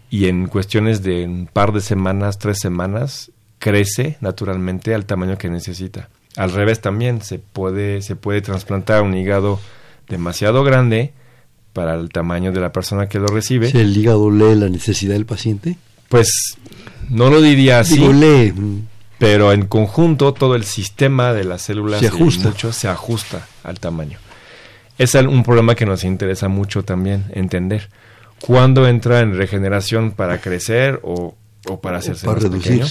y 0.09 0.27
en 0.27 0.47
cuestiones 0.47 1.01
de 1.01 1.25
un 1.25 1.47
par 1.51 1.71
de 1.73 1.81
semanas, 1.81 2.37
tres 2.37 2.59
semanas, 2.59 3.31
crece 3.57 4.17
naturalmente 4.21 4.93
al 4.93 5.05
tamaño 5.05 5.37
que 5.37 5.49
necesita. 5.49 6.09
Al 6.35 6.51
revés 6.51 6.81
también, 6.81 7.21
se 7.21 7.39
puede, 7.39 8.01
se 8.01 8.15
puede 8.15 8.41
trasplantar 8.41 9.01
un 9.01 9.15
hígado 9.15 9.59
demasiado 10.07 10.63
grande 10.63 11.13
para 11.73 11.95
el 11.95 12.09
tamaño 12.09 12.51
de 12.51 12.61
la 12.61 12.71
persona 12.71 13.07
que 13.07 13.19
lo 13.19 13.27
recibe. 13.27 13.71
¿Si 13.71 13.79
el 13.79 13.95
hígado 13.97 14.29
lee 14.29 14.55
la 14.55 14.69
necesidad 14.69 15.13
del 15.13 15.25
paciente? 15.25 15.77
Pues 16.09 16.57
no 17.09 17.29
lo 17.29 17.41
diría 17.41 17.79
así. 17.79 17.97
lee. 17.97 18.53
Pero 19.23 19.53
en 19.53 19.67
conjunto 19.67 20.33
todo 20.33 20.55
el 20.55 20.65
sistema 20.65 21.33
de 21.33 21.45
las 21.45 21.61
células 21.61 22.01
se 22.01 22.07
ajusta, 22.07 22.49
mucho, 22.49 22.73
se 22.73 22.87
ajusta 22.89 23.47
al 23.63 23.79
tamaño. 23.79 24.19
Es 24.97 25.15
un 25.15 25.43
problema 25.43 25.75
que 25.75 25.85
nos 25.85 26.03
interesa 26.03 26.49
mucho 26.49 26.83
también 26.83 27.25
entender. 27.33 27.89
¿Cuándo 28.41 28.87
entra 28.87 29.21
en 29.21 29.37
regeneración 29.37 30.11
para 30.11 30.41
crecer 30.41 30.99
o, 31.03 31.35
o 31.67 31.79
para 31.79 31.99
hacerse 31.99 32.25
para 32.25 32.41
más 32.41 32.49
pequeño? 32.49 32.85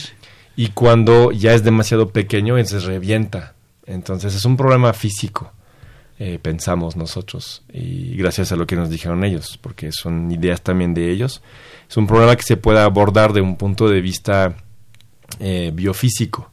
y 0.57 0.69
cuando 0.69 1.33
ya 1.33 1.53
es 1.53 1.65
demasiado 1.65 2.11
pequeño, 2.11 2.57
entonces 2.57 2.85
revienta. 2.85 3.55
Entonces 3.87 4.35
es 4.35 4.45
un 4.45 4.57
problema 4.57 4.93
físico, 4.95 5.53
eh, 6.19 6.39
pensamos 6.41 6.97
nosotros, 6.97 7.63
y 7.73 8.17
gracias 8.17 8.53
a 8.53 8.57
lo 8.57 8.67
que 8.67 8.77
nos 8.77 8.89
dijeron 8.89 9.25
ellos, 9.25 9.59
porque 9.61 9.93
son 9.93 10.31
ideas 10.31 10.63
también 10.63 10.95
de 10.95 11.11
ellos. 11.11 11.43
Es 11.89 11.97
un 11.97 12.07
problema 12.07 12.37
que 12.37 12.43
se 12.43 12.57
puede 12.57 12.81
abordar 12.81 13.33
de 13.33 13.43
un 13.43 13.57
punto 13.57 13.89
de 13.89 14.01
vista 14.01 14.57
eh, 15.41 15.71
biofísico, 15.75 16.51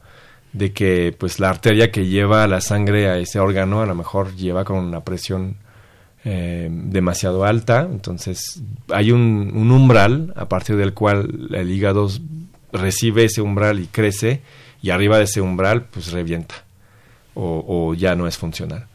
de 0.54 0.74
que 0.74 1.16
pues 1.18 1.40
la 1.40 1.50
arteria 1.50 1.92
que 1.92 2.08
lleva 2.08 2.48
la 2.48 2.62
sangre 2.62 3.10
a 3.10 3.18
ese 3.18 3.40
órgano 3.40 3.82
a 3.82 3.86
lo 3.86 3.96
mejor 3.96 4.36
lleva 4.36 4.66
con 4.66 4.78
una 4.78 5.02
presión 5.04 5.58
eh, 6.26 6.68
demasiado 6.70 7.46
alta, 7.46 7.88
entonces 7.90 8.62
hay 8.90 9.12
un, 9.12 9.52
umbral 9.72 10.34
a 10.36 10.50
partir 10.50 10.76
del 10.76 10.94
cual 10.94 11.50
el 11.54 11.72
hígado 11.72 12.10
recibe 12.74 13.26
ese 13.26 13.42
umbral 13.42 13.80
y 13.80 13.88
crece 13.88 14.42
y 14.82 14.90
arriba 14.90 15.18
de 15.18 15.24
ese 15.24 15.40
umbral 15.40 15.86
pues 15.86 16.12
revienta 16.12 16.56
o, 17.36 17.94
ya 17.94 18.16
no 18.16 18.28
es 18.28 18.38
funcional. 18.38 18.88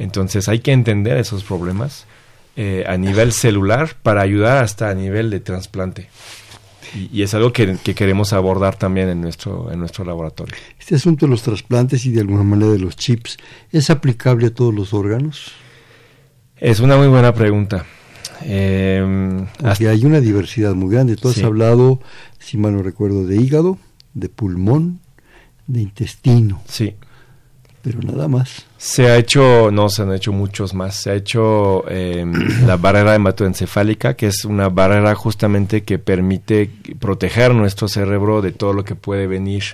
Entonces 0.00 0.48
hay 0.48 0.58
que 0.58 0.72
entender 0.72 1.16
esos 1.16 1.44
problemas 1.44 2.06
eh, 2.56 2.84
a 2.88 2.96
nivel 2.96 3.32
celular 3.32 3.94
para 4.02 4.22
ayudar 4.22 4.64
hasta 4.64 4.90
a 4.90 4.94
nivel 4.94 5.30
de 5.30 5.38
trasplante. 5.38 6.08
Y, 6.94 7.22
es 7.22 7.34
algo 7.34 7.52
que, 7.52 7.76
queremos 7.76 8.32
abordar 8.32 8.76
también 8.76 9.08
en 9.08 9.20
nuestro, 9.20 9.70
en 9.72 9.80
nuestro 9.80 10.04
laboratorio. 10.04 10.54
Este 10.78 10.94
asunto 10.94 11.26
de 11.26 11.30
los 11.30 11.42
trasplantes 11.42 12.06
y 12.06 12.12
de 12.12 12.20
alguna 12.20 12.44
manera 12.44 12.72
de 12.72 12.78
los 12.78 12.96
chips, 12.96 13.36
¿es 13.72 13.90
aplicable 13.90 14.46
a 14.46 14.54
todos 14.54 14.74
los 14.74 14.94
órganos? 14.94 15.52
Es 16.56 16.80
una 16.80 16.96
muy 16.96 17.08
buena 17.08 17.34
pregunta. 17.34 17.84
Eh, 18.42 19.46
hay 19.62 20.04
una 20.04 20.20
diversidad 20.20 20.74
muy 20.74 20.92
grande. 20.94 21.16
Tú 21.16 21.28
has 21.28 21.42
hablado 21.42 22.00
si 22.38 22.58
mal 22.58 22.76
no 22.76 22.82
recuerdo, 22.82 23.26
de 23.26 23.36
hígado, 23.36 23.78
de 24.12 24.28
pulmón, 24.28 25.00
de 25.66 25.80
intestino. 25.80 26.62
Sí. 26.68 26.94
Pero 27.84 28.00
nada 28.00 28.28
más. 28.28 28.64
Se 28.78 29.08
ha 29.08 29.18
hecho, 29.18 29.70
no, 29.70 29.90
se 29.90 30.02
han 30.02 30.12
hecho 30.14 30.32
muchos 30.32 30.72
más. 30.72 30.96
Se 30.96 31.10
ha 31.10 31.14
hecho 31.14 31.88
em, 31.90 32.32
la 32.66 32.78
barrera 32.78 33.14
hematoencefálica, 33.14 34.14
que 34.14 34.28
es 34.28 34.46
una 34.46 34.70
barrera 34.70 35.14
justamente 35.14 35.84
que 35.84 35.98
permite 35.98 36.70
proteger 36.98 37.54
nuestro 37.54 37.86
cerebro 37.86 38.40
de 38.40 38.52
todo 38.52 38.72
lo 38.72 38.84
que 38.84 38.94
puede 38.94 39.26
venir 39.26 39.64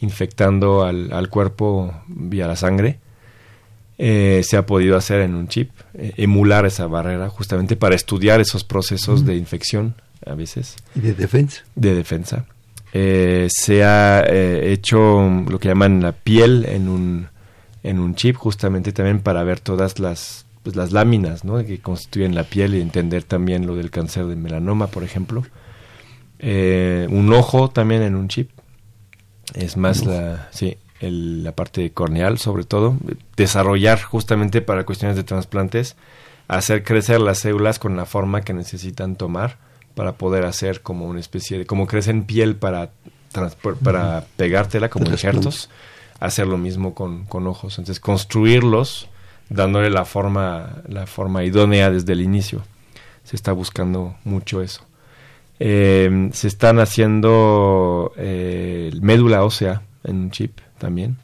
infectando 0.00 0.84
al, 0.84 1.28
cuerpo 1.30 1.92
vía 2.06 2.46
la 2.46 2.54
sangre. 2.54 3.00
Eh, 3.98 4.42
se 4.44 4.56
ha 4.56 4.64
podido 4.64 4.96
hacer 4.96 5.22
en 5.22 5.34
un 5.34 5.48
chip, 5.48 5.72
eh, 5.94 6.12
emular 6.16 6.64
esa 6.64 6.86
barrera 6.86 7.28
justamente 7.28 7.74
para 7.74 7.96
estudiar 7.96 8.40
esos 8.40 8.62
procesos 8.62 9.26
de 9.26 9.34
infección 9.34 9.96
a 10.24 10.34
veces. 10.34 10.76
¿Y 10.94 11.00
de 11.00 11.14
defensa? 11.14 11.64
De 11.74 11.96
defensa. 11.96 12.46
Eh, 12.92 13.48
se 13.50 13.82
ha 13.82 14.24
eh, 14.24 14.72
hecho 14.72 15.44
lo 15.48 15.58
que 15.58 15.68
llaman 15.68 16.00
la 16.00 16.12
piel 16.12 16.64
en 16.68 16.88
un, 16.88 17.28
en 17.82 17.98
un 17.98 18.14
chip, 18.14 18.36
justamente 18.36 18.92
también 18.92 19.20
para 19.20 19.42
ver 19.44 19.60
todas 19.60 19.98
las, 19.98 20.46
pues, 20.62 20.76
las 20.76 20.92
láminas 20.92 21.44
¿no? 21.44 21.64
que 21.64 21.80
constituyen 21.80 22.34
la 22.34 22.44
piel 22.44 22.74
y 22.74 22.80
entender 22.80 23.22
también 23.22 23.66
lo 23.66 23.74
del 23.74 23.90
cáncer 23.90 24.26
de 24.26 24.36
melanoma, 24.36 24.88
por 24.88 25.04
ejemplo. 25.04 25.44
Eh, 26.38 27.06
un 27.10 27.32
ojo 27.32 27.70
también 27.70 28.02
en 28.02 28.14
un 28.14 28.28
chip. 28.28 28.50
Es 29.54 29.76
más 29.76 30.04
la, 30.04 30.48
sí, 30.52 30.76
la 31.00 31.52
parte 31.52 31.90
corneal, 31.92 32.38
sobre 32.38 32.64
todo. 32.64 32.96
Desarrollar 33.36 34.02
justamente 34.02 34.60
para 34.60 34.84
cuestiones 34.84 35.16
de 35.16 35.24
trasplantes, 35.24 35.96
hacer 36.48 36.84
crecer 36.84 37.20
las 37.20 37.38
células 37.38 37.78
con 37.78 37.96
la 37.96 38.04
forma 38.04 38.42
que 38.42 38.52
necesitan 38.52 39.16
tomar 39.16 39.56
para 39.94 40.12
poder 40.12 40.44
hacer 40.44 40.82
como 40.82 41.06
una 41.06 41.20
especie 41.20 41.58
de, 41.58 41.66
como 41.66 41.86
crece 41.86 42.10
en 42.10 42.24
piel 42.24 42.56
para, 42.56 42.90
para 43.82 44.24
pegártela 44.36 44.88
como 44.88 45.06
injertos, 45.06 45.70
hacer 46.20 46.46
lo 46.46 46.58
mismo 46.58 46.94
con, 46.94 47.24
con 47.26 47.46
ojos. 47.46 47.78
Entonces, 47.78 48.00
construirlos 48.00 49.08
dándole 49.48 49.90
la 49.90 50.04
forma, 50.04 50.82
la 50.88 51.06
forma 51.06 51.44
idónea 51.44 51.90
desde 51.90 52.12
el 52.12 52.20
inicio. 52.20 52.62
Se 53.24 53.36
está 53.36 53.52
buscando 53.52 54.16
mucho 54.24 54.62
eso. 54.62 54.82
Eh, 55.60 56.30
se 56.32 56.48
están 56.48 56.78
haciendo 56.78 58.12
eh, 58.16 58.92
médula 59.00 59.44
ósea 59.44 59.82
en 60.04 60.16
un 60.16 60.30
chip 60.30 60.58
también. 60.78 61.16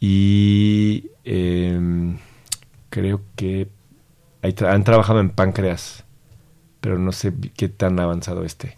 Y 0.00 1.10
em, 1.24 2.18
creo 2.90 3.22
que 3.36 3.68
han 4.42 4.84
trabajado 4.84 5.20
en 5.20 5.30
páncreas, 5.30 6.04
pero 6.80 6.98
no 6.98 7.12
sé 7.12 7.32
qué 7.56 7.68
tan 7.68 7.98
avanzado 7.98 8.44
esté. 8.44 8.76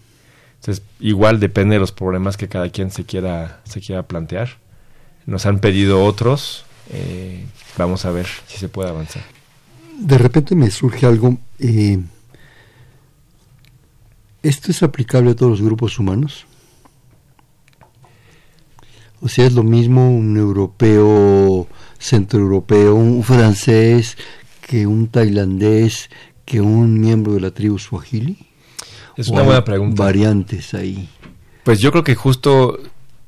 Entonces, 0.60 0.84
igual 1.00 1.40
depende 1.40 1.74
de 1.74 1.80
los 1.80 1.92
problemas 1.92 2.36
que 2.36 2.48
cada 2.48 2.68
quien 2.68 2.90
se 2.90 3.04
quiera, 3.04 3.60
se 3.64 3.80
quiera 3.80 4.04
plantear. 4.04 4.50
Nos 5.26 5.44
han 5.44 5.58
pedido 5.58 6.04
otros. 6.04 6.64
Eh, 6.90 7.44
vamos 7.76 8.04
a 8.04 8.10
ver 8.10 8.26
si 8.46 8.58
se 8.58 8.68
puede 8.68 8.90
avanzar. 8.90 9.24
De 9.98 10.18
repente 10.18 10.54
me 10.54 10.70
surge 10.70 11.04
algo. 11.04 11.36
Eh, 11.58 11.98
¿Esto 14.42 14.70
es 14.70 14.82
aplicable 14.82 15.32
a 15.32 15.36
todos 15.36 15.50
los 15.50 15.62
grupos 15.62 15.98
humanos? 15.98 16.46
O 19.20 19.28
sea, 19.28 19.46
es 19.46 19.54
lo 19.54 19.64
mismo 19.64 20.08
un 20.10 20.36
europeo, 20.36 21.66
centroeuropeo, 21.98 22.94
un 22.94 23.24
francés, 23.24 24.16
que 24.60 24.86
un 24.86 25.08
tailandés, 25.08 26.10
que 26.44 26.60
un 26.60 27.00
miembro 27.00 27.34
de 27.34 27.40
la 27.40 27.50
tribu 27.50 27.78
Swahili. 27.78 28.38
Es 29.16 29.28
una 29.28 29.42
buena 29.42 29.64
pregunta. 29.64 30.04
Variantes 30.04 30.74
ahí. 30.74 31.08
Pues 31.64 31.80
yo 31.80 31.90
creo 31.90 32.04
que 32.04 32.14
justo 32.14 32.78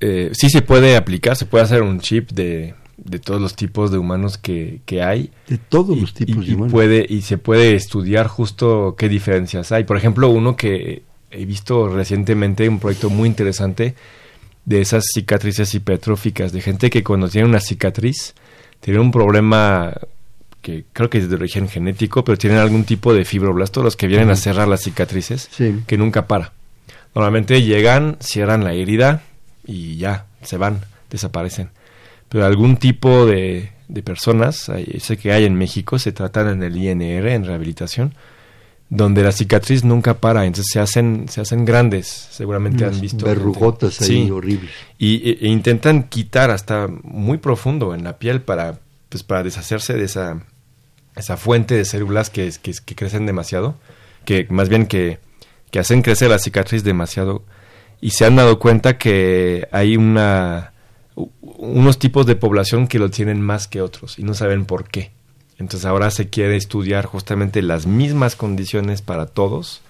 eh, 0.01 0.31
sí 0.33 0.51
se 0.51 0.63
puede 0.63 0.97
aplicar, 0.97 1.37
se 1.37 1.47
puede 1.47 1.65
hacer 1.65 1.83
un 1.83 2.01
chip 2.01 2.31
de, 2.31 2.75
de 2.97 3.19
todos 3.19 3.41
los 3.41 3.55
tipos 3.55 3.91
de 3.91 3.99
humanos 3.99 4.39
que, 4.39 4.81
que 4.85 5.03
hay. 5.03 5.31
De 5.49 5.59
todos 5.59 5.99
los 5.99 6.15
tipos 6.15 6.47
de 6.47 6.55
humanos. 6.55 6.73
Puede, 6.73 7.07
y 7.09 7.23
se 7.23 7.39
puede 7.39 7.75
estudiar 7.75 8.27
justo 8.27 8.95
qué 8.99 9.09
diferencias 9.09 9.73
hay. 9.73 9.85
Por 9.85 9.97
ejemplo, 9.97 10.29
uno 10.29 10.57
que 10.57 11.03
he 11.31 11.45
visto 11.45 11.89
recientemente, 11.89 12.69
un 12.69 12.79
proyecto 12.79 13.11
muy 13.11 13.29
interesante 13.29 13.95
de 14.65 14.81
esas 14.81 15.05
cicatrices 15.13 15.75
hipertróficas, 15.75 16.53
de 16.53 16.61
gente 16.61 16.91
que 16.91 17.03
cuando 17.03 17.29
tiene 17.29 17.49
una 17.49 17.61
cicatriz, 17.61 18.35
tiene 18.81 19.01
un 19.01 19.11
problema 19.11 19.95
que 20.61 20.85
creo 20.93 21.09
que 21.09 21.19
es 21.19 21.31
de 21.31 21.37
origen 21.37 21.69
genético, 21.69 22.25
pero 22.25 22.37
tienen 22.37 22.59
algún 22.59 22.85
tipo 22.85 23.15
de 23.15 23.25
fibroblasto, 23.25 23.83
los 23.83 23.97
que 23.97 24.07
vienen 24.07 24.31
a 24.31 24.37
cerrar 24.37 24.69
las 24.69 24.83
cicatrices, 24.83 25.49
que 25.87 25.97
nunca 25.97 26.27
para. 26.27 26.53
Normalmente 27.15 27.63
llegan, 27.63 28.17
cierran 28.21 28.65
la 28.65 28.75
herida 28.75 29.23
y 29.69 29.99
ya, 29.99 30.27
se 30.43 30.57
van, 30.57 30.81
desaparecen. 31.11 31.71
Pero 32.29 32.45
algún 32.45 32.79
tipo 32.79 33.27
de, 33.27 33.71
de 33.87 34.03
personas, 34.03 34.71
sé 34.99 35.17
que 35.17 35.33
hay 35.33 35.45
en 35.45 35.55
México, 35.55 35.99
se 35.99 36.11
tratan 36.11 36.49
en 36.49 36.63
el 36.63 36.77
INR, 36.77 37.29
en 37.29 37.45
rehabilitación, 37.45 38.15
donde 38.91 39.23
la 39.23 39.33
cicatriz 39.33 39.85
nunca 39.85 40.15
para, 40.15 40.47
entonces 40.47 40.73
se 40.73 40.81
hacen, 40.81 41.27
se 41.29 41.43
hacen 41.43 41.67
grandes, 41.67 42.07
seguramente 42.07 42.87
han 42.87 42.99
visto. 42.99 43.27
Verrugotas 43.27 44.01
ahí 44.01 44.31
horribles. 44.31 44.71
Y, 44.97 45.29
e, 45.29 45.39
e, 45.43 45.49
intentan 45.49 46.05
quitar 46.05 46.51
hasta 46.51 46.89
muy 47.03 47.37
profundo 47.37 47.95
en 47.95 48.05
la 48.05 48.19
piel 48.19 48.41
para, 48.41 48.81
pues, 49.11 49.23
para 49.23 49.43
deshacerse 49.43 49.95
de 49.95 50.05
esa, 50.05 50.43
esa 51.17 51.37
fuente 51.37 51.75
de 51.75 51.85
células 51.85 52.31
que, 52.31 52.51
que, 52.63 52.73
que 52.85 52.95
crecen 52.95 53.27
demasiado, 53.27 53.77
que 54.25 54.47
más 54.49 54.71
bien 54.71 54.87
que, 54.87 55.19
que 55.71 55.79
hacen 55.79 56.01
crecer 56.01 56.31
la 56.31 56.39
cicatriz 56.39 56.83
demasiado, 56.83 57.43
y 58.01 58.11
se 58.11 58.25
han 58.25 58.37
dado 58.37 58.59
cuenta 58.59 58.99
que 58.99 59.69
hay 59.73 59.97
una 59.97 60.73
unos 61.41 61.99
tipos 61.99 62.27
de 62.27 62.37
población 62.37 62.87
que 62.87 63.01
lo 63.01 63.11
tienen 63.11 63.41
más 63.41 63.67
que 63.67 63.83
otros 63.83 64.19
y 64.19 64.23
no 64.23 64.35
saben 64.35 64.65
por 64.65 64.89
qué. 64.89 65.11
Entonces 65.59 65.85
ahora 65.85 66.11
se 66.11 66.29
quiere 66.29 66.57
estudiar 66.57 67.05
justamente 67.07 67.63
las 67.63 67.87
mismas 67.87 68.37
condiciones 68.37 69.03
para 69.03 69.27
todos 69.27 69.83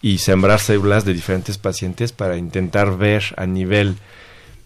y 0.00 0.18
sembrar 0.18 0.60
células 0.60 1.04
de 1.04 1.14
diferentes 1.14 1.58
pacientes 1.58 2.12
para 2.12 2.36
intentar 2.36 2.96
ver 2.96 3.24
a 3.36 3.46
nivel, 3.46 3.96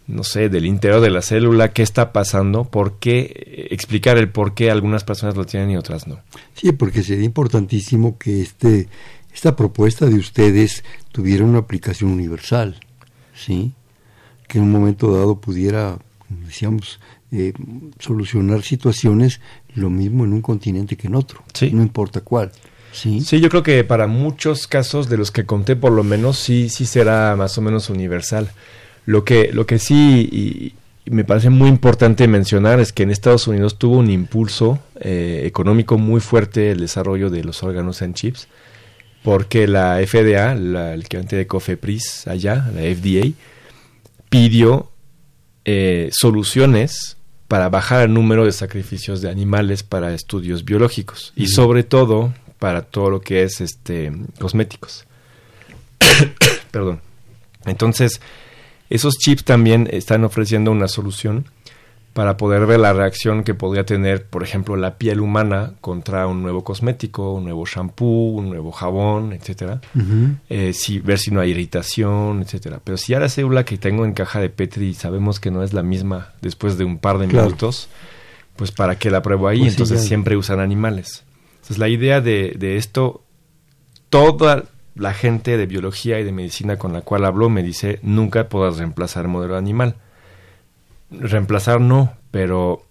no 0.07 0.24
sé, 0.24 0.51
del 0.51 0.66
interior 0.66 1.01
de 1.01 1.11
la 1.11 1.22
célula 1.22 1.72
qué 1.72 1.83
está 1.83 2.12
pasando, 2.12 2.64
por 2.64 2.99
qué, 2.99 3.68
explicar 3.70 4.18
el 4.18 4.29
por 4.29 4.53
qué 4.55 4.70
algunas 4.70 5.05
personas 5.05 5.37
lo 5.37 5.47
tienen 5.47 5.70
y 5.70 5.77
otras 5.79 6.07
no. 6.07 6.20
Sí, 6.55 6.72
porque 6.72 7.03
sería 7.03 7.24
importantísimo 7.24 8.18
que 8.18 8.43
este, 8.43 8.89
esta 9.37 9.55
propuesta 9.55 10.07
de 10.07 10.14
ustedes 10.14 10.82
tuviera 11.12 11.45
una 11.45 11.59
aplicación 11.59 12.11
universal, 12.11 12.80
¿sí? 13.34 13.72
Que 14.49 14.57
en 14.57 14.64
un 14.64 14.72
momento 14.72 15.14
dado 15.14 15.43
pudiera, 15.43 15.99
decíamos, 16.47 17.01
eh, 17.30 17.53
solucionar 17.99 18.62
situaciones 18.62 19.43
lo 19.74 19.91
mismo 19.91 20.24
en 20.24 20.32
un 20.32 20.41
continente 20.41 20.97
que 20.97 21.09
en 21.09 21.16
otro, 21.16 21.43
no 21.70 21.82
importa 21.82 22.22
cuál. 22.22 22.51
¿Sí? 22.93 23.20
sí, 23.20 23.41
yo 23.41 23.51
creo 23.51 23.62
que 23.62 23.84
para 23.84 24.07
muchos 24.07 24.66
casos 24.66 25.11
de 25.11 25.18
los 25.18 25.30
que 25.30 25.45
conté, 25.45 25.76
por 25.76 25.93
lo 25.93 26.03
menos, 26.03 26.39
sí, 26.39 26.70
sí 26.70 26.87
será 26.87 27.37
más 27.37 27.59
o 27.59 27.61
menos 27.61 27.91
universal. 27.91 28.51
Lo 29.05 29.22
que, 29.22 29.51
lo 29.53 29.66
que 29.66 29.78
sí 29.78 30.30
y, 30.32 30.74
me 31.11 31.24
parece 31.24 31.51
muy 31.51 31.68
importante 31.68 32.26
mencionar 32.26 32.80
es 32.80 32.95
que 32.95 33.03
en 33.03 33.11
Estados 33.11 33.47
Unidos 33.47 33.78
tuvo 33.78 33.99
un 33.99 34.09
impulso 34.09 34.78
eh, 34.99 35.43
económico 35.45 35.99
muy 35.99 36.20
fuerte 36.20 36.70
el 36.70 36.80
desarrollo 36.80 37.28
de 37.28 37.45
los 37.45 37.62
órganos 37.62 38.01
en 38.01 38.14
chips, 38.14 38.49
porque 39.27 39.66
la 39.66 39.99
FDA, 40.07 40.55
la, 40.55 40.95
el 40.95 41.09
que 41.09 41.16
antes 41.16 41.37
de 41.37 41.49
COFEPRIS 41.49 42.29
allá, 42.29 42.70
la 42.72 42.83
FDA, 42.83 43.33
pidió 44.29 44.93
eh, 45.64 46.11
soluciones 46.12 47.16
para 47.49 47.68
bajar 47.68 48.05
el 48.05 48.14
número 48.14 48.45
de 48.45 48.53
sacrificios 48.53 49.22
de 49.22 49.29
animales 49.29 49.83
para 49.83 50.14
estudios 50.14 50.64
biológicos 50.64 51.33
y 51.35 51.49
sobre 51.49 51.83
todo 51.83 52.35
para 52.61 52.83
todo 52.83 53.11
lo 53.11 53.20
que 53.20 53.43
es 53.43 53.61
este 53.61 54.12
cosméticos. 54.39 55.07
Perdón. 56.70 57.01
Entonces, 57.64 58.20
esos 58.91 59.18
chips 59.18 59.43
también 59.43 59.89
están 59.91 60.22
ofreciendo 60.22 60.70
una 60.70 60.87
solución 60.87 61.47
para 62.17 62.39
poder 62.39 62.64
ver 62.64 62.81
la 62.81 62.95
reacción 62.95 63.45
que 63.45 63.53
podría 63.53 63.85
tener, 63.85 64.25
por 64.25 64.43
ejemplo, 64.43 64.75
la 64.77 64.97
piel 64.97 65.21
humana 65.21 65.75
contra 65.83 66.27
un 66.27 66.43
nuevo 66.43 66.64
cosmético, 66.64 67.35
un 67.35 67.45
nuevo 67.45 67.67
shampoo, 67.67 68.31
un 68.31 68.49
nuevo 68.49 68.73
jabón, 68.73 69.35
etcétera. 69.35 69.83
Eh, 70.49 70.73
si, 70.73 70.99
ver 70.99 71.19
si 71.19 71.31
no 71.31 71.43
hay 71.43 71.51
irritación, 71.51 72.41
etcétera. 72.41 72.81
Pero 72.83 72.97
si 72.97 73.12
ya 73.12 73.21
la 73.21 73.29
célula 73.29 73.67
que 73.67 73.77
tengo 73.77 74.07
en 74.07 74.14
caja 74.14 74.41
de 74.41 74.49
Petri 74.49 74.95
sabemos 74.95 75.41
que 75.41 75.51
no 75.51 75.62
es 75.62 75.75
la 75.75 75.83
misma 75.83 76.33
después 76.41 76.79
de 76.79 76.85
un 76.85 76.97
par 76.97 77.19
de 77.19 77.27
minutos, 77.27 77.91
pues 78.57 78.73
para 78.73 78.99
qué 78.99 79.11
la 79.11 79.21
pruebo 79.21 79.47
ahí, 79.47 79.59
pues 79.59 79.73
entonces 79.73 80.03
siempre 80.07 80.39
usan 80.39 80.59
animales. 80.59 81.23
Entonces 81.57 81.77
la 81.77 81.91
idea 81.91 82.23
de, 82.23 82.57
de 82.59 82.79
esto, 82.79 83.25
toda 84.09 84.64
la 84.95 85.12
gente 85.12 85.59
de 85.59 85.67
biología 85.67 86.19
y 86.19 86.25
de 86.25 86.33
medicina 86.33 86.79
con 86.79 86.95
la 86.95 87.03
cual 87.03 87.27
hablo 87.27 87.51
me 87.51 87.62
dice 87.62 87.99
nunca 88.01 88.49
podrás 88.49 88.79
reemplazar 88.79 89.27
el 89.27 89.31
modelo 89.31 89.59
animal 89.59 89.97
reemplazar 91.11 91.81
no, 91.81 92.15
pero 92.31 92.85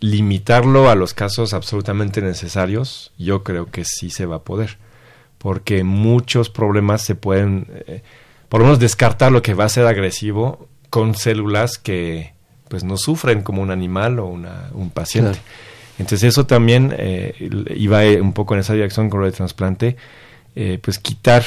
limitarlo 0.00 0.88
a 0.90 0.94
los 0.94 1.14
casos 1.14 1.52
absolutamente 1.52 2.22
necesarios, 2.22 3.12
yo 3.18 3.42
creo 3.44 3.66
que 3.66 3.84
sí 3.84 4.10
se 4.10 4.26
va 4.26 4.36
a 4.36 4.42
poder, 4.42 4.78
porque 5.38 5.84
muchos 5.84 6.50
problemas 6.50 7.02
se 7.02 7.14
pueden, 7.14 7.66
eh, 7.86 8.02
por 8.48 8.60
lo 8.60 8.66
menos 8.66 8.78
descartar 8.78 9.30
lo 9.30 9.42
que 9.42 9.54
va 9.54 9.64
a 9.64 9.68
ser 9.68 9.86
agresivo 9.86 10.68
con 10.88 11.14
células 11.14 11.78
que 11.78 12.34
pues 12.68 12.84
no 12.84 12.96
sufren 12.96 13.42
como 13.42 13.62
un 13.62 13.70
animal 13.70 14.20
o 14.20 14.26
una, 14.26 14.70
un 14.72 14.90
paciente. 14.90 15.40
Entonces 15.98 16.28
eso 16.28 16.46
también 16.46 16.94
eh, 16.96 17.34
iba 17.76 18.02
un 18.20 18.32
poco 18.32 18.54
en 18.54 18.60
esa 18.60 18.74
dirección 18.74 19.10
con 19.10 19.20
lo 19.20 19.26
de 19.26 19.32
trasplante, 19.32 19.96
eh, 20.54 20.78
pues 20.80 20.98
quitar 20.98 21.44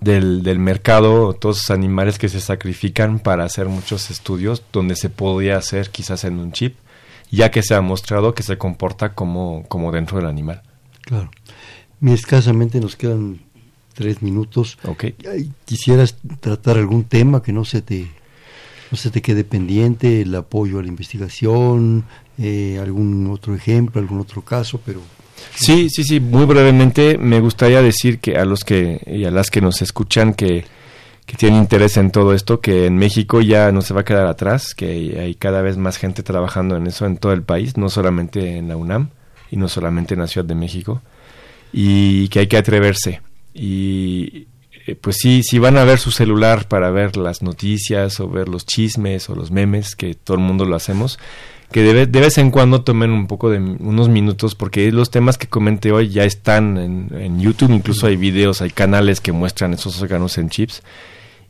del, 0.00 0.42
del 0.42 0.58
mercado, 0.58 1.34
todos 1.34 1.58
esos 1.58 1.70
animales 1.70 2.18
que 2.18 2.28
se 2.28 2.40
sacrifican 2.40 3.18
para 3.18 3.44
hacer 3.44 3.68
muchos 3.68 4.10
estudios 4.10 4.62
donde 4.72 4.96
se 4.96 5.10
podía 5.10 5.56
hacer 5.56 5.90
quizás 5.90 6.24
en 6.24 6.38
un 6.38 6.52
chip, 6.52 6.76
ya 7.30 7.50
que 7.50 7.62
se 7.62 7.74
ha 7.74 7.80
mostrado 7.80 8.34
que 8.34 8.42
se 8.42 8.58
comporta 8.58 9.14
como, 9.14 9.64
como 9.68 9.92
dentro 9.92 10.16
del 10.18 10.26
animal. 10.26 10.62
Claro. 11.02 11.30
Mi 12.00 12.12
escasamente 12.12 12.80
nos 12.80 12.96
quedan 12.96 13.40
tres 13.94 14.22
minutos. 14.22 14.78
Okay. 14.82 15.14
¿Quisieras 15.66 16.16
tratar 16.40 16.78
algún 16.78 17.04
tema 17.04 17.42
que 17.42 17.52
no 17.52 17.64
se 17.64 17.82
te, 17.82 18.08
no 18.90 18.96
se 18.96 19.10
te 19.10 19.20
quede 19.20 19.44
pendiente, 19.44 20.22
el 20.22 20.34
apoyo 20.34 20.78
a 20.78 20.82
la 20.82 20.88
investigación, 20.88 22.04
eh, 22.38 22.78
algún 22.80 23.30
otro 23.30 23.54
ejemplo, 23.54 24.00
algún 24.00 24.20
otro 24.20 24.42
caso, 24.42 24.80
pero 24.84 25.02
Sí, 25.54 25.88
sí, 25.90 26.04
sí, 26.04 26.20
muy 26.20 26.46
brevemente 26.46 27.18
me 27.18 27.40
gustaría 27.40 27.82
decir 27.82 28.18
que 28.18 28.36
a 28.36 28.44
los 28.44 28.64
que 28.64 29.00
y 29.06 29.24
a 29.24 29.30
las 29.30 29.50
que 29.50 29.60
nos 29.60 29.82
escuchan 29.82 30.34
que, 30.34 30.64
que 31.26 31.36
tienen 31.36 31.60
interés 31.60 31.96
en 31.96 32.10
todo 32.10 32.34
esto, 32.34 32.60
que 32.60 32.86
en 32.86 32.96
México 32.96 33.40
ya 33.40 33.70
no 33.70 33.82
se 33.82 33.94
va 33.94 34.00
a 34.00 34.04
quedar 34.04 34.26
atrás, 34.26 34.74
que 34.74 35.16
hay, 35.20 35.34
cada 35.34 35.62
vez 35.62 35.76
más 35.76 35.96
gente 35.96 36.22
trabajando 36.22 36.76
en 36.76 36.86
eso 36.86 37.06
en 37.06 37.18
todo 37.18 37.32
el 37.32 37.42
país, 37.42 37.76
no 37.76 37.88
solamente 37.88 38.56
en 38.56 38.68
la 38.68 38.76
UNAM 38.76 39.10
y 39.50 39.56
no 39.56 39.68
solamente 39.68 40.14
en 40.14 40.20
la 40.20 40.26
Ciudad 40.26 40.46
de 40.46 40.54
México, 40.54 41.02
y 41.72 42.28
que 42.28 42.40
hay 42.40 42.46
que 42.46 42.56
atreverse. 42.56 43.20
Y 43.54 44.48
eh, 44.86 44.96
pues 44.96 45.18
sí, 45.18 45.42
si 45.42 45.58
van 45.58 45.78
a 45.78 45.84
ver 45.84 45.98
su 45.98 46.10
celular 46.10 46.66
para 46.66 46.90
ver 46.90 47.16
las 47.16 47.42
noticias 47.42 48.18
o 48.18 48.28
ver 48.28 48.48
los 48.48 48.66
chismes 48.66 49.30
o 49.30 49.36
los 49.36 49.50
memes, 49.50 49.94
que 49.94 50.14
todo 50.14 50.36
el 50.36 50.42
mundo 50.42 50.64
lo 50.64 50.74
hacemos, 50.74 51.18
que 51.72 51.82
de, 51.82 52.06
de, 52.06 52.20
vez 52.20 52.38
en 52.38 52.50
cuando 52.50 52.82
tomen 52.82 53.10
un 53.10 53.26
poco 53.26 53.50
de 53.50 53.58
unos 53.58 54.08
minutos 54.08 54.54
porque 54.54 54.90
los 54.92 55.10
temas 55.10 55.38
que 55.38 55.46
comenté 55.46 55.92
hoy 55.92 56.08
ya 56.08 56.24
están 56.24 56.78
en, 56.78 57.08
en 57.14 57.40
YouTube, 57.40 57.70
incluso 57.70 58.06
hay 58.06 58.16
videos, 58.16 58.60
hay 58.62 58.70
canales 58.70 59.20
que 59.20 59.32
muestran 59.32 59.74
esos 59.74 60.00
órganos 60.02 60.38
en 60.38 60.50
chips 60.50 60.82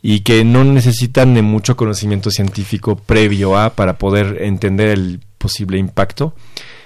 y 0.02 0.20
que 0.20 0.44
no 0.44 0.64
necesitan 0.64 1.34
de 1.34 1.42
mucho 1.42 1.76
conocimiento 1.76 2.30
científico 2.30 2.96
previo 2.96 3.58
a 3.58 3.70
para 3.74 3.98
poder 3.98 4.38
entender 4.42 4.88
el 4.88 5.20
posible 5.38 5.78
impacto. 5.78 6.34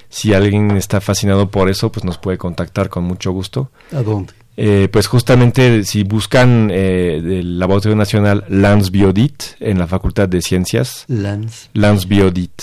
Si 0.09 0.33
alguien 0.33 0.71
está 0.73 1.01
fascinado 1.01 1.51
por 1.51 1.69
eso, 1.69 1.91
pues 1.91 2.05
nos 2.05 2.19
puede 2.19 2.39
contactar 2.39 2.89
con 2.89 3.05
mucho 3.05 3.33
gusto. 3.33 3.71
¿A 3.93 4.03
dónde? 4.03 4.33
Eh, 4.57 4.89
pues 4.93 5.09
justamente 5.09 5.83
si 5.83 6.05
buscan 6.05 6.71
eh, 6.73 7.21
del 7.21 7.59
Laboratorio 7.59 7.97
Nacional 7.97 8.45
Lance 8.49 8.91
Biodit 8.93 9.43
en 9.59 9.79
la 9.79 9.89
Facultad 9.89 10.29
de 10.29 10.41
Ciencias. 10.43 11.05
Lance. 11.09 11.69
Lance 11.73 12.07
Biodit. 12.07 12.63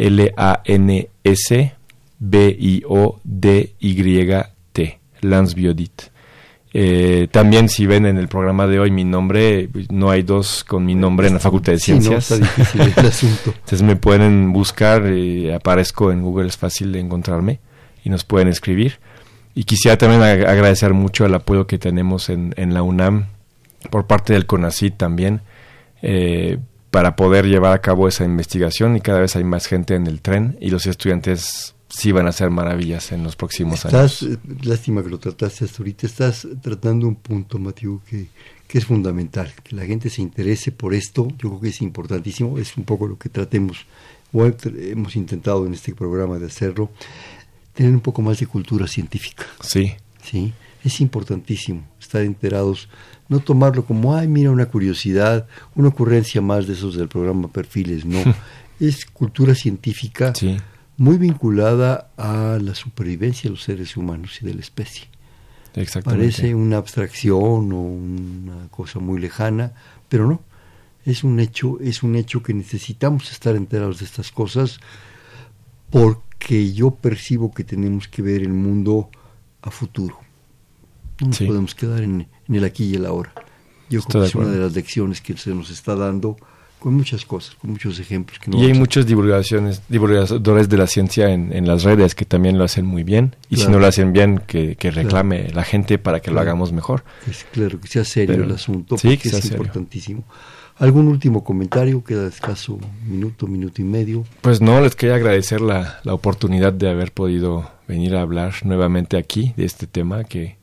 L-A-N-S 0.00 1.74
B-I-O-D-Y-T. 2.18 3.20
Lance 5.22 5.54
Biodit. 5.54 6.02
Eh, 6.72 7.26
también 7.32 7.68
si 7.68 7.84
ven 7.84 8.06
en 8.06 8.16
el 8.16 8.28
programa 8.28 8.66
de 8.66 8.78
hoy 8.78 8.90
mi 8.92 9.04
nombre, 9.04 9.68
no 9.90 10.10
hay 10.10 10.22
dos 10.22 10.64
con 10.64 10.86
mi 10.86 10.94
nombre 10.94 11.26
en 11.26 11.34
la 11.34 11.40
Facultad 11.40 11.72
de 11.72 11.78
Ciencias. 11.80 12.26
Sí, 12.26 12.34
no, 12.38 12.46
está 12.46 12.60
difícil 12.62 12.94
el 12.96 13.06
asunto. 13.06 13.52
Entonces 13.54 13.82
me 13.82 13.96
pueden 13.96 14.52
buscar, 14.52 15.04
eh, 15.06 15.52
aparezco 15.54 16.12
en 16.12 16.22
Google, 16.22 16.48
es 16.48 16.56
fácil 16.56 16.92
de 16.92 17.00
encontrarme 17.00 17.60
y 18.04 18.10
nos 18.10 18.24
pueden 18.24 18.48
escribir. 18.48 19.00
Y 19.54 19.64
quisiera 19.64 19.98
también 19.98 20.22
agradecer 20.22 20.94
mucho 20.94 21.26
el 21.26 21.34
apoyo 21.34 21.66
que 21.66 21.76
tenemos 21.78 22.30
en, 22.30 22.54
en 22.56 22.72
la 22.72 22.82
UNAM 22.82 23.26
por 23.90 24.06
parte 24.06 24.32
del 24.32 24.46
CONACYT 24.46 24.96
también 24.96 25.40
eh, 26.02 26.58
para 26.90 27.16
poder 27.16 27.46
llevar 27.46 27.72
a 27.72 27.80
cabo 27.80 28.08
esa 28.08 28.24
investigación 28.24 28.96
y 28.96 29.00
cada 29.00 29.20
vez 29.20 29.36
hay 29.36 29.44
más 29.44 29.66
gente 29.66 29.94
en 29.94 30.06
el 30.06 30.20
tren 30.20 30.56
y 30.60 30.70
los 30.70 30.86
estudiantes 30.86 31.74
sí 31.88 32.12
van 32.12 32.26
a 32.26 32.32
ser 32.32 32.50
maravillas 32.50 33.12
en 33.12 33.22
los 33.22 33.36
próximos 33.36 33.84
estás, 33.84 34.22
años. 34.22 34.34
Eh, 34.34 34.38
lástima 34.62 35.02
que 35.02 35.10
lo 35.10 35.18
trataste 35.18 35.64
hasta 35.64 35.78
ahorita. 35.78 36.06
Estás 36.06 36.46
tratando 36.62 37.06
un 37.06 37.16
punto, 37.16 37.58
Matthew, 37.58 38.00
que, 38.08 38.28
que 38.66 38.78
es 38.78 38.86
fundamental. 38.86 39.52
Que 39.62 39.76
la 39.76 39.84
gente 39.84 40.08
se 40.08 40.22
interese 40.22 40.72
por 40.72 40.94
esto, 40.94 41.28
yo 41.38 41.48
creo 41.48 41.60
que 41.60 41.68
es 41.68 41.82
importantísimo. 41.82 42.58
Es 42.58 42.76
un 42.76 42.84
poco 42.84 43.06
lo 43.06 43.18
que 43.18 43.28
tratemos, 43.28 43.86
o 44.32 44.46
hemos 44.46 45.16
intentado 45.16 45.66
en 45.66 45.74
este 45.74 45.94
programa 45.94 46.38
de 46.38 46.46
hacerlo, 46.46 46.90
tener 47.74 47.92
un 47.92 48.00
poco 48.00 48.22
más 48.22 48.38
de 48.38 48.46
cultura 48.46 48.86
científica. 48.86 49.44
Sí. 49.60 49.94
Sí, 50.22 50.52
es 50.84 51.00
importantísimo 51.00 51.82
estar 51.98 52.22
enterados. 52.22 52.88
No 53.30 53.40
tomarlo 53.40 53.86
como, 53.86 54.14
ay, 54.14 54.28
mira, 54.28 54.50
una 54.50 54.66
curiosidad, 54.66 55.46
una 55.74 55.88
ocurrencia 55.88 56.42
más 56.42 56.66
de 56.66 56.74
esos 56.74 56.96
del 56.96 57.08
programa 57.08 57.48
Perfiles. 57.48 58.04
No, 58.04 58.18
es 58.80 59.06
cultura 59.06 59.54
científica. 59.54 60.34
Sí 60.34 60.58
muy 61.00 61.16
vinculada 61.16 62.10
a 62.18 62.58
la 62.60 62.74
supervivencia 62.74 63.44
de 63.44 63.52
los 63.52 63.62
seres 63.62 63.96
humanos 63.96 64.42
y 64.42 64.44
de 64.44 64.52
la 64.52 64.60
especie. 64.60 65.08
Exactamente. 65.74 66.26
Parece 66.26 66.54
una 66.54 66.76
abstracción 66.76 67.72
o 67.72 67.80
una 67.80 68.68
cosa 68.70 68.98
muy 68.98 69.18
lejana, 69.18 69.72
pero 70.10 70.28
no. 70.28 70.42
Es 71.06 71.24
un 71.24 71.40
hecho, 71.40 71.80
es 71.80 72.02
un 72.02 72.16
hecho 72.16 72.42
que 72.42 72.52
necesitamos 72.52 73.32
estar 73.32 73.56
enterados 73.56 74.00
de 74.00 74.04
estas 74.04 74.30
cosas 74.30 74.78
porque 75.88 76.74
yo 76.74 76.90
percibo 76.90 77.50
que 77.50 77.64
tenemos 77.64 78.06
que 78.06 78.20
ver 78.20 78.42
el 78.42 78.52
mundo 78.52 79.08
a 79.62 79.70
futuro. 79.70 80.18
No 81.20 81.28
nos 81.28 81.38
podemos 81.38 81.74
quedar 81.74 82.02
en, 82.02 82.26
en, 82.48 82.54
el 82.54 82.64
aquí 82.64 82.84
y 82.84 82.94
el 82.94 83.06
ahora. 83.06 83.32
Yo 83.88 84.02
creo 84.02 84.22
que 84.22 84.28
es 84.28 84.34
una 84.34 84.48
de 84.48 84.58
las 84.58 84.74
lecciones 84.74 85.20
que 85.20 85.36
se 85.36 85.54
nos 85.54 85.70
está 85.70 85.96
dando 85.96 86.36
con 86.80 86.94
muchas 86.94 87.24
cosas, 87.24 87.54
con 87.56 87.70
muchos 87.70 88.00
ejemplos. 88.00 88.38
Que 88.38 88.50
no 88.50 88.58
y 88.58 88.64
hay 88.64 88.72
muchos 88.72 89.06
divulgaciones, 89.06 89.82
divulgadores 89.88 90.68
de 90.68 90.76
la 90.76 90.86
ciencia 90.86 91.30
en, 91.30 91.52
en, 91.52 91.68
las 91.68 91.84
redes 91.84 92.14
que 92.14 92.24
también 92.24 92.56
lo 92.56 92.64
hacen 92.64 92.86
muy 92.86 93.04
bien. 93.04 93.36
Y 93.50 93.56
si 93.56 93.68
no 93.68 93.78
lo 93.78 93.86
hacen 93.86 94.12
bien, 94.12 94.42
que, 94.46 94.76
que 94.76 94.90
reclame 94.90 95.50
la 95.52 95.62
gente 95.62 95.98
para 95.98 96.20
que 96.20 96.30
claro. 96.30 96.36
lo 96.36 96.40
hagamos 96.40 96.72
mejor. 96.72 97.04
Es 97.30 97.44
claro, 97.52 97.78
que 97.78 97.86
sea 97.86 98.04
serio 98.04 98.34
Pero, 98.34 98.44
el 98.44 98.52
asunto, 98.52 98.96
sí, 98.96 99.18
que 99.18 99.28
es 99.28 99.36
serio. 99.36 99.58
importantísimo. 99.58 100.24
¿Algún 100.78 101.08
último 101.08 101.44
comentario? 101.44 102.02
Queda 102.02 102.26
escaso 102.26 102.78
minuto, 103.06 103.46
minuto 103.46 103.82
y 103.82 103.84
medio. 103.84 104.24
Pues 104.40 104.62
no, 104.62 104.80
les 104.80 104.96
quería 104.96 105.16
agradecer 105.16 105.60
la, 105.60 106.00
la 106.04 106.14
oportunidad 106.14 106.72
de 106.72 106.88
haber 106.88 107.12
podido 107.12 107.70
venir 107.86 108.16
a 108.16 108.22
hablar 108.22 108.54
nuevamente 108.64 109.18
aquí 109.18 109.52
de 109.58 109.66
este 109.66 109.86
tema 109.86 110.24
que 110.24 110.56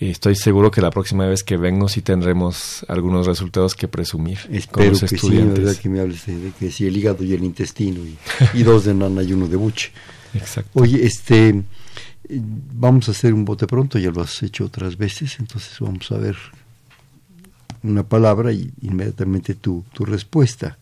estoy 0.00 0.34
seguro 0.34 0.70
que 0.70 0.80
la 0.80 0.90
próxima 0.90 1.26
vez 1.26 1.42
que 1.42 1.56
vengo 1.56 1.88
sí 1.88 2.02
tendremos 2.02 2.84
algunos 2.88 3.26
resultados 3.26 3.74
que 3.74 3.88
presumir 3.88 4.38
Espero 4.50 4.68
con 4.70 4.88
los 4.90 5.00
que 5.00 5.14
estudiantes. 5.16 5.56
sí, 5.56 5.64
¿verdad? 5.64 5.80
Que 5.80 5.88
me 5.88 6.00
hables 6.00 6.26
de, 6.26 6.52
que 6.58 6.86
el 6.86 6.96
hígado 6.96 7.24
y 7.24 7.32
el 7.32 7.44
intestino 7.44 8.00
y, 8.00 8.16
y 8.58 8.62
dos 8.62 8.84
de 8.84 8.94
nana 8.94 9.22
y 9.22 9.32
uno 9.32 9.48
de 9.48 9.56
buche. 9.56 9.92
Exacto. 10.34 10.70
Oye, 10.74 11.04
este, 11.04 11.62
vamos 12.28 13.08
a 13.08 13.12
hacer 13.12 13.32
un 13.32 13.44
bote 13.44 13.66
pronto, 13.66 13.98
ya 13.98 14.10
lo 14.10 14.22
has 14.22 14.42
hecho 14.42 14.64
otras 14.64 14.96
veces, 14.96 15.38
entonces 15.38 15.78
vamos 15.80 16.10
a 16.12 16.18
ver 16.18 16.36
una 17.82 18.02
palabra 18.02 18.52
y 18.52 18.70
inmediatamente 18.82 19.54
tu, 19.54 19.84
tu 19.92 20.04
respuesta. 20.04 20.78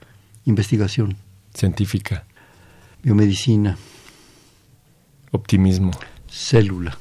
Investigación, 0.46 1.16
Científica, 1.54 2.24
biomedicina, 3.02 3.78
optimismo, 5.30 5.92
célula, 6.28 6.98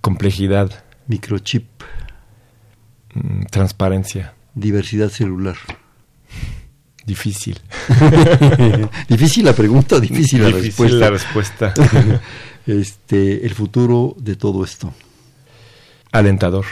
complejidad, 0.00 0.83
microchip, 1.06 1.64
mm, 3.14 3.44
transparencia, 3.50 4.34
diversidad 4.54 5.08
celular. 5.10 5.56
difícil. 7.06 7.60
difícil 9.08 9.44
la 9.44 9.52
pregunta, 9.52 10.00
difícil 10.00 10.40
la 10.42 10.48
Difícil 10.48 10.64
respuesta. 10.88 10.98
la 10.98 11.10
respuesta. 11.10 11.74
este, 12.66 13.44
el 13.46 13.54
futuro 13.54 14.14
de 14.18 14.36
todo 14.36 14.64
esto. 14.64 14.94
Alentador. 16.12 16.64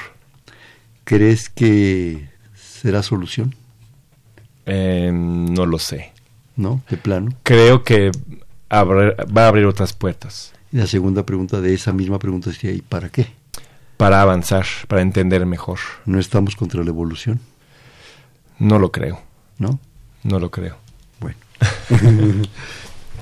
¿Crees 1.05 1.51
que 1.51 2.29
será 2.55 3.03
solución? 3.03 3.55
Eh, 4.67 5.11
no 5.13 5.67
lo 5.67 5.79
sé. 5.79 6.13
¿No? 6.57 6.83
De 6.89 6.97
plano. 6.97 7.33
Creo 7.43 7.83
que 7.83 8.11
abre- 8.71 9.17
va 9.37 9.45
a 9.45 9.49
abrir 9.49 9.65
otras 9.67 9.93
puertas 9.95 10.53
Y 10.73 10.77
la 10.77 10.87
segunda 10.87 11.27
pregunta 11.27 11.61
de 11.61 11.75
esa 11.75 11.93
misma 11.93 12.19
pregunta 12.19 12.53
sería, 12.53 12.75
¿y 12.77 12.81
para 12.83 13.09
qué? 13.11 13.27
Para 14.03 14.21
avanzar, 14.23 14.67
para 14.89 15.01
entender 15.03 15.47
mejor. 15.47 15.79
¿No 16.07 16.19
estamos 16.19 16.57
contra 16.57 16.83
la 16.83 16.91
evolución? 16.91 17.41
No 18.59 18.79
lo 18.79 18.91
creo. 18.91 19.21
¿No? 19.59 19.79
No 20.25 20.39
lo 20.39 20.51
creo. 20.51 20.77
Bueno. 21.21 21.37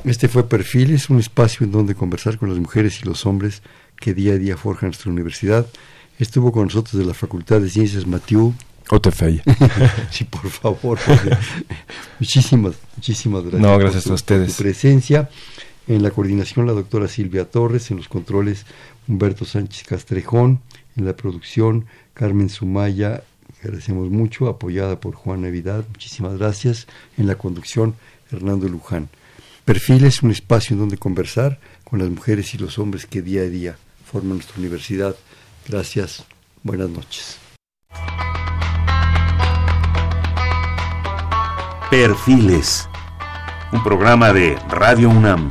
Este 0.04 0.28
fue 0.28 0.48
Perfiles, 0.48 1.10
un 1.10 1.18
espacio 1.20 1.66
en 1.66 1.72
donde 1.72 1.94
conversar 1.94 2.38
con 2.38 2.48
las 2.48 2.58
mujeres 2.58 3.00
y 3.02 3.04
los 3.04 3.26
hombres 3.26 3.60
que 3.96 4.14
día 4.14 4.32
a 4.32 4.38
día 4.38 4.56
forjan 4.56 4.88
nuestra 4.88 5.10
universidad. 5.12 5.66
Estuvo 6.18 6.52
con 6.52 6.64
nosotros 6.64 6.94
de 6.98 7.04
la 7.04 7.12
Facultad 7.12 7.60
de 7.60 7.68
Ciencias 7.68 8.06
Mathieu. 8.06 8.54
Otefei. 8.88 9.42
sí, 10.10 10.24
por 10.24 10.48
favor. 10.48 10.98
muchísimas, 12.18 12.76
muchísimas 12.96 13.42
gracias. 13.42 13.60
No, 13.60 13.72
por 13.74 13.80
gracias 13.82 14.04
tu- 14.04 14.12
a 14.12 14.14
ustedes. 14.14 14.46
por 14.48 14.56
tu 14.56 14.62
presencia. 14.62 15.28
En 15.86 16.02
la 16.02 16.10
coordinación, 16.12 16.66
la 16.66 16.72
doctora 16.72 17.06
Silvia 17.06 17.44
Torres. 17.44 17.90
En 17.90 17.98
los 17.98 18.08
controles, 18.08 18.64
Humberto 19.10 19.44
Sánchez 19.44 19.84
Castrejón. 19.86 20.60
En 20.96 21.04
la 21.04 21.16
producción, 21.16 21.86
Carmen 22.14 22.48
Sumaya. 22.48 23.24
Agradecemos 23.58 24.08
mucho, 24.08 24.48
apoyada 24.48 25.00
por 25.00 25.14
Juan 25.14 25.42
Navidad. 25.42 25.84
Muchísimas 25.88 26.38
gracias. 26.38 26.86
En 27.18 27.26
la 27.26 27.34
conducción, 27.34 27.96
Hernando 28.30 28.68
Luján. 28.68 29.08
Perfiles, 29.64 30.22
un 30.22 30.30
espacio 30.30 30.74
en 30.74 30.80
donde 30.80 30.96
conversar 30.96 31.58
con 31.84 31.98
las 31.98 32.08
mujeres 32.08 32.54
y 32.54 32.58
los 32.58 32.78
hombres 32.78 33.04
que 33.04 33.20
día 33.20 33.42
a 33.42 33.46
día 33.46 33.76
forman 34.04 34.34
nuestra 34.34 34.58
universidad. 34.58 35.16
Gracias. 35.68 36.24
Buenas 36.62 36.88
noches. 36.88 37.36
Perfiles, 41.90 42.88
un 43.72 43.82
programa 43.82 44.32
de 44.32 44.56
Radio 44.68 45.10
UNAM. 45.10 45.50